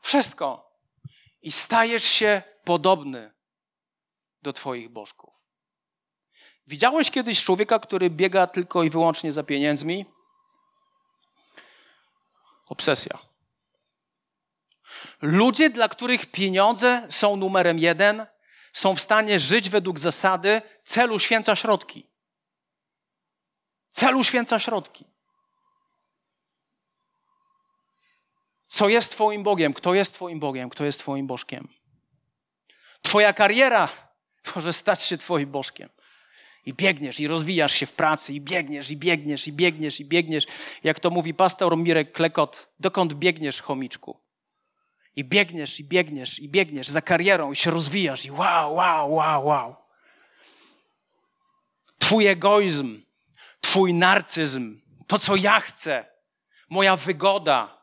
Wszystko. 0.00 0.72
I 1.42 1.52
stajesz 1.52 2.04
się 2.04 2.42
podobny 2.64 3.41
do 4.42 4.52
Twoich 4.52 4.88
bożków. 4.88 5.34
Widziałeś 6.66 7.10
kiedyś 7.10 7.44
człowieka, 7.44 7.78
który 7.78 8.10
biega 8.10 8.46
tylko 8.46 8.82
i 8.82 8.90
wyłącznie 8.90 9.32
za 9.32 9.42
pieniędzmi? 9.42 10.06
Obsesja. 12.66 13.18
Ludzie, 15.22 15.70
dla 15.70 15.88
których 15.88 16.26
pieniądze 16.26 17.06
są 17.10 17.36
numerem 17.36 17.78
jeden, 17.78 18.26
są 18.72 18.94
w 18.94 19.00
stanie 19.00 19.38
żyć 19.38 19.70
według 19.70 19.98
zasady 19.98 20.62
celu 20.84 21.18
święca 21.18 21.56
środki. 21.56 22.06
Celu 23.90 24.24
święca 24.24 24.58
środki. 24.58 25.04
Co 28.66 28.88
jest 28.88 29.10
Twoim 29.10 29.42
Bogiem? 29.42 29.74
Kto 29.74 29.94
jest 29.94 30.14
Twoim 30.14 30.40
Bogiem? 30.40 30.70
Kto 30.70 30.84
jest 30.84 30.98
Twoim 30.98 31.26
Bożkiem? 31.26 31.68
Twoja 33.02 33.32
kariera 33.32 33.88
może 34.56 34.72
stać 34.72 35.02
się 35.02 35.16
Twoim 35.16 35.50
Bożkiem. 35.50 35.88
I 36.66 36.74
biegniesz, 36.74 37.20
i 37.20 37.26
rozwijasz 37.26 37.72
się 37.72 37.86
w 37.86 37.92
pracy, 37.92 38.32
i 38.32 38.40
biegniesz, 38.40 38.90
i 38.90 38.96
biegniesz, 38.96 39.48
i 39.48 39.52
biegniesz, 39.52 40.00
i 40.00 40.04
biegniesz. 40.04 40.46
Jak 40.84 41.00
to 41.00 41.10
mówi 41.10 41.34
pastor 41.34 41.76
Mirek 41.76 42.12
Klekot, 42.12 42.68
dokąd 42.80 43.14
biegniesz, 43.14 43.60
chomiczku? 43.60 44.20
I 45.16 45.24
biegniesz, 45.24 45.80
i 45.80 45.84
biegniesz, 45.84 46.38
i 46.38 46.48
biegniesz 46.48 46.88
za 46.88 47.02
karierą, 47.02 47.52
i 47.52 47.56
się 47.56 47.70
rozwijasz, 47.70 48.24
i 48.24 48.30
wow, 48.30 48.74
wow, 48.74 49.14
wow, 49.14 49.46
wow. 49.46 49.76
Twój 51.98 52.26
egoizm, 52.26 53.02
twój 53.60 53.94
narcyzm, 53.94 54.80
to 55.06 55.18
co 55.18 55.36
ja 55.36 55.60
chcę, 55.60 56.04
moja 56.70 56.96
wygoda, 56.96 57.82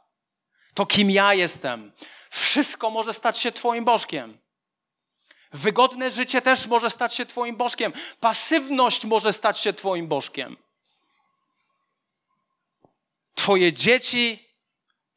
to 0.74 0.86
kim 0.86 1.12
ja 1.12 1.34
jestem, 1.34 1.92
wszystko 2.30 2.90
może 2.90 3.14
stać 3.14 3.38
się 3.38 3.52
Twoim 3.52 3.86
bożkiem. 3.86 4.38
Wygodne 5.52 6.12
życie 6.12 6.42
też 6.42 6.68
może 6.68 6.90
stać 6.90 7.16
się 7.16 7.26
Twoim 7.26 7.56
bożkiem. 7.56 7.94
Pasywność 8.20 9.06
może 9.06 9.34
stać 9.34 9.60
się 9.60 9.74
Twoim 9.74 10.08
bożkiem. 10.08 10.58
Twoje 13.36 13.74
dzieci, 13.74 14.50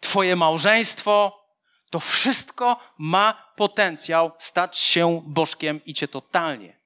Twoje 0.01 0.37
małżeństwo, 0.37 1.43
to 1.91 2.01
wszystko 2.01 2.76
ma 2.99 3.53
potencjał 3.57 4.33
stać 4.39 4.78
się 4.78 5.22
bożkiem 5.26 5.80
i 5.85 5.95
Cię 5.95 6.09
totalnie 6.09 6.80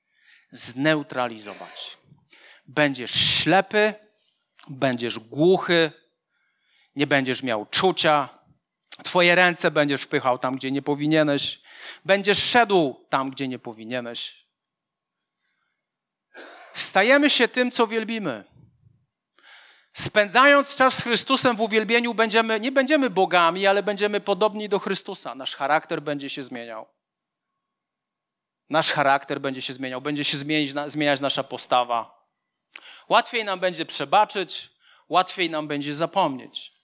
zneutralizować. 0.51 1.99
Będziesz 2.67 3.11
ślepy, 3.11 3.95
będziesz 4.69 5.19
głuchy, 5.19 5.93
nie 6.97 7.07
będziesz 7.07 7.43
miał 7.43 7.67
czucia, 7.67 8.29
Twoje 9.05 9.35
ręce 9.35 9.71
będziesz 9.71 10.03
wpychał 10.03 10.39
tam, 10.39 10.57
gdzie 10.57 10.71
nie 10.71 10.83
powinieneś. 10.83 11.61
Będziesz 12.05 12.43
szedł 12.43 13.07
tam, 13.09 13.31
gdzie 13.31 13.49
nie 13.49 13.59
powinieneś. 13.59 14.47
Stajemy 16.75 17.31
się 17.31 17.49
tym, 17.49 17.71
co 17.71 17.87
wielbimy. 17.87 18.45
Spędzając 19.93 20.77
czas 20.77 20.95
z 20.95 21.03
Chrystusem 21.03 21.57
w 21.57 21.61
uwielbieniu, 21.61 22.15
będziemy, 22.15 22.61
nie 22.61 22.73
będziemy 22.73 23.11
bogami, 23.11 23.67
ale 23.67 23.83
będziemy 23.83 24.21
podobni 24.21 24.69
do 24.69 24.79
Chrystusa. 24.79 25.35
Nasz 25.35 25.55
charakter 25.55 26.03
będzie 26.03 26.31
się 26.31 26.43
zmieniał. 26.43 26.87
Nasz 28.71 28.93
charakter 28.93 29.41
będzie 29.41 29.63
się 29.63 29.73
zmieniał, 29.73 30.01
będzie 30.01 30.25
się 30.25 30.39
zmienić, 30.39 30.73
zmieniać 30.87 31.21
nasza 31.21 31.45
postawa. 31.45 32.29
Łatwiej 33.09 33.45
nam 33.45 33.61
będzie 33.61 33.87
przebaczyć, 33.87 34.71
łatwiej 35.09 35.51
nam 35.51 35.69
będzie 35.69 35.95
zapomnieć. 35.95 36.76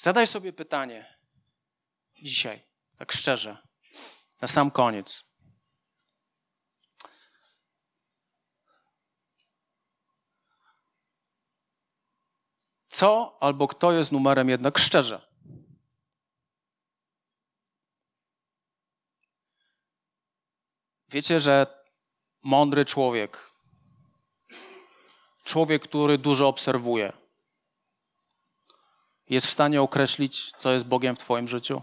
Zadaj 0.00 0.26
sobie 0.26 0.52
pytanie 0.52 1.16
dzisiaj, 2.22 2.66
tak 2.98 3.12
szczerze, 3.12 3.56
na 4.40 4.48
sam 4.48 4.70
koniec. 4.70 5.24
Co 12.88 13.38
albo 13.40 13.68
kto 13.68 13.92
jest 13.92 14.12
numerem 14.12 14.48
jednak 14.48 14.78
szczerze? 14.78 15.28
Wiecie, 21.08 21.40
że 21.40 21.84
mądry 22.42 22.84
człowiek, 22.84 23.50
człowiek, 25.44 25.82
który 25.82 26.18
dużo 26.18 26.48
obserwuje, 26.48 27.19
jest 29.30 29.46
w 29.46 29.50
stanie 29.50 29.82
określić, 29.82 30.52
co 30.56 30.72
jest 30.72 30.86
Bogiem 30.86 31.16
w 31.16 31.18
Twoim 31.18 31.48
życiu? 31.48 31.82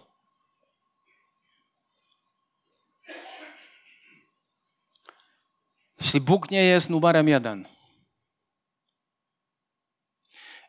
Jeśli 6.02 6.22
Bóg 6.22 6.52
nie 6.52 6.64
jest 6.64 6.90
numerem 6.90 7.28
jeden, 7.28 7.68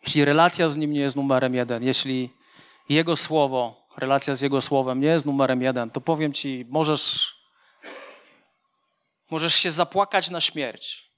jeśli 0.03 0.25
relacja 0.25 0.69
z 0.69 0.77
Nim 0.77 0.93
nie 0.93 1.01
jest 1.01 1.17
numerem 1.17 1.55
jeden, 1.55 1.83
jeśli 1.83 2.31
Jego 2.89 3.17
słowo, 3.17 3.89
relacja 3.97 4.35
z 4.35 4.41
Jego 4.41 4.61
słowem 4.61 5.01
nie 5.01 5.09
jest 5.09 5.27
numerem 5.27 5.63
jeden, 5.63 5.91
to 5.91 6.01
powiem 6.01 6.33
Ci, 6.33 6.67
możesz, 6.69 7.35
możesz 9.31 9.55
się 9.55 9.71
zapłakać 9.71 10.31
na 10.31 10.41
śmierć. 10.41 11.09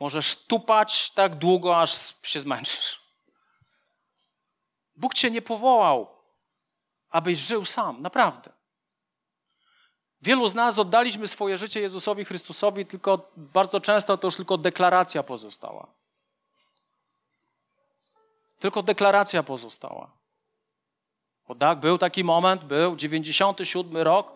Możesz 0.00 0.36
tupać 0.36 1.10
tak 1.10 1.34
długo, 1.34 1.80
aż 1.80 2.14
się 2.22 2.40
zmęczysz. 2.40 3.01
Bóg 4.96 5.14
cię 5.14 5.30
nie 5.30 5.42
powołał, 5.42 6.06
abyś 7.10 7.38
żył 7.38 7.64
sam, 7.64 8.02
naprawdę. 8.02 8.52
Wielu 10.22 10.48
z 10.48 10.54
nas 10.54 10.78
oddaliśmy 10.78 11.28
swoje 11.28 11.58
życie 11.58 11.80
Jezusowi 11.80 12.24
Chrystusowi, 12.24 12.86
tylko 12.86 13.30
bardzo 13.36 13.80
często 13.80 14.16
to 14.16 14.26
już 14.26 14.36
tylko 14.36 14.58
deklaracja 14.58 15.22
pozostała. 15.22 15.86
Tylko 18.58 18.82
deklaracja 18.82 19.42
pozostała. 19.42 20.10
Bo 21.48 21.54
tak, 21.54 21.80
był 21.80 21.98
taki 21.98 22.24
moment, 22.24 22.64
był 22.64 22.96
97 22.96 23.96
rok, 23.96 24.32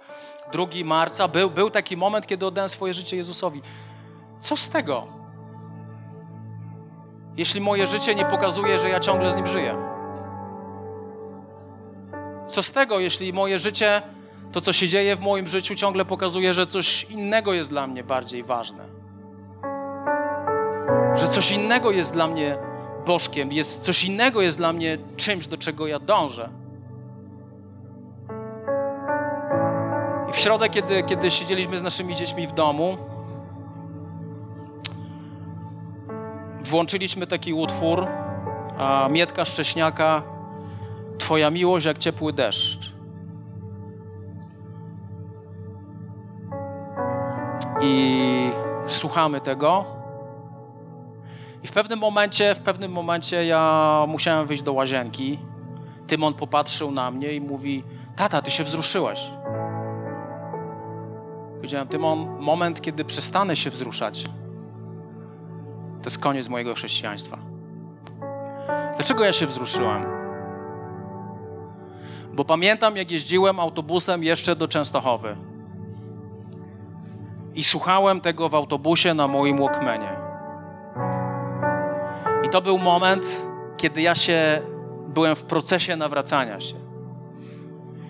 2 0.53 0.67
marca, 0.85 1.29
był, 1.29 1.51
był 1.51 1.71
taki 1.71 1.97
moment, 1.97 2.27
kiedy 2.27 2.47
oddałem 2.47 2.69
swoje 2.69 2.95
życie 2.95 3.17
Jezusowi. 3.17 3.63
Co 4.41 4.57
z 4.57 4.69
tego? 4.69 5.07
Jeśli 7.37 7.61
moje 7.61 7.87
życie 7.87 8.15
nie 8.15 8.25
pokazuje, 8.25 8.79
że 8.79 8.89
ja 8.89 9.01
ciągle 9.01 9.33
z 9.33 9.37
Nim 9.37 9.47
żyję. 9.47 9.96
Co 12.49 12.63
z 12.63 12.71
tego, 12.71 12.99
jeśli 12.99 13.33
moje 13.33 13.59
życie, 13.59 14.03
to 14.53 14.61
co 14.61 14.73
się 14.73 14.89
dzieje 14.89 15.17
w 15.17 15.21
moim 15.21 15.49
życiu, 15.49 15.75
ciągle 15.75 16.05
pokazuje, 16.05 16.55
że 16.55 16.67
coś 16.67 17.05
innego 17.05 17.53
jest 17.53 17.71
dla 17.71 17.87
mnie 17.87 18.05
bardziej 18.05 18.45
ważne? 18.45 18.85
Że 21.15 21.29
coś 21.29 21.51
innego 21.51 21.91
jest 21.91 22.13
dla 22.13 22.27
mnie 22.27 22.59
bożkiem, 23.07 23.53
jest, 23.53 23.83
coś 23.83 24.05
innego 24.05 24.43
jest 24.43 24.57
dla 24.57 24.73
mnie 24.73 24.99
czymś, 25.17 25.47
do 25.47 25.57
czego 25.57 25.87
ja 25.87 25.99
dążę. 25.99 26.49
I 30.29 30.33
w 30.33 30.37
środę, 30.37 30.69
kiedy, 30.69 31.03
kiedy 31.03 31.31
siedzieliśmy 31.31 31.79
z 31.79 31.83
naszymi 31.83 32.15
dziećmi 32.15 32.47
w 32.47 32.53
domu, 32.53 32.97
włączyliśmy 36.65 37.27
taki 37.27 37.53
utwór 37.53 38.07
a 38.79 39.09
Mietka 39.11 39.45
Szcześniaka 39.45 40.23
Twoja 41.27 41.51
miłość 41.51 41.87
jak 41.87 41.99
ciepły 41.99 42.33
deszcz. 42.33 42.95
I 47.83 48.51
słuchamy 48.87 49.41
tego. 49.41 49.85
I 51.63 51.67
w 51.67 51.73
pewnym 51.73 51.99
momencie, 51.99 52.55
w 52.55 52.59
pewnym 52.59 52.93
momencie 52.93 53.47
ja 53.47 54.05
musiałem 54.09 54.47
wyjść 54.47 54.63
do 54.63 54.73
łazienki. 54.73 55.39
Tymon 56.07 56.35
popatrzył 56.35 56.91
na 56.91 57.11
mnie 57.11 57.33
i 57.33 57.41
mówi: 57.41 57.85
Tata, 58.17 58.43
ty 58.43 58.51
się 58.51 58.65
wzruszyłeś. 58.65 59.31
Powiedziałem: 61.57 61.89
Tymon, 61.89 62.39
moment, 62.41 62.81
kiedy 62.81 63.05
przestanę 63.05 63.57
się 63.57 63.71
wzruszać, 63.71 64.25
to 66.03 66.05
jest 66.05 66.19
koniec 66.19 66.49
mojego 66.49 66.75
chrześcijaństwa. 66.75 67.39
Dlaczego 68.97 69.25
ja 69.25 69.33
się 69.33 69.47
wzruszyłem? 69.47 70.26
Bo 72.37 72.45
pamiętam, 72.45 72.97
jak 72.97 73.11
jeździłem 73.11 73.61
autobusem 73.61 74.25
jeszcze 74.25 74.57
do 74.57 74.69
Częstochowy. 74.69 75.37
I 77.55 77.65
słuchałem 77.65 78.21
tego 78.21 78.49
w 78.49 78.55
autobusie 78.55 79.15
na 79.15 79.29
moim 79.29 79.59
Walkmanie. 79.59 80.17
I 82.47 82.49
to 82.49 82.63
był 82.63 82.79
moment, 82.79 83.43
kiedy 83.77 84.03
ja 84.03 84.15
się 84.15 84.61
byłem 85.09 85.37
w 85.37 85.43
procesie 85.43 85.97
nawracania 85.97 86.61
się. 86.61 86.75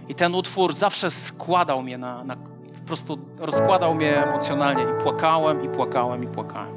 I 0.08 0.14
ten 0.14 0.34
utwór 0.34 0.74
zawsze 0.74 1.10
składał 1.10 1.82
mnie 1.82 1.98
na, 1.98 2.24
na 2.24 2.36
po 2.36 2.86
prostu 2.86 3.18
rozkładał 3.38 3.94
mnie 3.94 4.24
emocjonalnie 4.24 4.82
i 4.82 5.02
płakałem, 5.02 5.64
i 5.64 5.68
płakałem, 5.68 6.24
i 6.24 6.26
płakałem. 6.26 6.74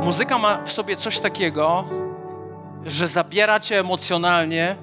Muzyka 0.00 0.38
ma 0.38 0.62
w 0.62 0.72
sobie 0.72 0.96
coś 0.96 1.18
takiego, 1.18 1.84
że 2.86 3.06
zabiera 3.06 3.60
cię 3.60 3.80
emocjonalnie, 3.80 4.76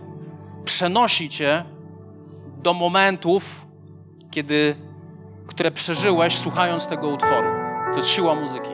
przenosi 0.66 1.30
cię 1.30 1.64
do 2.64 2.74
momentów, 2.74 3.68
kiedy, 4.32 4.76
które 5.48 5.72
przeżyłeś 5.72 6.38
słuchając 6.38 6.88
tego 6.88 7.08
utworu. 7.08 7.48
To 7.92 7.98
jest 7.98 8.10
siła 8.10 8.36
muzyki. 8.36 8.70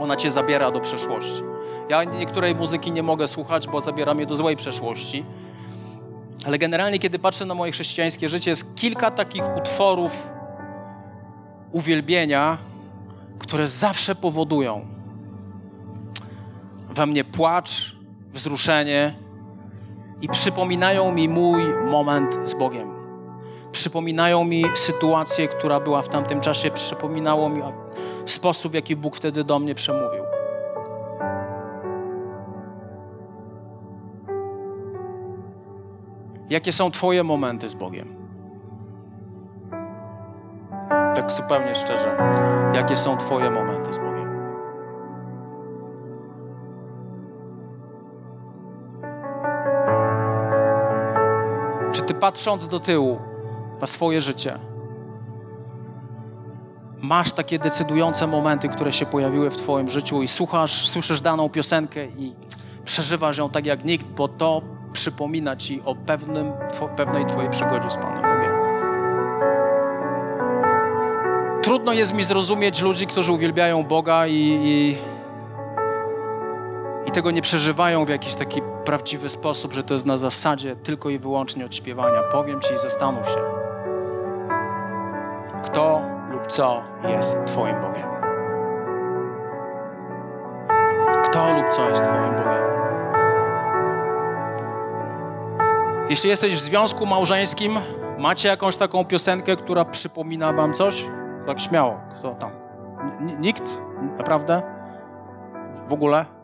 Ona 0.00 0.16
cię 0.16 0.30
zabiera 0.30 0.70
do 0.70 0.80
przeszłości. 0.80 1.42
Ja 1.88 2.04
niektórej 2.04 2.54
muzyki 2.54 2.92
nie 2.92 3.02
mogę 3.02 3.28
słuchać, 3.28 3.68
bo 3.68 3.80
zabiera 3.80 4.14
mnie 4.14 4.26
do 4.26 4.34
złej 4.34 4.56
przeszłości. 4.56 5.24
Ale 6.46 6.58
generalnie, 6.58 6.98
kiedy 6.98 7.18
patrzę 7.18 7.46
na 7.46 7.54
moje 7.54 7.72
chrześcijańskie 7.72 8.28
życie, 8.28 8.50
jest 8.50 8.74
kilka 8.74 9.10
takich 9.10 9.42
utworów 9.56 10.30
uwielbienia, 11.72 12.58
które 13.38 13.68
zawsze 13.68 14.14
powodują, 14.14 14.86
we 16.88 17.06
mnie 17.06 17.24
płacz, 17.24 17.97
wzruszenie 18.32 19.14
i 20.22 20.28
przypominają 20.28 21.12
mi 21.12 21.28
mój 21.28 21.62
moment 21.90 22.34
z 22.44 22.54
Bogiem. 22.54 22.88
Przypominają 23.72 24.44
mi 24.44 24.64
sytuację, 24.74 25.48
która 25.48 25.80
była 25.80 26.02
w 26.02 26.08
tamtym 26.08 26.40
czasie, 26.40 26.70
przypominało 26.70 27.48
mi 27.48 27.62
sposób, 28.26 28.72
w 28.72 28.74
jaki 28.74 28.96
Bóg 28.96 29.16
wtedy 29.16 29.44
do 29.44 29.58
mnie 29.58 29.74
przemówił. 29.74 30.22
Jakie 36.50 36.72
są 36.72 36.90
Twoje 36.90 37.24
momenty 37.24 37.68
z 37.68 37.74
Bogiem? 37.74 38.08
Tak 41.14 41.32
zupełnie 41.32 41.74
szczerze, 41.74 42.16
jakie 42.74 42.96
są 42.96 43.16
Twoje 43.16 43.50
momenty 43.50 43.94
z 43.94 43.98
Bogiem? 43.98 44.07
Ty 52.08 52.14
patrząc 52.14 52.66
do 52.66 52.80
tyłu 52.80 53.18
na 53.80 53.86
swoje 53.86 54.20
życie, 54.20 54.58
masz 57.02 57.32
takie 57.32 57.58
decydujące 57.58 58.26
momenty, 58.26 58.68
które 58.68 58.92
się 58.92 59.06
pojawiły 59.06 59.50
w 59.50 59.56
Twoim 59.56 59.90
życiu 59.90 60.22
i 60.22 60.28
słuchasz, 60.28 60.88
słyszysz 60.88 61.20
daną 61.20 61.48
piosenkę 61.48 62.06
i 62.06 62.34
przeżywasz 62.84 63.38
ją 63.38 63.50
tak 63.50 63.66
jak 63.66 63.84
nikt, 63.84 64.06
bo 64.06 64.28
to 64.28 64.62
przypomina 64.92 65.56
Ci 65.56 65.82
o 65.84 65.94
pewnym, 65.94 66.52
pewnej 66.96 67.26
Twojej 67.26 67.50
przygodzie 67.50 67.90
z 67.90 67.96
Panem 67.96 68.22
Bogiem. 68.22 68.52
Trudno 71.62 71.92
jest 71.92 72.14
mi 72.14 72.22
zrozumieć 72.22 72.82
ludzi, 72.82 73.06
którzy 73.06 73.32
uwielbiają 73.32 73.84
Boga 73.84 74.26
i, 74.26 74.34
i, 74.62 74.96
i 77.08 77.10
tego 77.10 77.30
nie 77.30 77.42
przeżywają 77.42 78.04
w 78.04 78.08
jakiś 78.08 78.34
taki 78.34 78.62
prawdziwy 78.84 79.28
sposób, 79.28 79.72
że 79.72 79.82
to 79.82 79.94
jest 79.94 80.06
na 80.06 80.16
zasadzie 80.16 80.76
tylko 80.76 81.10
i 81.10 81.18
wyłącznie 81.18 81.64
odśpiewania. 81.64 82.22
Powiem 82.22 82.60
Ci, 82.60 82.78
zastanów 82.78 83.28
się. 83.28 83.40
Kto 85.64 86.02
lub 86.30 86.46
co 86.46 86.82
jest 87.04 87.36
Twoim 87.46 87.76
Bogiem? 87.80 88.08
Kto 91.24 91.52
lub 91.52 91.68
co 91.68 91.88
jest 91.88 92.04
Twoim 92.04 92.30
Bogiem? 92.36 92.64
Jeśli 96.10 96.30
jesteś 96.30 96.54
w 96.54 96.58
związku 96.58 97.06
małżeńskim, 97.06 97.78
macie 98.18 98.48
jakąś 98.48 98.76
taką 98.76 99.04
piosenkę, 99.04 99.56
która 99.56 99.84
przypomina 99.84 100.52
Wam 100.52 100.74
coś? 100.74 101.04
Tak 101.46 101.60
śmiało. 101.60 102.00
Kto 102.18 102.34
tam? 102.34 102.50
N 103.20 103.40
nikt? 103.40 103.82
Naprawdę? 104.18 104.62
W 105.88 105.92
ogóle? 105.92 106.37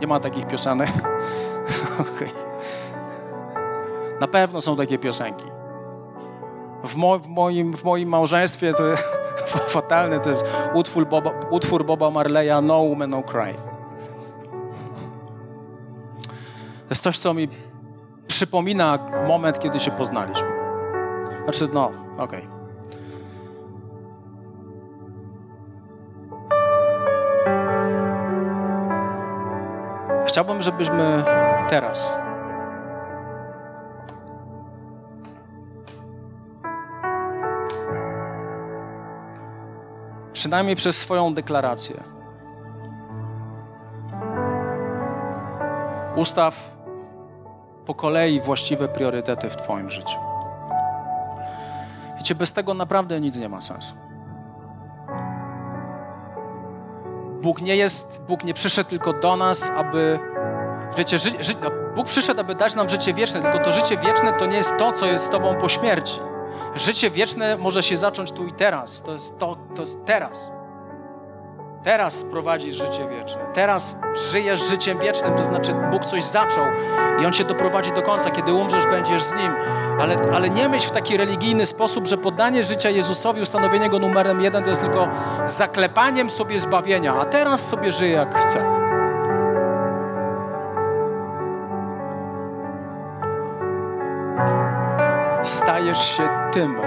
Nie 0.00 0.06
ma 0.06 0.20
takich 0.20 0.46
piosenek. 0.46 0.90
Okay. 2.00 2.28
Na 4.20 4.26
pewno 4.26 4.62
są 4.62 4.76
takie 4.76 4.98
piosenki. 4.98 5.44
W, 6.84 6.96
mo, 6.96 7.18
w, 7.18 7.26
moim, 7.26 7.76
w 7.76 7.84
moim 7.84 8.08
małżeństwie 8.08 8.72
to 8.72 8.84
fatalne 9.76 10.20
to 10.20 10.28
jest 10.28 10.44
utwór 10.74 11.06
Boba, 11.06 11.30
utwór 11.50 11.84
Boba 11.84 12.10
Marleya 12.10 12.62
No 12.62 12.82
Woman 12.82 13.10
No 13.10 13.22
Cry. 13.22 13.54
To 16.88 16.90
jest 16.90 17.02
coś, 17.02 17.18
co 17.18 17.34
mi 17.34 17.48
przypomina 18.26 18.98
moment, 19.28 19.58
kiedy 19.58 19.80
się 19.80 19.90
poznaliśmy. 19.90 20.48
Znaczy, 21.44 21.68
no, 21.72 21.92
okej. 22.18 22.24
Okay. 22.24 22.55
Chciałbym, 30.36 30.62
żebyśmy 30.62 31.24
teraz 31.70 32.18
przynajmniej 40.32 40.76
przez 40.76 40.98
swoją 40.98 41.34
deklarację 41.34 42.02
ustaw 46.16 46.76
po 47.86 47.94
kolei 47.94 48.40
właściwe 48.40 48.88
priorytety 48.88 49.50
w 49.50 49.56
Twoim 49.56 49.90
życiu. 49.90 50.18
Wiecie, 52.16 52.34
bez 52.34 52.52
tego 52.52 52.74
naprawdę 52.74 53.20
nic 53.20 53.38
nie 53.38 53.48
ma 53.48 53.60
sensu. 53.60 54.05
Bóg 57.46 57.62
nie 57.62 57.76
jest, 57.76 58.20
Bóg 58.28 58.44
nie 58.44 58.54
przyszedł 58.54 58.90
tylko 58.90 59.12
do 59.12 59.36
nas, 59.36 59.70
aby, 59.76 60.18
wiecie, 60.96 61.18
ży, 61.18 61.30
ży, 61.40 61.54
no, 61.62 61.70
Bóg 61.96 62.06
przyszedł, 62.06 62.40
aby 62.40 62.54
dać 62.54 62.74
nam 62.74 62.88
życie 62.88 63.14
wieczne, 63.14 63.42
tylko 63.42 63.58
to 63.58 63.72
życie 63.72 63.96
wieczne 63.96 64.32
to 64.32 64.46
nie 64.46 64.56
jest 64.56 64.72
to, 64.78 64.92
co 64.92 65.06
jest 65.06 65.24
z 65.24 65.28
Tobą 65.28 65.54
po 65.54 65.68
śmierci. 65.68 66.20
Życie 66.74 67.10
wieczne 67.10 67.56
może 67.56 67.82
się 67.82 67.96
zacząć 67.96 68.32
tu 68.32 68.46
i 68.46 68.52
teraz. 68.52 69.02
To 69.02 69.12
jest 69.12 69.38
to, 69.38 69.56
to 69.74 69.82
jest 69.82 69.98
teraz. 70.04 70.52
Teraz 71.86 72.24
prowadzisz 72.24 72.74
życie 72.74 73.08
wieczne. 73.08 73.46
Teraz 73.54 73.94
żyjesz 74.32 74.68
życiem 74.68 74.98
wiecznym, 74.98 75.34
to 75.34 75.44
znaczy 75.44 75.72
Bóg 75.90 76.04
coś 76.04 76.24
zaczął 76.24 76.64
i 77.22 77.26
On 77.26 77.32
cię 77.32 77.44
doprowadzi 77.44 77.92
do 77.92 78.02
końca. 78.02 78.30
Kiedy 78.30 78.52
umrzesz, 78.52 78.86
będziesz 78.86 79.22
z 79.22 79.32
Nim. 79.32 79.52
Ale, 80.00 80.16
ale 80.34 80.50
nie 80.50 80.68
myśl 80.68 80.88
w 80.88 80.90
taki 80.90 81.16
religijny 81.16 81.66
sposób, 81.66 82.06
że 82.06 82.16
poddanie 82.16 82.64
życia 82.64 82.90
Jezusowi, 82.90 83.40
ustanowienie 83.40 83.88
Go 83.88 83.98
numerem 83.98 84.40
jeden, 84.40 84.62
to 84.62 84.70
jest 84.70 84.80
tylko 84.80 85.08
zaklepaniem 85.46 86.30
sobie 86.30 86.58
zbawienia. 86.58 87.14
A 87.20 87.24
teraz 87.24 87.68
sobie 87.68 87.92
żyję 87.92 88.12
jak 88.12 88.34
chcę. 88.34 88.86
Stajesz 95.42 96.16
się 96.16 96.28
tym, 96.52 96.80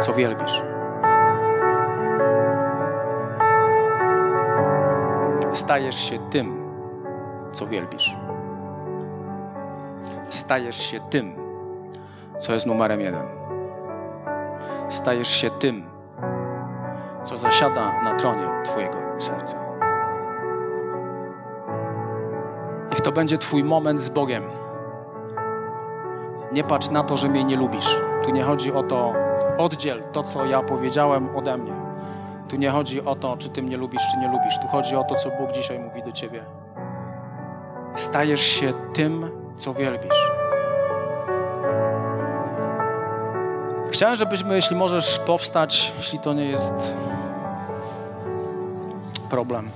co 0.00 0.14
wielbisz. 0.14 0.75
Stajesz 5.56 5.96
się 5.96 6.18
tym, 6.30 6.72
co 7.52 7.66
wielbisz. 7.66 8.16
Stajesz 10.28 10.76
się 10.76 11.00
tym, 11.10 11.36
co 12.38 12.52
jest 12.52 12.66
numerem 12.66 13.00
jeden. 13.00 13.26
Stajesz 14.88 15.28
się 15.28 15.50
tym, 15.50 15.86
co 17.22 17.36
zasiada 17.36 18.02
na 18.02 18.14
tronie 18.14 18.62
Twojego 18.64 18.98
serca. 19.18 19.58
Niech 22.90 23.00
to 23.00 23.12
będzie 23.12 23.38
Twój 23.38 23.64
moment 23.64 24.00
z 24.00 24.08
Bogiem. 24.08 24.42
Nie 26.52 26.64
patrz 26.64 26.90
na 26.90 27.02
to, 27.02 27.16
że 27.16 27.28
mnie 27.28 27.44
nie 27.44 27.56
lubisz. 27.56 27.96
Tu 28.24 28.30
nie 28.30 28.42
chodzi 28.42 28.72
o 28.72 28.82
to, 28.82 29.14
oddziel 29.58 30.02
to, 30.12 30.22
co 30.22 30.44
ja 30.44 30.62
powiedziałem 30.62 31.36
ode 31.36 31.58
mnie. 31.58 31.85
Tu 32.48 32.56
nie 32.56 32.70
chodzi 32.70 33.04
o 33.04 33.14
to, 33.14 33.36
czy 33.36 33.48
Ty 33.48 33.62
mnie 33.62 33.76
lubisz, 33.76 34.02
czy 34.12 34.18
nie 34.18 34.28
lubisz. 34.28 34.58
Tu 34.62 34.68
chodzi 34.68 34.96
o 34.96 35.04
to, 35.04 35.14
co 35.14 35.30
Bóg 35.30 35.52
dzisiaj 35.52 35.78
mówi 35.78 36.02
do 36.02 36.12
Ciebie. 36.12 36.44
Stajesz 37.96 38.40
się 38.42 38.72
tym, 38.94 39.30
co 39.56 39.74
wielbisz. 39.74 40.30
Chciałem, 43.90 44.16
żebyśmy, 44.16 44.54
jeśli 44.56 44.76
możesz 44.76 45.18
powstać, 45.18 45.92
jeśli 45.96 46.18
to 46.18 46.32
nie 46.32 46.44
jest 46.50 46.94
problem. 49.30 49.70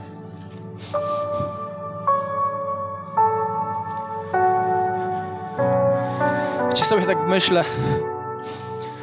Wiecie 6.71 6.85
sobie 6.85 7.03
tak 7.03 7.18
myślę, 7.29 7.64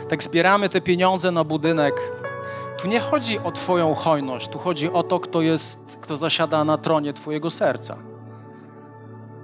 tak 0.09 0.23
zbieramy 0.23 0.69
te 0.69 0.81
pieniądze 0.81 1.31
na 1.31 1.43
budynek. 1.43 2.16
Tu 2.77 2.87
nie 2.87 2.99
chodzi 2.99 3.39
o 3.39 3.51
Twoją 3.51 3.95
hojność, 3.95 4.47
tu 4.47 4.59
chodzi 4.59 4.93
o 4.93 5.03
to, 5.03 5.19
kto 5.19 5.41
jest, 5.41 5.97
kto 6.01 6.17
zasiada 6.17 6.63
na 6.63 6.77
tronie 6.77 7.13
Twojego 7.13 7.49
serca. 7.49 7.97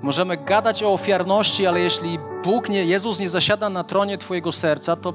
Możemy 0.02 0.38
gadać 0.38 0.84
o 0.84 0.94
ofiarności, 0.94 1.68
ale 1.68 1.80
jeśli 1.80 2.20
Bóg 2.44 2.70
nie, 2.70 2.84
Jezus 2.84 3.20
nie 3.20 3.30
zasiada 3.30 3.70
na 3.70 3.84
tronie 3.84 4.18
Twojego 4.18 4.52
serca, 4.52 4.96
to, 4.96 5.14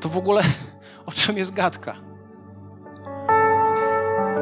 to 0.00 0.08
w 0.08 0.16
ogóle 0.16 0.42
o 1.06 1.12
czym 1.12 1.38
jest 1.38 1.54
gadka? 1.54 1.94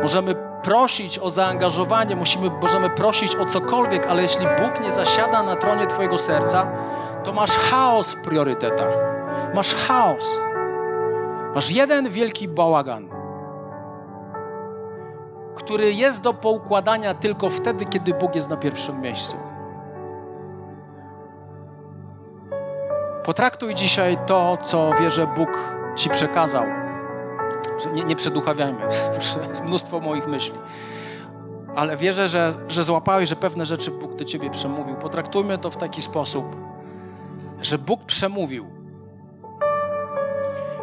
Możemy 0.02 0.34
prosić 0.62 1.18
o 1.18 1.30
zaangażowanie, 1.30 2.16
musimy, 2.16 2.50
możemy 2.62 2.90
prosić 2.90 3.36
o 3.36 3.44
cokolwiek, 3.44 4.06
ale 4.06 4.22
jeśli 4.22 4.46
Bóg 4.60 4.80
nie 4.80 4.92
zasiada 4.92 5.42
na 5.42 5.56
tronie 5.56 5.86
Twojego 5.86 6.18
serca, 6.18 6.66
to 7.24 7.32
masz 7.32 7.50
chaos 7.50 8.12
w 8.12 8.22
priorytetach. 8.22 8.94
Masz 9.54 9.74
chaos. 9.74 10.38
Masz 11.54 11.70
jeden 11.70 12.10
wielki 12.10 12.48
bałagan, 12.48 13.08
który 15.54 15.92
jest 15.92 16.22
do 16.22 16.34
poukładania 16.34 17.14
tylko 17.14 17.50
wtedy, 17.50 17.84
kiedy 17.84 18.14
Bóg 18.14 18.34
jest 18.34 18.50
na 18.50 18.56
pierwszym 18.56 19.00
miejscu. 19.00 19.36
Potraktuj 23.24 23.74
dzisiaj 23.74 24.18
to, 24.26 24.58
co 24.62 24.92
wierzę 25.00 25.26
Bóg 25.26 25.58
Ci 25.96 26.10
przekazał. 26.10 26.64
Nie, 27.94 28.04
nie 28.04 28.16
przeduchawiajmy, 28.16 28.80
jest 29.50 29.64
mnóstwo 29.64 30.00
moich 30.00 30.26
myśli. 30.26 30.58
Ale 31.76 31.96
wierzę, 31.96 32.28
że, 32.28 32.52
że 32.68 32.82
złapałeś, 32.82 33.28
że 33.28 33.36
pewne 33.36 33.66
rzeczy 33.66 33.90
Bóg 33.90 34.14
do 34.14 34.24
Ciebie 34.24 34.50
przemówił. 34.50 34.94
Potraktujmy 34.94 35.58
to 35.58 35.70
w 35.70 35.76
taki 35.76 36.02
sposób, 36.02 36.56
że 37.60 37.78
Bóg 37.78 38.04
przemówił 38.04 38.81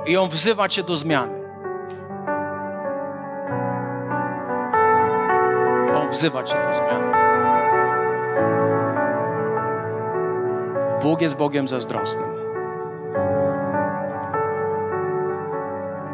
i 0.06 0.18
On 0.18 0.30
wzywa 0.30 0.68
Cię 0.68 0.84
do 0.84 0.95
zmiany. 0.95 1.50
On 5.95 6.10
wzywa 6.10 6.43
Cię 6.43 6.56
do 6.68 6.74
zmiany. 6.74 7.14
Bóg 11.02 11.22
jest 11.22 11.38
Bogiem 11.38 11.68
zazdrosnym. 11.68 12.30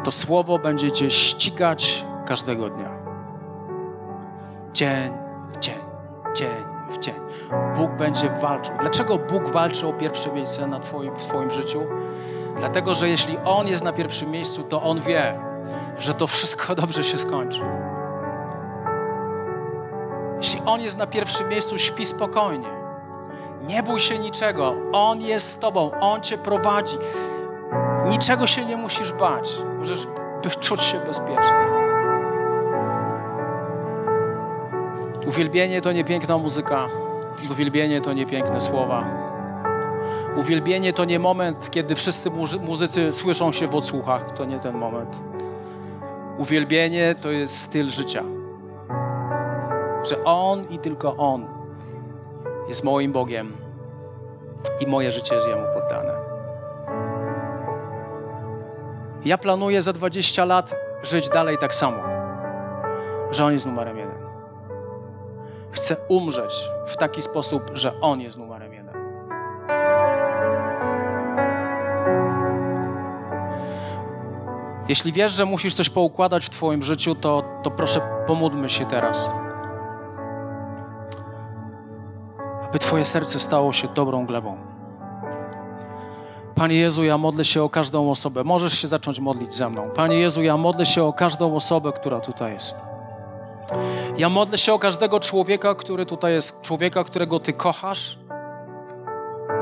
To 0.04 0.10
słowo 0.10 0.58
będzie 0.58 0.92
Cię 0.92 1.10
ścigać 1.10 2.04
każdego 2.26 2.70
dnia. 2.70 2.88
Dzień 4.72 5.12
w 5.50 5.58
dzień, 5.58 5.78
dzień 6.34 6.48
w 6.90 6.98
dzień. 6.98 7.14
Bóg 7.76 7.90
będzie 7.90 8.30
walczył. 8.30 8.74
Dlaczego 8.80 9.18
Bóg 9.18 9.48
walczy 9.48 9.86
o 9.86 9.92
pierwsze 9.92 10.32
miejsce 10.32 10.66
na 10.66 10.80
twoim, 10.80 11.16
w 11.16 11.26
Twoim 11.26 11.50
życiu? 11.50 11.80
Dlatego, 12.56 12.94
że 12.94 13.08
jeśli 13.08 13.36
On 13.44 13.68
jest 13.68 13.84
na 13.84 13.92
pierwszym 13.92 14.30
miejscu, 14.30 14.62
to 14.62 14.82
On 14.82 15.00
wie, 15.00 15.40
że 15.98 16.14
to 16.14 16.26
wszystko 16.26 16.74
dobrze 16.82 17.04
się 17.04 17.18
skończy. 17.18 17.60
Jeśli 20.36 20.60
On 20.66 20.80
jest 20.80 20.98
na 20.98 21.06
pierwszym 21.06 21.48
miejscu, 21.48 21.78
śpi 21.78 22.06
spokojnie. 22.06 22.68
Nie 23.62 23.82
bój 23.82 24.00
się 24.00 24.18
niczego. 24.18 24.74
On 24.92 25.20
jest 25.20 25.50
z 25.50 25.56
Tobą, 25.56 25.90
On 26.00 26.20
Cię 26.20 26.38
prowadzi. 26.38 26.96
Niczego 28.08 28.46
się 28.46 28.64
nie 28.64 28.76
musisz 28.76 29.12
bać. 29.12 29.58
Możesz 29.78 30.06
czuć 30.60 30.82
się 30.82 30.98
bezpiecznie. 30.98 31.86
Uwielbienie 35.26 35.80
to 35.80 35.92
nie 35.92 36.04
piękna 36.04 36.38
muzyka. 36.38 36.88
Uwielbienie 37.50 38.00
to 38.00 38.12
nie 38.12 38.26
piękne 38.26 38.60
słowa. 38.60 39.25
Uwielbienie 40.36 40.92
to 40.92 41.04
nie 41.04 41.18
moment, 41.18 41.70
kiedy 41.70 41.94
wszyscy 41.94 42.30
muzycy 42.60 43.12
słyszą 43.12 43.52
się 43.52 43.68
w 43.68 43.74
odsłuchach. 43.74 44.32
To 44.32 44.44
nie 44.44 44.60
ten 44.60 44.76
moment. 44.76 45.22
Uwielbienie 46.38 47.14
to 47.20 47.30
jest 47.30 47.60
styl 47.60 47.90
życia. 47.90 48.22
Że 50.08 50.24
On 50.24 50.64
i 50.70 50.78
tylko 50.78 51.16
On 51.16 51.46
jest 52.68 52.84
moim 52.84 53.12
Bogiem 53.12 53.52
i 54.80 54.86
moje 54.86 55.12
życie 55.12 55.34
jest 55.34 55.48
Jemu 55.48 55.62
poddane. 55.74 56.12
Ja 59.24 59.38
planuję 59.38 59.82
za 59.82 59.92
20 59.92 60.44
lat 60.44 60.74
żyć 61.02 61.28
dalej 61.28 61.58
tak 61.58 61.74
samo, 61.74 62.02
że 63.30 63.44
On 63.44 63.52
jest 63.52 63.66
numerem 63.66 63.98
jeden. 63.98 64.26
Chcę 65.70 65.96
umrzeć 66.08 66.70
w 66.86 66.96
taki 66.96 67.22
sposób, 67.22 67.70
że 67.74 68.00
On 68.00 68.20
jest 68.20 68.36
numerem 68.36 68.72
jeden. 68.72 68.85
Jeśli 74.88 75.12
wiesz, 75.12 75.32
że 75.32 75.44
musisz 75.44 75.74
coś 75.74 75.90
poukładać 75.90 76.46
w 76.46 76.50
Twoim 76.50 76.82
życiu, 76.82 77.14
to, 77.14 77.42
to 77.62 77.70
proszę 77.70 78.00
pomódlmy 78.26 78.68
się 78.68 78.86
teraz. 78.86 79.30
Aby 82.64 82.78
Twoje 82.78 83.04
serce 83.04 83.38
stało 83.38 83.72
się 83.72 83.88
dobrą 83.88 84.26
glebą. 84.26 84.58
Panie 86.54 86.76
Jezu, 86.76 87.04
ja 87.04 87.18
modlę 87.18 87.44
się 87.44 87.62
o 87.62 87.68
każdą 87.68 88.10
osobę. 88.10 88.44
Możesz 88.44 88.78
się 88.78 88.88
zacząć 88.88 89.20
modlić 89.20 89.54
ze 89.54 89.70
mną. 89.70 89.90
Panie 89.94 90.16
Jezu, 90.16 90.42
ja 90.42 90.56
modlę 90.56 90.86
się 90.86 91.04
o 91.04 91.12
każdą 91.12 91.54
osobę, 91.54 91.92
która 91.92 92.20
tutaj 92.20 92.52
jest. 92.52 92.76
Ja 94.18 94.28
modlę 94.28 94.58
się 94.58 94.72
o 94.72 94.78
każdego 94.78 95.20
człowieka, 95.20 95.74
który 95.74 96.06
tutaj 96.06 96.32
jest, 96.32 96.62
człowieka, 96.62 97.04
którego 97.04 97.40
Ty 97.40 97.52
kochasz, 97.52 98.18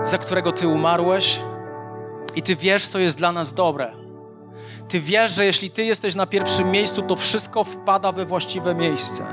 za 0.02 0.18
którego 0.18 0.52
Ty 0.52 0.68
umarłeś 0.68 1.40
i 2.34 2.42
Ty 2.42 2.56
wiesz, 2.56 2.88
co 2.88 2.98
jest 2.98 3.18
dla 3.18 3.32
nas 3.32 3.54
dobre. 3.54 4.03
Ty 4.88 5.00
wiesz, 5.00 5.32
że 5.32 5.44
jeśli 5.44 5.70
Ty 5.70 5.84
jesteś 5.84 6.14
na 6.14 6.26
pierwszym 6.26 6.70
miejscu, 6.70 7.02
to 7.02 7.16
wszystko 7.16 7.64
wpada 7.64 8.12
we 8.12 8.26
właściwe 8.26 8.74
miejsce. 8.74 9.26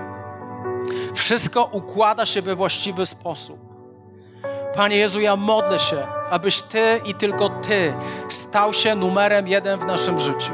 Wszystko 1.13 1.69
układa 1.71 2.25
się 2.25 2.41
we 2.41 2.55
właściwy 2.55 3.05
sposób. 3.05 3.59
Panie 4.75 4.97
Jezu, 4.97 5.19
ja 5.19 5.35
modlę 5.35 5.79
się, 5.79 6.07
abyś 6.29 6.61
Ty 6.61 7.01
i 7.05 7.13
tylko 7.13 7.49
Ty 7.49 7.93
stał 8.29 8.73
się 8.73 8.95
numerem 8.95 9.47
jeden 9.47 9.79
w 9.79 9.85
naszym 9.85 10.19
życiu 10.19 10.53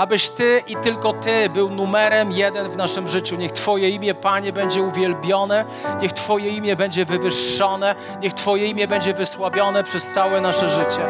abyś 0.00 0.28
Ty 0.28 0.62
i 0.66 0.76
tylko 0.76 1.12
Ty 1.12 1.48
był 1.48 1.70
numerem 1.70 2.32
jeden 2.32 2.70
w 2.70 2.76
naszym 2.76 3.08
życiu. 3.08 3.36
Niech 3.36 3.52
Twoje 3.52 3.90
imię, 3.90 4.14
Panie, 4.14 4.52
będzie 4.52 4.82
uwielbione, 4.82 5.64
niech 6.02 6.12
Twoje 6.12 6.48
imię 6.48 6.76
będzie 6.76 7.04
wywyższone, 7.04 7.94
niech 8.22 8.32
Twoje 8.32 8.66
imię 8.66 8.88
będzie 8.88 9.14
wysławione 9.14 9.84
przez 9.84 10.06
całe 10.06 10.40
nasze 10.40 10.68
życie. 10.68 11.02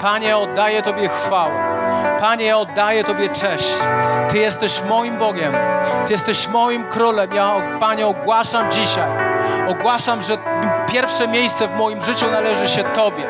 Panie, 0.00 0.36
oddaję 0.36 0.82
Tobie 0.82 1.08
chwałę. 1.08 1.67
Panie, 2.20 2.56
oddaję 2.56 3.04
Tobie 3.04 3.28
cześć. 3.28 3.68
Ty 4.28 4.38
jesteś 4.38 4.82
moim 4.88 5.18
Bogiem. 5.18 5.52
Ty 6.06 6.12
jesteś 6.12 6.48
moim 6.48 6.84
królem. 6.84 7.30
Ja, 7.34 7.52
Panie, 7.80 8.06
ogłaszam 8.06 8.70
dzisiaj. 8.70 9.08
Ogłaszam, 9.68 10.22
że 10.22 10.38
pierwsze 10.92 11.28
miejsce 11.28 11.68
w 11.68 11.76
moim 11.76 12.02
życiu 12.02 12.26
należy 12.30 12.68
się 12.68 12.84
Tobie 12.84 13.24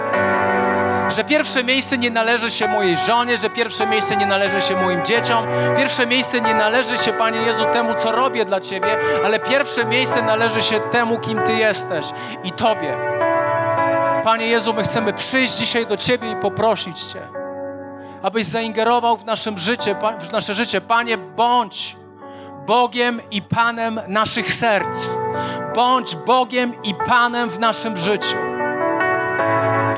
że 1.11 1.25
pierwsze 1.25 1.65
miejsce 1.65 1.99
nie 1.99 2.11
należy 2.11 2.51
się 2.51 2.69
mojej 2.69 2.97
żonie, 2.97 3.37
że 3.37 3.51
pierwsze 3.51 3.87
miejsce 3.87 4.17
nie 4.17 4.27
należy 4.27 4.61
się 4.61 4.77
moim 4.77 5.05
dzieciom, 5.05 5.47
pierwsze 5.77 6.07
miejsce 6.07 6.41
nie 6.41 6.55
należy 6.55 6.99
się, 6.99 7.13
Panie 7.13 7.39
Jezu, 7.39 7.65
temu, 7.73 7.95
co 7.95 8.13
robię 8.13 8.45
dla 8.45 8.61
Ciebie, 8.61 8.97
ale 9.25 9.39
pierwsze 9.39 9.85
miejsce 9.85 10.23
należy 10.23 10.63
się 10.63 10.81
temu, 10.81 11.19
kim 11.19 11.43
Ty 11.43 11.55
jesteś 11.55 12.07
i 12.45 12.53
Tobie. 12.53 12.97
Panie 14.25 14.47
Jezu, 14.47 14.75
my 14.75 14.83
chcemy 14.83 15.13
przyjść 15.13 15.53
dzisiaj 15.53 15.87
do 15.87 15.97
Ciebie 15.97 16.31
i 16.31 16.37
poprosić 16.37 17.03
Cię, 17.03 17.38
abyś 18.23 18.45
zaingerował 18.45 19.17
w, 19.17 19.25
naszym 19.25 19.59
życie, 19.59 19.97
w 20.21 20.33
nasze 20.33 20.55
życie. 20.55 20.81
Panie, 20.81 21.19
bądź 21.19 21.97
Bogiem 22.67 23.21
i 23.31 23.43
Panem 23.43 24.01
naszych 24.09 24.55
serc. 24.55 25.15
Bądź 25.75 26.17
Bogiem 26.17 26.83
i 26.83 26.95
Panem 26.95 27.51
w 27.51 27.59
naszym 27.59 27.97
życiu. 27.97 28.37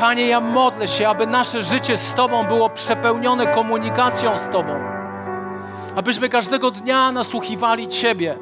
Panie, 0.01 0.27
ja 0.27 0.41
modlę 0.41 0.89
się, 0.89 1.09
aby 1.09 1.27
nasze 1.27 1.63
życie 1.63 1.97
z 1.97 2.15
Tobą 2.15 2.45
było 2.45 2.71
przepełnione 2.71 3.47
komunikacją 3.47 4.37
z 4.37 4.45
Tobą. 4.45 4.81
Abyśmy 5.97 6.29
każdego 6.29 6.71
dnia 6.71 7.13
nasłuchiwali 7.13 7.89
Ciebie. 7.89 8.39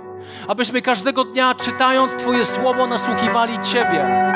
Abyśmy 0.48 0.82
każdego 0.82 1.24
dnia, 1.24 1.54
czytając 1.54 2.14
Twoje 2.14 2.44
słowo, 2.44 2.86
nasłuchiwali 2.86 3.58
Ciebie 3.60 4.28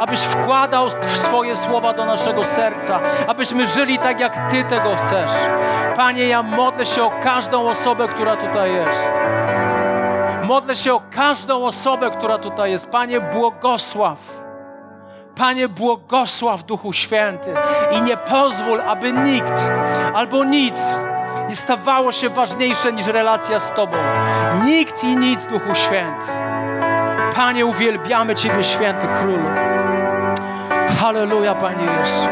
abyś 0.00 0.20
wkładał 0.20 0.90
swoje 0.90 1.56
słowa 1.56 1.92
do 1.92 2.04
naszego 2.04 2.44
serca, 2.44 3.00
abyśmy 3.26 3.66
żyli 3.66 3.98
tak, 3.98 4.20
jak 4.20 4.50
Ty 4.50 4.64
tego 4.64 4.96
chcesz. 4.96 5.30
Panie, 5.96 6.26
ja 6.26 6.42
modlę 6.42 6.86
się 6.86 7.02
o 7.02 7.10
każdą 7.22 7.68
osobę, 7.68 8.08
która 8.08 8.36
tutaj 8.36 8.74
jest. 8.74 9.12
Modlę 10.42 10.76
się 10.76 10.94
o 10.94 11.02
każdą 11.10 11.64
osobę, 11.64 12.10
która 12.10 12.38
tutaj 12.38 12.70
jest. 12.70 12.90
Panie, 12.90 13.20
błogosław. 13.20 14.44
Panie, 15.36 15.68
błogosław 15.68 16.64
Duchu 16.64 16.92
Święty 16.92 17.54
i 17.90 18.02
nie 18.02 18.16
pozwól, 18.16 18.80
aby 18.80 19.12
nikt 19.12 19.62
albo 20.14 20.44
nic 20.44 20.80
nie 21.48 21.56
stawało 21.56 22.12
się 22.12 22.28
ważniejsze 22.28 22.92
niż 22.92 23.06
relacja 23.06 23.60
z 23.60 23.72
Tobą. 23.72 23.96
Nikt 24.64 25.04
i 25.04 25.16
nic, 25.16 25.44
Duchu 25.44 25.74
Święty. 25.74 26.26
Panie, 27.36 27.66
uwielbiamy 27.66 28.34
Ciebie, 28.34 28.64
Święty 28.64 29.06
Królu. 29.06 29.73
Halleluja, 31.04 31.54
Panie 31.54 31.84
Jezu. 32.00 32.28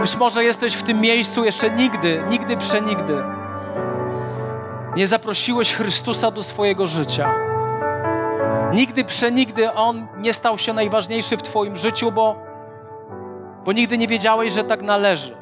Być 0.00 0.16
może 0.16 0.44
jesteś 0.44 0.74
w 0.74 0.82
tym 0.82 1.00
miejscu 1.00 1.44
jeszcze 1.44 1.70
nigdy, 1.70 2.24
nigdy 2.30 2.56
przenigdy. 2.56 3.22
Nie 4.96 5.06
zaprosiłeś 5.06 5.74
Chrystusa 5.74 6.30
do 6.30 6.42
swojego 6.42 6.86
życia. 6.86 7.34
Nigdy 8.72 9.04
przenigdy 9.04 9.72
On 9.72 10.06
nie 10.16 10.34
stał 10.34 10.58
się 10.58 10.72
najważniejszy 10.72 11.36
w 11.36 11.42
Twoim 11.42 11.76
życiu, 11.76 12.12
bo, 12.12 12.36
bo 13.64 13.72
nigdy 13.72 13.98
nie 13.98 14.08
wiedziałeś, 14.08 14.52
że 14.52 14.64
tak 14.64 14.82
należy. 14.82 15.36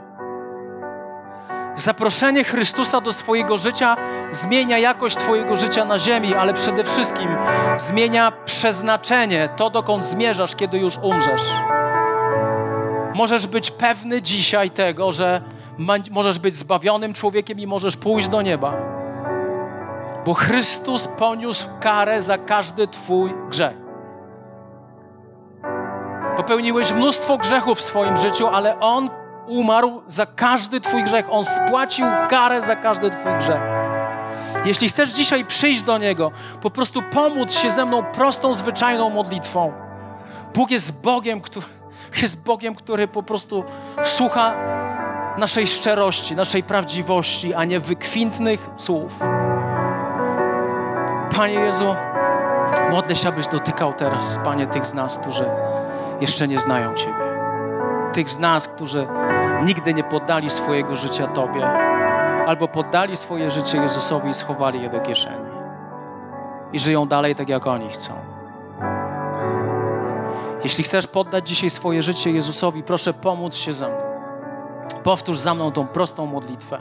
Zaproszenie 1.75 2.45
Chrystusa 2.45 3.01
do 3.01 3.13
swojego 3.13 3.59
życia 3.59 3.97
zmienia 4.33 4.79
jakość 4.79 5.17
Twojego 5.17 5.57
życia 5.57 5.85
na 5.85 5.99
ziemi, 5.99 6.35
ale 6.35 6.55
przede 6.55 6.85
wszystkim 6.85 7.29
zmienia 7.77 8.33
przeznaczenie, 8.45 9.49
to 9.57 9.71
dokąd 9.71 10.05
zmierzasz, 10.05 10.57
kiedy 10.57 10.79
już 10.79 10.99
umrzesz. 11.03 11.76
Możesz 13.17 13.47
być 13.47 13.71
pewny 13.71 14.23
dzisiaj 14.23 14.71
tego, 14.71 15.13
że 15.13 15.43
możesz 16.11 16.39
być 16.39 16.57
zbawionym 16.57 17.13
człowiekiem 17.13 17.59
i 17.59 17.67
możesz 17.67 17.97
pójść 17.97 18.29
do 18.29 18.43
nieba. 18.43 18.73
Bo 20.27 20.35
Chrystus 20.35 21.09
poniósł 21.19 21.69
karę 21.81 22.23
za 22.23 22.39
każdy 22.39 22.89
Twój 22.89 23.35
grzech. 23.49 23.77
Popełniłeś 26.37 26.93
mnóstwo 26.93 27.39
grzechów 27.39 27.79
w 27.79 27.81
swoim 27.81 28.17
życiu, 28.17 28.47
ale 28.47 28.81
On 28.81 29.11
umarł 29.47 30.03
za 30.07 30.27
każdy 30.27 30.81
Twój 30.81 31.05
grzech. 31.05 31.27
On 31.31 31.45
spłacił 31.45 32.07
karę 32.29 32.63
za 32.63 32.77
każdy 32.77 33.11
Twój 33.11 33.33
grzech. 33.39 33.61
Jeśli 34.65 34.89
chcesz 34.89 35.11
dzisiaj 35.11 35.45
przyjść 35.45 35.83
do 35.83 35.99
Niego, 35.99 36.31
po 36.63 36.71
prostu 36.71 37.03
pomóc 37.13 37.53
się 37.53 37.71
ze 37.71 37.87
mną 37.87 38.03
prostą, 38.03 38.55
zwyczajną 38.55 39.11
modlitwą. 39.11 39.73
Bóg 40.55 40.71
jest 40.71 41.01
Bogiem, 41.01 41.41
który, 41.41 41.67
jest 42.23 42.43
Bogiem, 42.43 42.75
który 42.75 43.09
po 43.09 43.23
prostu 43.23 43.65
słucha 44.05 44.55
naszej 45.39 45.67
szczerości, 45.67 46.37
naszej 46.37 46.63
prawdziwości, 46.63 47.55
a 47.55 47.65
nie 47.65 47.81
wykwintnych 47.81 48.71
słów. 48.77 49.21
Panie 51.37 51.55
Jezu, 51.55 51.95
modlę 52.91 53.17
się, 53.17 53.29
abyś 53.29 53.47
dotykał 53.47 53.93
teraz, 53.93 54.41
Panie, 54.45 54.67
tych 54.67 54.87
z 54.87 54.95
nas, 54.95 55.19
którzy 55.19 55.45
jeszcze 56.21 56.49
nie 56.49 56.59
znają 56.59 56.95
Ciebie. 56.95 57.27
Tych 58.13 58.29
z 58.29 58.39
nas, 58.39 58.69
którzy 58.69 59.07
nigdy 59.65 59.95
nie 59.95 60.05
poddali 60.05 60.51
swojego 60.51 60.97
życia 60.97 61.27
Tobie, 61.27 61.67
albo 62.47 62.69
poddali 62.69 63.17
swoje 63.17 63.51
życie 63.51 63.79
Jezusowi 63.79 64.29
i 64.29 64.35
schowali 64.35 64.83
je 64.83 64.91
do 64.91 65.01
kieszeni. 65.01 65.51
I 66.73 66.79
żyją 66.79 67.07
dalej 67.09 67.35
tak, 67.35 67.49
jak 67.49 67.67
oni 67.67 67.91
chcą. 67.91 68.36
Jeśli 70.65 70.85
chcesz 70.85 71.07
poddać 71.07 71.49
dzisiaj 71.49 71.71
swoje 71.71 72.03
życie 72.03 72.31
Jezusowi, 72.31 72.83
proszę 72.83 73.13
pomóc 73.13 73.57
się 73.57 73.73
ze 73.73 73.89
mną. 73.89 73.97
Powtórz 75.03 75.39
za 75.39 75.55
mną 75.55 75.73
tą 75.73 75.87
prostą 75.87 76.27
modlitwę. 76.27 76.79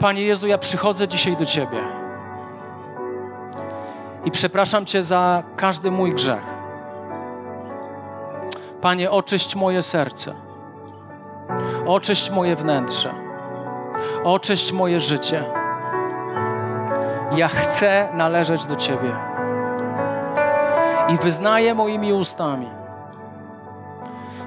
Panie 0.00 0.22
Jezu, 0.22 0.46
ja 0.46 0.58
przychodzę 0.58 1.08
dzisiaj 1.08 1.36
do 1.36 1.46
Ciebie 1.46 1.78
i 4.24 4.30
przepraszam 4.30 4.86
Cię 4.86 5.02
za 5.02 5.42
każdy 5.56 5.90
mój 5.90 6.12
grzech. 6.12 6.58
Panie, 8.80 9.10
oczyść 9.10 9.56
moje 9.56 9.82
serce, 9.82 10.34
oczyść 11.86 12.30
moje 12.30 12.56
wnętrze, 12.56 13.14
oczyść 14.24 14.72
moje 14.72 15.00
życie. 15.00 15.44
Ja 17.36 17.48
chcę 17.48 18.08
należeć 18.14 18.66
do 18.66 18.76
Ciebie 18.76 19.38
i 21.14 21.18
wyznaję 21.18 21.74
moimi 21.74 22.12
ustami, 22.12 22.66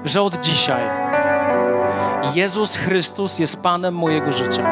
że 0.04 0.22
od 0.22 0.40
dzisiaj 0.40 0.82
Jezus 2.34 2.76
Chrystus 2.76 3.38
jest 3.38 3.62
Panem 3.62 3.94
mojego 3.94 4.32
życia. 4.32 4.66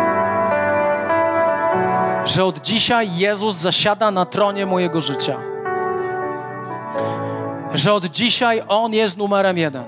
Że 2.25 2.45
od 2.45 2.59
dzisiaj 2.59 3.17
Jezus 3.17 3.55
zasiada 3.55 4.11
na 4.11 4.25
tronie 4.25 4.67
mojego 4.67 5.01
życia 5.01 5.37
że 7.75 7.93
od 7.93 8.05
dzisiaj 8.05 8.63
On 8.69 8.93
jest 8.93 9.19
numerem 9.19 9.59
jeden. 9.59 9.85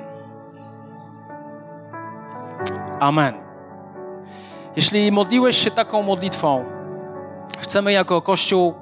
Amen. 3.00 3.34
Jeśli 4.76 5.12
modliłeś 5.12 5.56
się 5.56 5.70
taką 5.70 6.02
modlitwą, 6.02 6.64
chcemy 7.58 7.92
jako 7.92 8.22
Kościół 8.22 8.74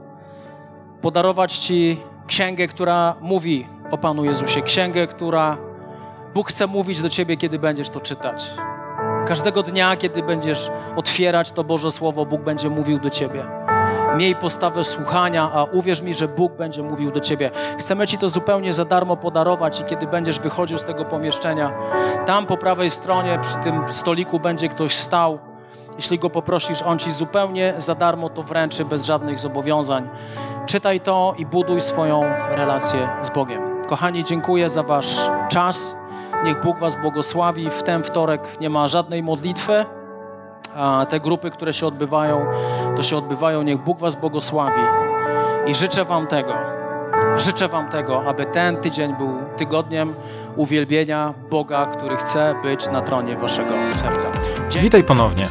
podarować 1.00 1.58
Ci 1.58 2.00
księgę, 2.30 2.66
która 2.66 3.14
mówi 3.20 3.66
o 3.90 3.98
Panu 3.98 4.24
Jezusie. 4.24 4.62
Księgę, 4.62 5.06
która 5.06 5.56
Bóg 6.34 6.48
chce 6.48 6.66
mówić 6.66 7.02
do 7.02 7.08
Ciebie, 7.08 7.36
kiedy 7.36 7.58
będziesz 7.58 7.90
to 7.90 8.00
czytać. 8.00 8.50
Każdego 9.26 9.62
dnia, 9.62 9.96
kiedy 9.96 10.22
będziesz 10.22 10.70
otwierać 10.96 11.52
to 11.52 11.64
Boże 11.64 11.90
Słowo, 11.90 12.26
Bóg 12.26 12.40
będzie 12.42 12.70
mówił 12.70 12.98
do 12.98 13.10
Ciebie. 13.10 13.44
Miej 14.16 14.36
postawę 14.36 14.84
słuchania, 14.84 15.50
a 15.54 15.64
uwierz 15.64 16.02
mi, 16.02 16.14
że 16.14 16.28
Bóg 16.28 16.52
będzie 16.52 16.82
mówił 16.82 17.10
do 17.10 17.20
ciebie. 17.20 17.50
Chcemy 17.78 18.06
ci 18.06 18.18
to 18.18 18.28
zupełnie 18.28 18.72
za 18.72 18.84
darmo 18.84 19.16
podarować 19.16 19.80
i 19.80 19.84
kiedy 19.84 20.06
będziesz 20.06 20.40
wychodził 20.40 20.78
z 20.78 20.84
tego 20.84 21.04
pomieszczenia, 21.04 21.72
tam 22.26 22.46
po 22.46 22.56
prawej 22.56 22.90
stronie 22.90 23.38
przy 23.42 23.54
tym 23.56 23.92
stoliku 23.92 24.40
będzie 24.40 24.68
ktoś 24.68 24.94
stał. 24.94 25.49
Jeśli 26.00 26.18
go 26.18 26.30
poprosisz, 26.30 26.82
on 26.82 26.98
ci 26.98 27.12
zupełnie 27.12 27.74
za 27.76 27.94
darmo 27.94 28.28
to 28.28 28.42
wręczy, 28.42 28.84
bez 28.84 29.04
żadnych 29.04 29.38
zobowiązań. 29.38 30.08
Czytaj 30.66 31.00
to 31.00 31.34
i 31.38 31.46
buduj 31.46 31.80
swoją 31.80 32.22
relację 32.50 33.08
z 33.22 33.30
Bogiem. 33.30 33.86
Kochani, 33.86 34.24
dziękuję 34.24 34.70
za 34.70 34.82
Wasz 34.82 35.30
czas. 35.48 35.96
Niech 36.44 36.62
Bóg 36.62 36.78
Was 36.78 36.96
błogosławi. 36.96 37.70
W 37.70 37.82
ten 37.82 38.02
wtorek 38.02 38.60
nie 38.60 38.70
ma 38.70 38.88
żadnej 38.88 39.22
modlitwy 39.22 39.84
a 40.76 41.06
te 41.08 41.20
grupy, 41.20 41.50
które 41.50 41.72
się 41.72 41.86
odbywają, 41.86 42.46
to 42.96 43.02
się 43.02 43.16
odbywają. 43.16 43.62
Niech 43.62 43.78
Bóg 43.78 43.98
Was 43.98 44.16
błogosławi. 44.16 44.82
I 45.66 45.74
życzę 45.74 46.04
Wam 46.04 46.26
tego, 46.26 46.54
życzę 47.36 47.68
Wam 47.68 47.88
tego, 47.88 48.24
aby 48.26 48.44
ten 48.44 48.76
tydzień 48.76 49.16
był 49.16 49.38
tygodniem 49.56 50.14
uwielbienia 50.56 51.34
Boga, 51.50 51.86
który 51.86 52.16
chce 52.16 52.54
być 52.62 52.86
na 52.86 53.00
tronie 53.00 53.36
Waszego 53.36 53.74
serca. 53.94 54.28
Dzień... 54.68 54.82
Witaj 54.82 55.04
ponownie. 55.04 55.50